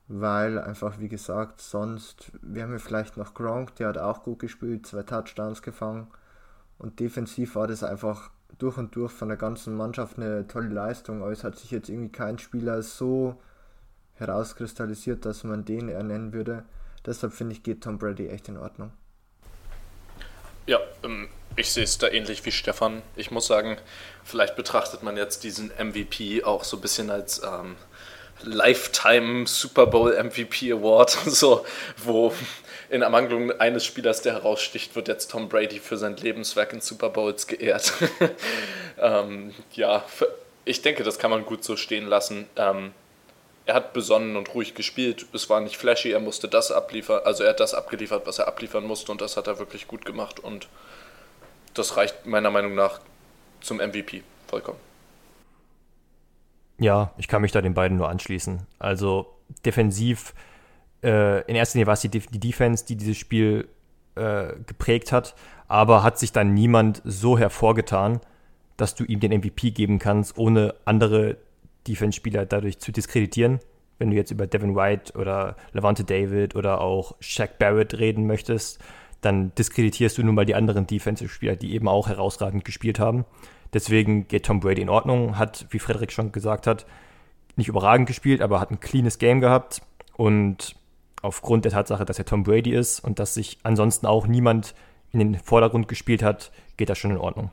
weil 0.08 0.58
einfach 0.58 0.98
wie 0.98 1.08
gesagt 1.08 1.60
sonst, 1.60 2.32
wir 2.42 2.62
haben 2.62 2.72
ja 2.72 2.78
vielleicht 2.78 3.16
noch 3.16 3.34
Gronk, 3.34 3.76
der 3.76 3.88
hat 3.88 3.98
auch 3.98 4.22
gut 4.22 4.40
gespielt, 4.40 4.86
zwei 4.86 5.02
Touchdowns 5.02 5.62
gefangen 5.62 6.08
und 6.80 6.98
defensiv 6.98 7.54
war 7.54 7.66
das 7.66 7.84
einfach 7.84 8.30
durch 8.58 8.76
und 8.76 8.94
durch 8.96 9.12
von 9.12 9.28
der 9.28 9.36
ganzen 9.36 9.76
Mannschaft 9.76 10.18
eine 10.18 10.46
tolle 10.48 10.68
Leistung, 10.68 11.22
aber 11.22 11.30
es 11.30 11.44
hat 11.44 11.56
sich 11.56 11.70
jetzt 11.70 11.88
irgendwie 11.88 12.10
kein 12.10 12.38
Spieler 12.38 12.82
so 12.82 13.40
herauskristallisiert, 14.14 15.24
dass 15.24 15.44
man 15.44 15.64
den 15.64 15.88
ernennen 15.88 16.32
würde. 16.32 16.64
Deshalb 17.06 17.32
finde 17.32 17.54
ich, 17.54 17.62
geht 17.62 17.82
Tom 17.82 17.98
Brady 17.98 18.28
echt 18.28 18.48
in 18.48 18.58
Ordnung. 18.58 18.92
Ja, 20.66 20.78
ähm, 21.02 21.28
ich 21.56 21.72
sehe 21.72 21.84
es 21.84 21.98
da 21.98 22.08
ähnlich 22.08 22.44
wie 22.44 22.52
Stefan. 22.52 23.02
Ich 23.16 23.30
muss 23.30 23.46
sagen, 23.46 23.78
vielleicht 24.24 24.56
betrachtet 24.56 25.02
man 25.02 25.16
jetzt 25.16 25.42
diesen 25.44 25.68
MVP 25.68 26.44
auch 26.44 26.64
so 26.64 26.76
ein 26.76 26.80
bisschen 26.80 27.10
als 27.10 27.42
ähm, 27.42 27.76
Lifetime 28.42 29.46
Super 29.46 29.86
Bowl 29.86 30.12
MVP 30.22 30.72
Award, 30.72 31.10
so, 31.26 31.64
wo 31.96 32.32
in 32.90 33.02
Ermangelung 33.02 33.52
eines 33.60 33.84
Spielers, 33.86 34.20
der 34.22 34.34
heraussticht, 34.34 34.96
wird 34.96 35.08
jetzt 35.08 35.30
Tom 35.30 35.48
Brady 35.48 35.78
für 35.78 35.96
sein 35.96 36.16
Lebenswerk 36.16 36.72
in 36.72 36.80
Super 36.80 37.08
Bowls 37.08 37.46
geehrt. 37.46 37.92
ähm, 38.98 39.54
ja, 39.72 40.04
ich 40.64 40.82
denke, 40.82 41.04
das 41.04 41.18
kann 41.18 41.30
man 41.30 41.46
gut 41.46 41.64
so 41.64 41.76
stehen 41.76 42.06
lassen. 42.06 42.46
Ähm, 42.56 42.92
er 43.66 43.74
hat 43.74 43.92
besonnen 43.92 44.36
und 44.36 44.52
ruhig 44.54 44.74
gespielt. 44.74 45.26
Es 45.32 45.48
war 45.48 45.60
nicht 45.60 45.76
flashy, 45.76 46.10
er 46.10 46.18
musste 46.18 46.48
das 46.48 46.72
abliefern, 46.72 47.20
also 47.24 47.44
er 47.44 47.50
hat 47.50 47.60
das 47.60 47.74
abgeliefert, 47.74 48.26
was 48.26 48.40
er 48.40 48.48
abliefern 48.48 48.84
musste 48.84 49.12
und 49.12 49.20
das 49.20 49.36
hat 49.36 49.46
er 49.46 49.60
wirklich 49.60 49.86
gut 49.86 50.04
gemacht 50.04 50.40
und 50.40 50.68
das 51.74 51.96
reicht 51.96 52.26
meiner 52.26 52.50
Meinung 52.50 52.74
nach 52.74 53.00
zum 53.60 53.76
MVP 53.76 54.24
vollkommen. 54.48 54.80
Ja, 56.78 57.12
ich 57.18 57.28
kann 57.28 57.42
mich 57.42 57.52
da 57.52 57.60
den 57.60 57.74
beiden 57.74 57.98
nur 57.98 58.08
anschließen. 58.08 58.66
Also 58.78 59.36
defensiv, 59.64 60.34
äh, 61.02 61.40
in 61.42 61.56
erster 61.56 61.78
Linie 61.78 61.86
war 61.86 61.94
es 61.94 62.00
die, 62.02 62.08
die 62.08 62.40
Defense, 62.40 62.84
die 62.84 62.96
dieses 62.96 63.16
Spiel 63.16 63.68
äh, 64.14 64.54
geprägt 64.66 65.12
hat, 65.12 65.34
aber 65.68 66.02
hat 66.02 66.18
sich 66.18 66.32
dann 66.32 66.54
niemand 66.54 67.02
so 67.04 67.38
hervorgetan, 67.38 68.20
dass 68.76 68.94
du 68.94 69.04
ihm 69.04 69.20
den 69.20 69.32
MVP 69.32 69.70
geben 69.70 69.98
kannst, 69.98 70.38
ohne 70.38 70.74
andere 70.84 71.36
Defense-Spieler 71.86 72.46
dadurch 72.46 72.78
zu 72.78 72.92
diskreditieren. 72.92 73.60
Wenn 73.98 74.10
du 74.10 74.16
jetzt 74.16 74.30
über 74.30 74.46
Devin 74.46 74.74
White 74.74 75.18
oder 75.18 75.56
Levante 75.72 76.04
David 76.04 76.56
oder 76.56 76.80
auch 76.80 77.14
Shaq 77.20 77.58
Barrett 77.58 77.98
reden 77.98 78.26
möchtest, 78.26 78.78
dann 79.20 79.54
diskreditierst 79.54 80.16
du 80.16 80.22
nun 80.22 80.34
mal 80.34 80.46
die 80.46 80.54
anderen 80.54 80.86
Defensive-Spieler, 80.86 81.56
die 81.56 81.74
eben 81.74 81.88
auch 81.88 82.08
herausragend 82.08 82.64
gespielt 82.64 82.98
haben. 82.98 83.26
Deswegen 83.74 84.26
geht 84.26 84.46
Tom 84.46 84.60
Brady 84.60 84.80
in 84.80 84.88
Ordnung, 84.88 85.38
hat, 85.38 85.66
wie 85.70 85.78
Frederik 85.78 86.12
schon 86.12 86.32
gesagt 86.32 86.66
hat, 86.66 86.86
nicht 87.56 87.68
überragend 87.68 88.06
gespielt, 88.06 88.40
aber 88.40 88.58
hat 88.58 88.70
ein 88.70 88.80
cleanes 88.80 89.18
Game 89.18 89.40
gehabt 89.40 89.82
und 90.16 90.74
aufgrund 91.22 91.64
der 91.64 91.72
Tatsache, 91.72 92.04
dass 92.04 92.18
er 92.18 92.24
Tom 92.24 92.42
Brady 92.42 92.72
ist 92.72 93.00
und 93.00 93.18
dass 93.18 93.34
sich 93.34 93.58
ansonsten 93.62 94.06
auch 94.06 94.26
niemand 94.26 94.74
in 95.12 95.18
den 95.18 95.34
Vordergrund 95.36 95.88
gespielt 95.88 96.22
hat, 96.22 96.52
geht 96.76 96.88
das 96.88 96.98
schon 96.98 97.10
in 97.10 97.18
Ordnung. 97.18 97.50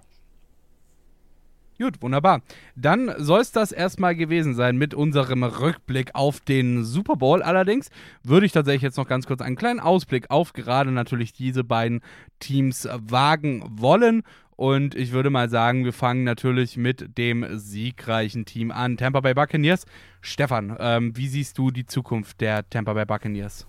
Gut, 1.80 2.02
wunderbar. 2.02 2.42
Dann 2.76 3.14
soll 3.20 3.40
es 3.40 3.52
das 3.52 3.72
erstmal 3.72 4.16
gewesen 4.16 4.56
sein 4.56 4.78
mit 4.78 4.96
unserem 4.96 5.44
Rückblick 5.44 6.16
auf 6.16 6.40
den 6.40 6.84
Super 6.84 7.18
Bowl. 7.18 7.44
Allerdings 7.44 7.92
würde 8.24 8.48
ich 8.48 8.52
tatsächlich 8.52 8.82
jetzt 8.82 8.98
noch 8.98 9.08
ganz 9.08 9.28
kurz 9.28 9.42
einen 9.42 9.56
kleinen 9.56 9.80
Ausblick 9.80 10.32
auf 10.32 10.54
gerade 10.54 10.92
natürlich 10.92 11.34
diese 11.34 11.64
beiden 11.64 12.02
Teams 12.40 12.88
wagen 12.92 13.64
wollen. 13.70 14.24
Und 14.58 14.96
ich 14.96 15.12
würde 15.12 15.30
mal 15.30 15.50
sagen, 15.50 15.86
wir 15.86 15.94
fangen 15.94 16.24
natürlich 16.24 16.78
mit 16.78 17.18
dem 17.18 17.60
siegreichen 17.60 18.44
Team 18.46 18.72
an. 18.72 18.98
Tampa 18.98 19.22
Bay 19.22 19.36
Buccaneers. 19.36 19.86
Stefan, 20.20 20.76
ähm, 20.80 21.16
wie 21.16 21.28
siehst 21.28 21.60
du 21.60 21.70
die 21.70 21.86
Zukunft 21.86 22.42
der 22.42 22.68
Tampa 22.68 22.94
Bay 22.94 23.06
Buccaneers? 23.06 23.68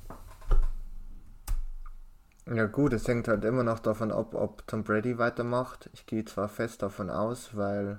Ja 2.51 2.65
gut, 2.65 2.95
es 2.95 3.07
hängt 3.07 3.29
halt 3.29 3.45
immer 3.45 3.65
noch 3.65 3.81
davon 3.81 4.11
ab, 4.11 4.35
ob 4.35 4.67
Tom 4.67 4.83
Brady 4.83 5.19
weitermacht. 5.19 5.91
Ich 5.93 6.07
gehe 6.07 6.25
zwar 6.25 6.49
fest 6.49 6.81
davon 6.81 7.11
aus, 7.11 7.55
weil 7.55 7.99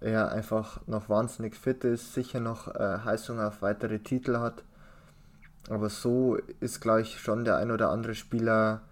er 0.00 0.32
einfach 0.32 0.80
noch 0.88 1.08
wahnsinnig 1.08 1.54
fit 1.54 1.84
ist, 1.84 2.14
sicher 2.14 2.40
noch 2.40 2.74
äh, 2.74 2.98
Heißung 3.04 3.38
auf 3.38 3.62
weitere 3.62 4.00
Titel 4.00 4.38
hat. 4.38 4.64
Aber 5.70 5.88
so 5.88 6.36
ist 6.58 6.80
gleich 6.80 7.20
schon 7.20 7.44
der 7.44 7.58
ein 7.58 7.70
oder 7.70 7.90
andere 7.90 8.16
Spieler 8.16 8.82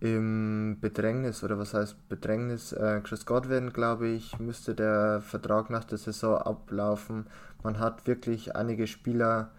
im 0.00 0.78
Bedrängnis, 0.80 1.42
oder 1.42 1.58
was 1.58 1.72
heißt 1.72 2.08
Bedrängnis? 2.08 2.72
Äh, 2.72 3.00
Chris 3.02 3.24
Godwin, 3.24 3.72
glaube 3.72 4.08
ich, 4.08 4.38
müsste 4.38 4.74
der 4.74 5.20
Vertrag 5.22 5.70
nach 5.70 5.84
der 5.84 5.98
Saison 5.98 6.36
ablaufen. 6.36 7.26
Man 7.62 7.78
hat 7.78 8.06
wirklich 8.06 8.54
einige 8.54 8.86
Spieler, 8.86 9.50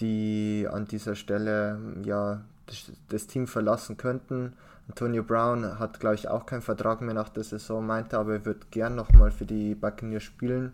die 0.00 0.66
an 0.70 0.86
dieser 0.86 1.14
Stelle 1.14 1.78
ja 2.04 2.40
das, 2.66 2.90
das 3.08 3.26
Team 3.26 3.46
verlassen 3.46 3.96
könnten. 3.96 4.54
Antonio 4.88 5.22
Brown 5.22 5.78
hat, 5.78 6.00
glaube 6.00 6.16
ich, 6.16 6.28
auch 6.28 6.46
keinen 6.46 6.62
Vertrag 6.62 7.00
mehr 7.00 7.14
nach 7.14 7.28
der 7.28 7.44
Saison, 7.44 7.86
meinte 7.86 8.18
aber, 8.18 8.32
er 8.32 8.44
wird 8.44 8.72
gern 8.72 8.96
nochmal 8.96 9.30
für 9.30 9.46
die 9.46 9.76
Buccaneers 9.76 10.24
spielen. 10.24 10.72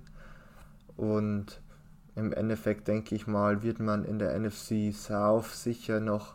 Und 0.97 1.61
im 2.15 2.33
Endeffekt 2.33 2.89
denke 2.89 3.15
ich 3.15 3.27
mal, 3.27 3.63
wird 3.63 3.79
man 3.79 4.05
in 4.05 4.19
der 4.19 4.39
NFC 4.39 4.95
South 4.95 5.63
sicher 5.63 6.01
noch 6.01 6.35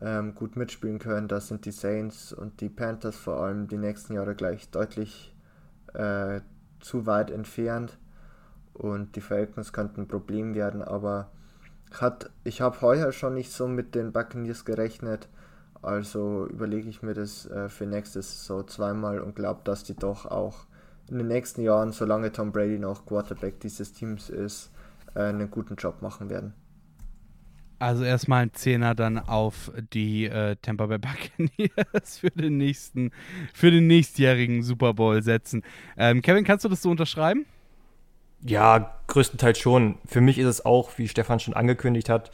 ähm, 0.00 0.34
gut 0.34 0.56
mitspielen 0.56 0.98
können. 0.98 1.28
Da 1.28 1.40
sind 1.40 1.64
die 1.64 1.72
Saints 1.72 2.32
und 2.32 2.60
die 2.60 2.68
Panthers 2.68 3.16
vor 3.16 3.40
allem 3.40 3.68
die 3.68 3.78
nächsten 3.78 4.14
Jahre 4.14 4.34
gleich 4.34 4.70
deutlich 4.70 5.34
äh, 5.94 6.40
zu 6.80 7.06
weit 7.06 7.30
entfernt. 7.30 7.98
Und 8.72 9.16
die 9.16 9.20
Falcons 9.20 9.72
könnten 9.72 10.02
ein 10.02 10.08
Problem 10.08 10.54
werden, 10.54 10.82
aber 10.82 11.30
hat, 11.92 12.30
ich 12.42 12.60
habe 12.60 12.80
heuer 12.80 13.12
schon 13.12 13.34
nicht 13.34 13.52
so 13.52 13.68
mit 13.68 13.94
den 13.94 14.12
Buccaneers 14.12 14.64
gerechnet. 14.64 15.28
Also 15.80 16.46
überlege 16.46 16.88
ich 16.88 17.02
mir 17.02 17.14
das 17.14 17.46
äh, 17.46 17.68
für 17.68 17.86
nächstes 17.86 18.46
so 18.46 18.62
zweimal 18.62 19.20
und 19.20 19.36
glaube, 19.36 19.60
dass 19.64 19.84
die 19.84 19.94
doch 19.94 20.26
auch 20.26 20.66
in 21.10 21.18
den 21.18 21.28
nächsten 21.28 21.60
Jahren, 21.60 21.92
solange 21.92 22.32
Tom 22.32 22.52
Brady 22.52 22.78
noch 22.78 23.04
Quarterback 23.04 23.60
dieses 23.60 23.92
Teams 23.92 24.30
ist, 24.30 24.70
äh, 25.14 25.24
einen 25.24 25.50
guten 25.50 25.76
Job 25.76 26.00
machen 26.02 26.30
werden. 26.30 26.54
Also 27.78 28.04
erstmal 28.04 28.44
ein 28.44 28.54
Zehner 28.54 28.94
dann 28.94 29.18
auf 29.18 29.72
die 29.92 30.26
äh, 30.26 30.56
Tampa 30.62 30.86
Bay 30.86 30.98
Buccaneers 30.98 32.18
für 32.20 32.30
den 32.30 32.56
nächsten, 32.56 33.10
für 33.52 33.70
den 33.70 33.86
nächstjährigen 33.86 34.62
Super 34.62 34.94
Bowl 34.94 35.22
setzen. 35.22 35.62
Ähm, 35.96 36.22
Kevin, 36.22 36.44
kannst 36.44 36.64
du 36.64 36.68
das 36.68 36.82
so 36.82 36.90
unterschreiben? 36.90 37.46
Ja, 38.42 39.00
größtenteils 39.06 39.58
schon. 39.58 39.98
Für 40.06 40.20
mich 40.20 40.38
ist 40.38 40.46
es 40.46 40.64
auch, 40.64 40.98
wie 40.98 41.08
Stefan 41.08 41.40
schon 41.40 41.54
angekündigt 41.54 42.08
hat, 42.08 42.30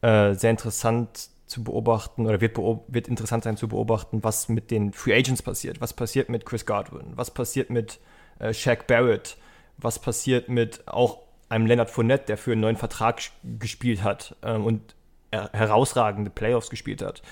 äh, 0.00 0.34
sehr 0.34 0.50
interessant 0.50 1.28
zu 1.46 1.62
beobachten 1.62 2.26
oder 2.26 2.40
wird, 2.40 2.54
beob 2.54 2.86
wird 2.88 3.08
interessant 3.08 3.44
sein 3.44 3.56
zu 3.56 3.68
beobachten, 3.68 4.24
was 4.24 4.48
mit 4.48 4.70
den 4.70 4.92
Free 4.92 5.14
Agents 5.14 5.42
passiert. 5.42 5.80
Was 5.80 5.92
passiert 5.92 6.28
mit 6.28 6.46
Chris 6.46 6.64
Godwin? 6.64 7.12
Was 7.14 7.30
passiert 7.30 7.70
mit 7.70 8.00
äh, 8.38 8.54
Shaq 8.54 8.86
Barrett? 8.86 9.36
Was 9.76 9.98
passiert 9.98 10.48
mit 10.48 10.88
auch 10.88 11.21
einem 11.52 11.66
Leonard 11.66 11.90
Fournette, 11.90 12.24
der 12.26 12.38
für 12.38 12.52
einen 12.52 12.62
neuen 12.62 12.76
Vertrag 12.76 13.20
gespielt 13.58 14.02
hat 14.02 14.34
ähm, 14.42 14.64
und 14.64 14.94
herausragende 15.30 16.30
Playoffs 16.30 16.70
gespielt 16.70 17.02
hat. 17.02 17.22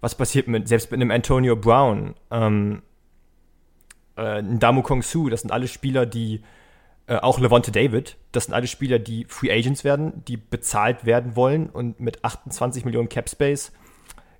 Was 0.00 0.14
passiert 0.14 0.48
mit, 0.48 0.68
selbst 0.68 0.90
mit 0.90 1.00
einem 1.00 1.10
Antonio 1.10 1.56
Brown, 1.56 2.14
ähm, 2.30 2.82
äh, 4.16 4.42
Damu 4.42 4.82
Kong 4.82 5.02
Su, 5.02 5.28
das 5.28 5.42
sind 5.42 5.50
alle 5.50 5.68
Spieler, 5.68 6.06
die, 6.06 6.42
äh, 7.06 7.16
auch 7.16 7.38
Levante 7.38 7.72
David, 7.72 8.16
das 8.32 8.44
sind 8.44 8.54
alle 8.54 8.66
Spieler, 8.66 8.98
die 8.98 9.24
Free 9.28 9.52
Agents 9.52 9.84
werden, 9.84 10.24
die 10.26 10.36
bezahlt 10.36 11.04
werden 11.04 11.36
wollen 11.36 11.68
und 11.68 12.00
mit 12.00 12.24
28 12.24 12.84
Millionen 12.84 13.08
Cap 13.08 13.28
Space 13.28 13.72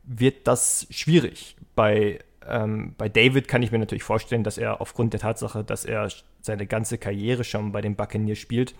wird 0.04 0.46
das 0.46 0.86
schwierig. 0.90 1.56
Bei, 1.74 2.18
ähm, 2.46 2.94
bei 2.98 3.08
David 3.08 3.48
kann 3.48 3.62
ich 3.62 3.72
mir 3.72 3.78
natürlich 3.78 4.02
vorstellen, 4.04 4.44
dass 4.44 4.58
er 4.58 4.80
aufgrund 4.80 5.12
der 5.12 5.20
Tatsache, 5.20 5.64
dass 5.64 5.84
er 5.84 6.08
seine 6.40 6.66
ganze 6.66 6.98
Karriere 6.98 7.42
schon 7.42 7.72
bei 7.72 7.80
den 7.80 7.96
Buccaneers 7.96 8.38
spielt, 8.38 8.74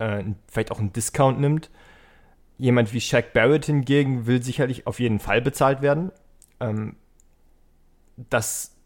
äh, 0.00 0.24
vielleicht 0.48 0.72
auch 0.72 0.80
einen 0.80 0.92
Discount 0.92 1.40
nimmt. 1.40 1.70
Jemand 2.58 2.92
wie 2.92 3.00
Shaq 3.00 3.32
Barrett 3.32 3.66
hingegen 3.66 4.26
will 4.26 4.42
sicherlich 4.42 4.86
auf 4.86 4.98
jeden 4.98 5.18
Fall 5.18 5.40
bezahlt 5.40 5.82
werden. 5.82 6.10
Ähm, 6.58 6.96
das 8.16 8.76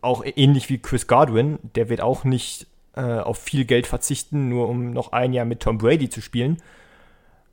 auch 0.00 0.24
ähnlich 0.24 0.68
wie 0.68 0.78
Chris 0.78 1.06
Godwin, 1.06 1.58
der 1.74 1.88
wird 1.88 2.00
auch 2.00 2.24
nicht 2.24 2.66
äh, 2.94 3.18
auf 3.18 3.38
viel 3.38 3.64
Geld 3.64 3.86
verzichten, 3.86 4.48
nur 4.48 4.68
um 4.68 4.92
noch 4.92 5.12
ein 5.12 5.32
Jahr 5.32 5.44
mit 5.44 5.60
Tom 5.60 5.78
Brady 5.78 6.08
zu 6.08 6.20
spielen. 6.20 6.58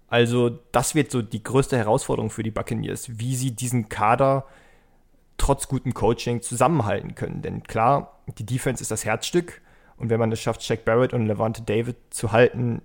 Also 0.07 0.59
das 0.72 0.95
wird 0.95 1.11
so 1.11 1.22
die 1.22 1.43
größte 1.43 1.78
Herausforderung 1.78 2.30
für 2.30 2.43
die 2.43 2.51
Buccaneers, 2.51 3.20
wie 3.20 3.36
sie 3.36 3.51
diesen 3.51 3.89
Kader 3.89 4.45
trotz 5.38 5.68
gutem 5.68 5.93
Coaching 5.93 6.41
zusammenhalten 6.41 7.16
können. 7.16 7.41
Denn 7.41 7.64
klar, 7.64 8.20
die 8.38 8.45
Defense 8.45 8.82
ist 8.82 8.91
das 8.91 9.05
Herzstück 9.05 9.61
und 9.97 10.09
wenn 10.09 10.20
man 10.20 10.32
es 10.32 10.39
schafft, 10.39 10.64
Shaq 10.64 10.86
Barrett 10.86 11.14
und 11.14 11.26
Levante 11.26 11.64
David 11.64 11.97
zu 12.11 12.32
halten, 12.32 12.82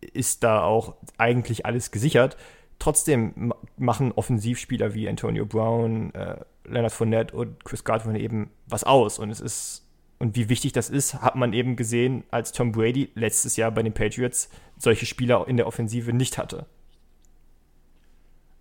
ist 0.00 0.44
da 0.44 0.62
auch 0.62 0.94
eigentlich 1.16 1.66
alles 1.66 1.90
gesichert. 1.90 2.36
Trotzdem 2.78 3.52
machen 3.76 4.12
Offensivspieler 4.12 4.94
wie 4.94 5.08
Antonio 5.08 5.44
Brown, 5.44 6.14
äh, 6.14 6.36
Leonard 6.64 6.92
Fournette 6.92 7.34
und 7.34 7.64
Chris 7.64 7.84
Godwin 7.84 8.14
eben 8.14 8.50
was 8.66 8.84
aus. 8.84 9.18
Und 9.18 9.30
es 9.30 9.40
ist, 9.40 9.84
und 10.18 10.36
wie 10.36 10.48
wichtig 10.48 10.72
das 10.72 10.88
ist, 10.90 11.14
hat 11.14 11.34
man 11.34 11.52
eben 11.52 11.76
gesehen, 11.76 12.24
als 12.30 12.52
Tom 12.52 12.72
Brady 12.72 13.10
letztes 13.14 13.56
Jahr 13.56 13.70
bei 13.70 13.82
den 13.82 13.94
Patriots 13.94 14.48
solche 14.76 15.06
Spieler 15.06 15.46
in 15.48 15.56
der 15.56 15.66
Offensive 15.66 16.12
nicht 16.12 16.38
hatte. 16.38 16.66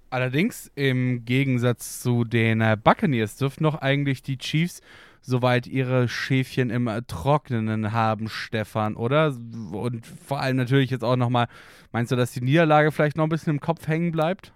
Allerdings, 0.09 0.71
im 0.75 1.25
Gegensatz 1.25 2.01
zu 2.01 2.23
den 2.23 2.61
äh, 2.61 2.77
Buccaneers, 2.81 3.35
dürften 3.35 3.65
doch 3.65 3.75
eigentlich 3.75 4.23
die 4.23 4.37
Chiefs 4.37 4.81
soweit 5.21 5.67
ihre 5.67 6.07
Schäfchen 6.07 6.69
im 6.69 6.89
Trockenen 7.07 7.91
haben, 7.91 8.29
Stefan, 8.29 8.95
oder? 8.95 9.35
Und 9.71 10.05
vor 10.05 10.39
allem 10.39 10.57
natürlich 10.57 10.89
jetzt 10.89 11.03
auch 11.03 11.15
nochmal, 11.15 11.47
meinst 11.91 12.11
du, 12.11 12.15
dass 12.15 12.31
die 12.31 12.41
Niederlage 12.41 12.91
vielleicht 12.91 13.17
noch 13.17 13.25
ein 13.25 13.29
bisschen 13.29 13.53
im 13.53 13.59
Kopf 13.59 13.87
hängen 13.87 14.11
bleibt? 14.11 14.53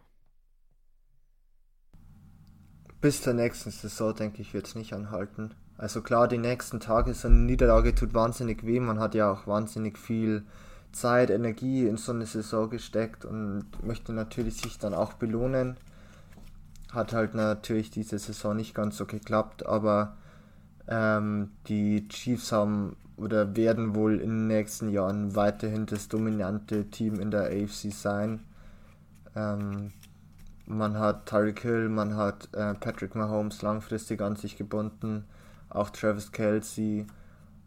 bis 3.01 3.23
zur 3.23 3.33
nächsten 3.33 3.71
Saison, 3.71 4.15
denke 4.15 4.41
ich, 4.41 4.53
wird 4.53 4.67
es 4.67 4.75
nicht 4.75 4.93
anhalten. 4.93 5.55
Also 5.77 6.01
klar, 6.01 6.27
die 6.27 6.37
nächsten 6.37 6.79
Tage, 6.79 7.13
so 7.15 7.27
eine 7.27 7.37
Niederlage 7.37 7.95
tut 7.95 8.13
wahnsinnig 8.13 8.65
weh. 8.65 8.79
Man 8.79 8.99
hat 8.99 9.15
ja 9.15 9.31
auch 9.31 9.47
wahnsinnig 9.47 9.97
viel 9.97 10.45
Zeit, 10.91 11.31
Energie 11.31 11.87
in 11.87 11.97
so 11.97 12.11
eine 12.11 12.27
Saison 12.27 12.69
gesteckt 12.69 13.25
und 13.25 13.65
möchte 13.83 14.13
natürlich 14.13 14.57
sich 14.61 14.77
dann 14.77 14.93
auch 14.93 15.13
belohnen. 15.13 15.77
Hat 16.91 17.13
halt 17.13 17.33
natürlich 17.33 17.89
diese 17.89 18.19
Saison 18.19 18.55
nicht 18.55 18.75
ganz 18.75 18.97
so 18.97 19.07
geklappt, 19.07 19.65
aber 19.65 20.17
ähm, 20.91 21.51
die 21.67 22.07
Chiefs 22.09 22.51
haben 22.51 22.97
oder 23.15 23.55
werden 23.55 23.95
wohl 23.95 24.19
in 24.19 24.29
den 24.29 24.47
nächsten 24.47 24.89
Jahren 24.89 25.35
weiterhin 25.35 25.85
das 25.85 26.09
dominante 26.09 26.89
Team 26.89 27.19
in 27.19 27.31
der 27.31 27.45
AFC 27.45 27.91
sein. 27.91 28.41
Ähm, 29.35 29.91
man 30.65 30.99
hat 30.99 31.27
Tyreek 31.27 31.61
Hill, 31.61 31.89
man 31.89 32.15
hat 32.15 32.49
äh, 32.53 32.73
Patrick 32.75 33.15
Mahomes 33.15 33.61
langfristig 33.61 34.21
an 34.21 34.35
sich 34.35 34.57
gebunden, 34.57 35.25
auch 35.69 35.89
Travis 35.89 36.31
Kelsey. 36.31 37.07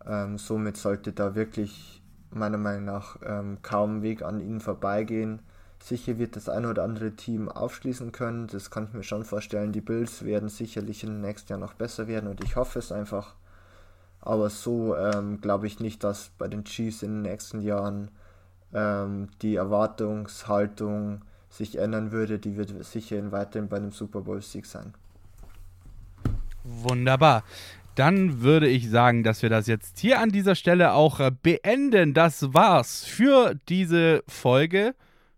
Ähm, 0.06 0.36
somit 0.36 0.76
sollte 0.76 1.12
da 1.12 1.34
wirklich 1.34 2.02
meiner 2.30 2.58
Meinung 2.58 2.84
nach 2.84 3.16
ähm, 3.24 3.58
kaum 3.62 4.02
Weg 4.02 4.22
an 4.22 4.40
ihnen 4.40 4.60
vorbeigehen. 4.60 5.40
Sicher 5.84 6.16
wird 6.18 6.34
das 6.34 6.48
ein 6.48 6.64
oder 6.64 6.82
andere 6.82 7.10
Team 7.10 7.50
aufschließen 7.50 8.10
können, 8.10 8.46
das 8.46 8.70
kann 8.70 8.84
ich 8.84 8.94
mir 8.94 9.02
schon 9.02 9.22
vorstellen. 9.22 9.72
Die 9.72 9.82
Bills 9.82 10.24
werden 10.24 10.48
sicherlich 10.48 11.00
den 11.00 11.20
nächsten 11.20 11.52
Jahren 11.52 11.60
noch 11.60 11.74
besser 11.74 12.08
werden 12.08 12.30
und 12.30 12.42
ich 12.42 12.56
hoffe 12.56 12.78
es 12.78 12.90
einfach. 12.90 13.34
Aber 14.22 14.48
so 14.48 14.96
ähm, 14.96 15.42
glaube 15.42 15.66
ich 15.66 15.80
nicht, 15.80 16.02
dass 16.02 16.30
bei 16.38 16.48
den 16.48 16.64
Chiefs 16.64 17.02
in 17.02 17.10
den 17.10 17.22
nächsten 17.30 17.60
Jahren 17.60 18.10
ähm, 18.72 19.28
die 19.42 19.56
Erwartungshaltung 19.56 21.20
sich 21.50 21.76
ändern 21.76 22.12
würde, 22.12 22.38
die 22.38 22.56
wird 22.56 22.82
sicher 22.82 23.30
weiterhin 23.30 23.68
bei 23.68 23.76
einem 23.76 23.92
Super 23.92 24.22
Bowl-Sieg 24.22 24.64
sein. 24.64 24.94
Wunderbar. 26.62 27.44
Dann 27.94 28.40
würde 28.40 28.68
ich 28.68 28.88
sagen, 28.88 29.22
dass 29.22 29.42
wir 29.42 29.50
das 29.50 29.66
jetzt 29.66 29.98
hier 29.98 30.18
an 30.18 30.30
dieser 30.30 30.54
Stelle 30.54 30.94
auch 30.94 31.20
äh, 31.20 31.30
beenden. 31.30 32.14
Das 32.14 32.54
war's 32.54 33.04
für 33.04 33.54
diese 33.68 34.24
Folge, 34.26 34.94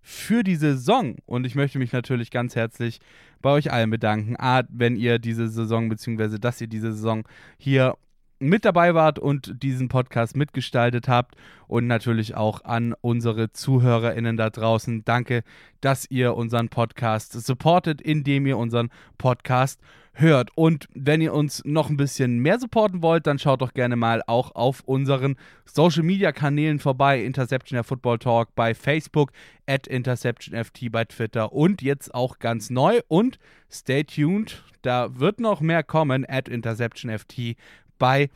für 0.09 0.45
die 0.45 0.55
Saison. 0.55 1.17
Und 1.27 1.47
ich 1.47 1.57
möchte 1.57 1.81
mich 1.81 1.93
natürlich 1.93 2.31
ganz 2.31 2.55
herzlich 2.55 3.01
bei 3.43 3.51
euch 3.51 3.73
allen 3.73 3.91
bedanken. 3.91 4.37
A, 4.39 4.63
wenn 4.69 4.95
ihr 4.95 5.19
diese 5.19 5.49
Saison, 5.49 5.89
beziehungsweise 5.89 6.39
dass 6.39 6.61
ihr 6.61 6.69
diese 6.69 6.93
Saison 6.93 7.25
hier 7.59 7.97
mit 8.39 8.64
dabei 8.64 8.95
wart 8.95 9.18
und 9.18 9.62
diesen 9.62 9.89
Podcast 9.89 10.37
mitgestaltet 10.37 11.09
habt 11.09 11.37
und 11.68 11.87
natürlich 11.87 12.34
auch 12.34 12.64
an 12.64 12.95
unsere 13.01 13.53
ZuhörerInnen 13.53 14.37
da 14.37 14.51
draußen. 14.51 15.05
Danke, 15.05 15.43
dass 15.80 16.11
ihr 16.11 16.34
unseren 16.34 16.68
Podcast 16.68 17.32
supportet, 17.32 18.01
indem 18.01 18.47
ihr 18.47 18.59
unseren 18.59 18.91
Podcast 19.18 19.80
hört. 20.16 20.51
Und 20.55 20.89
wenn 20.95 21.20
ihr 21.20 21.32
uns 21.32 21.62
noch 21.64 21.91
ein 21.91 21.97
bisschen 21.97 22.39
mehr 22.39 22.59
supporten 22.59 23.03
wollt, 23.03 23.26
dann 23.26 23.39
schaut 23.39 23.61
doch 23.61 23.74
gerne 23.74 23.97
mal 23.97 24.22
auch 24.26 24.55
auf 24.55 24.80
unseren 24.84 25.37
Social 25.64 26.03
Media 26.03 26.32
Kanälen 26.32 26.78
vorbei. 26.78 27.22
Interception 27.22 27.76
der 27.76 27.84
Football 27.84 28.18
Talk 28.18 28.55
bei 28.55 28.74
Facebook, 28.74 29.32
at 29.66 29.87
InterceptionFT 29.87 30.91
bei 30.91 31.05
Twitter 31.05 31.53
und 31.53 31.82
jetzt 31.82 32.14
auch 32.14 32.39
ganz 32.39 32.70
neu. 32.70 33.01
Und 33.09 33.39
stay 33.70 34.05
tuned, 34.05 34.62
da 34.82 35.18
wird 35.18 35.41
noch 35.41 35.61
mehr 35.61 35.82
kommen, 35.82 36.24
at 36.26 36.49
InterceptionFT 36.49 37.57
bei 37.99 38.30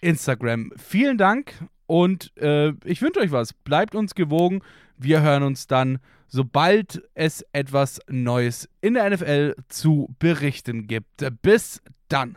Instagram. 0.00 0.72
Vielen 0.76 1.18
Dank 1.18 1.54
und 1.86 2.36
äh, 2.38 2.72
ich 2.84 3.02
wünsche 3.02 3.20
euch 3.20 3.32
was. 3.32 3.52
Bleibt 3.52 3.94
uns 3.94 4.14
gewogen. 4.14 4.62
Wir 4.96 5.22
hören 5.22 5.42
uns 5.42 5.66
dann, 5.66 5.98
sobald 6.26 7.02
es 7.14 7.44
etwas 7.52 8.00
Neues 8.08 8.68
in 8.80 8.94
der 8.94 9.10
NFL 9.10 9.54
zu 9.68 10.14
berichten 10.18 10.86
gibt. 10.86 11.24
Bis 11.42 11.82
dann. 12.08 12.36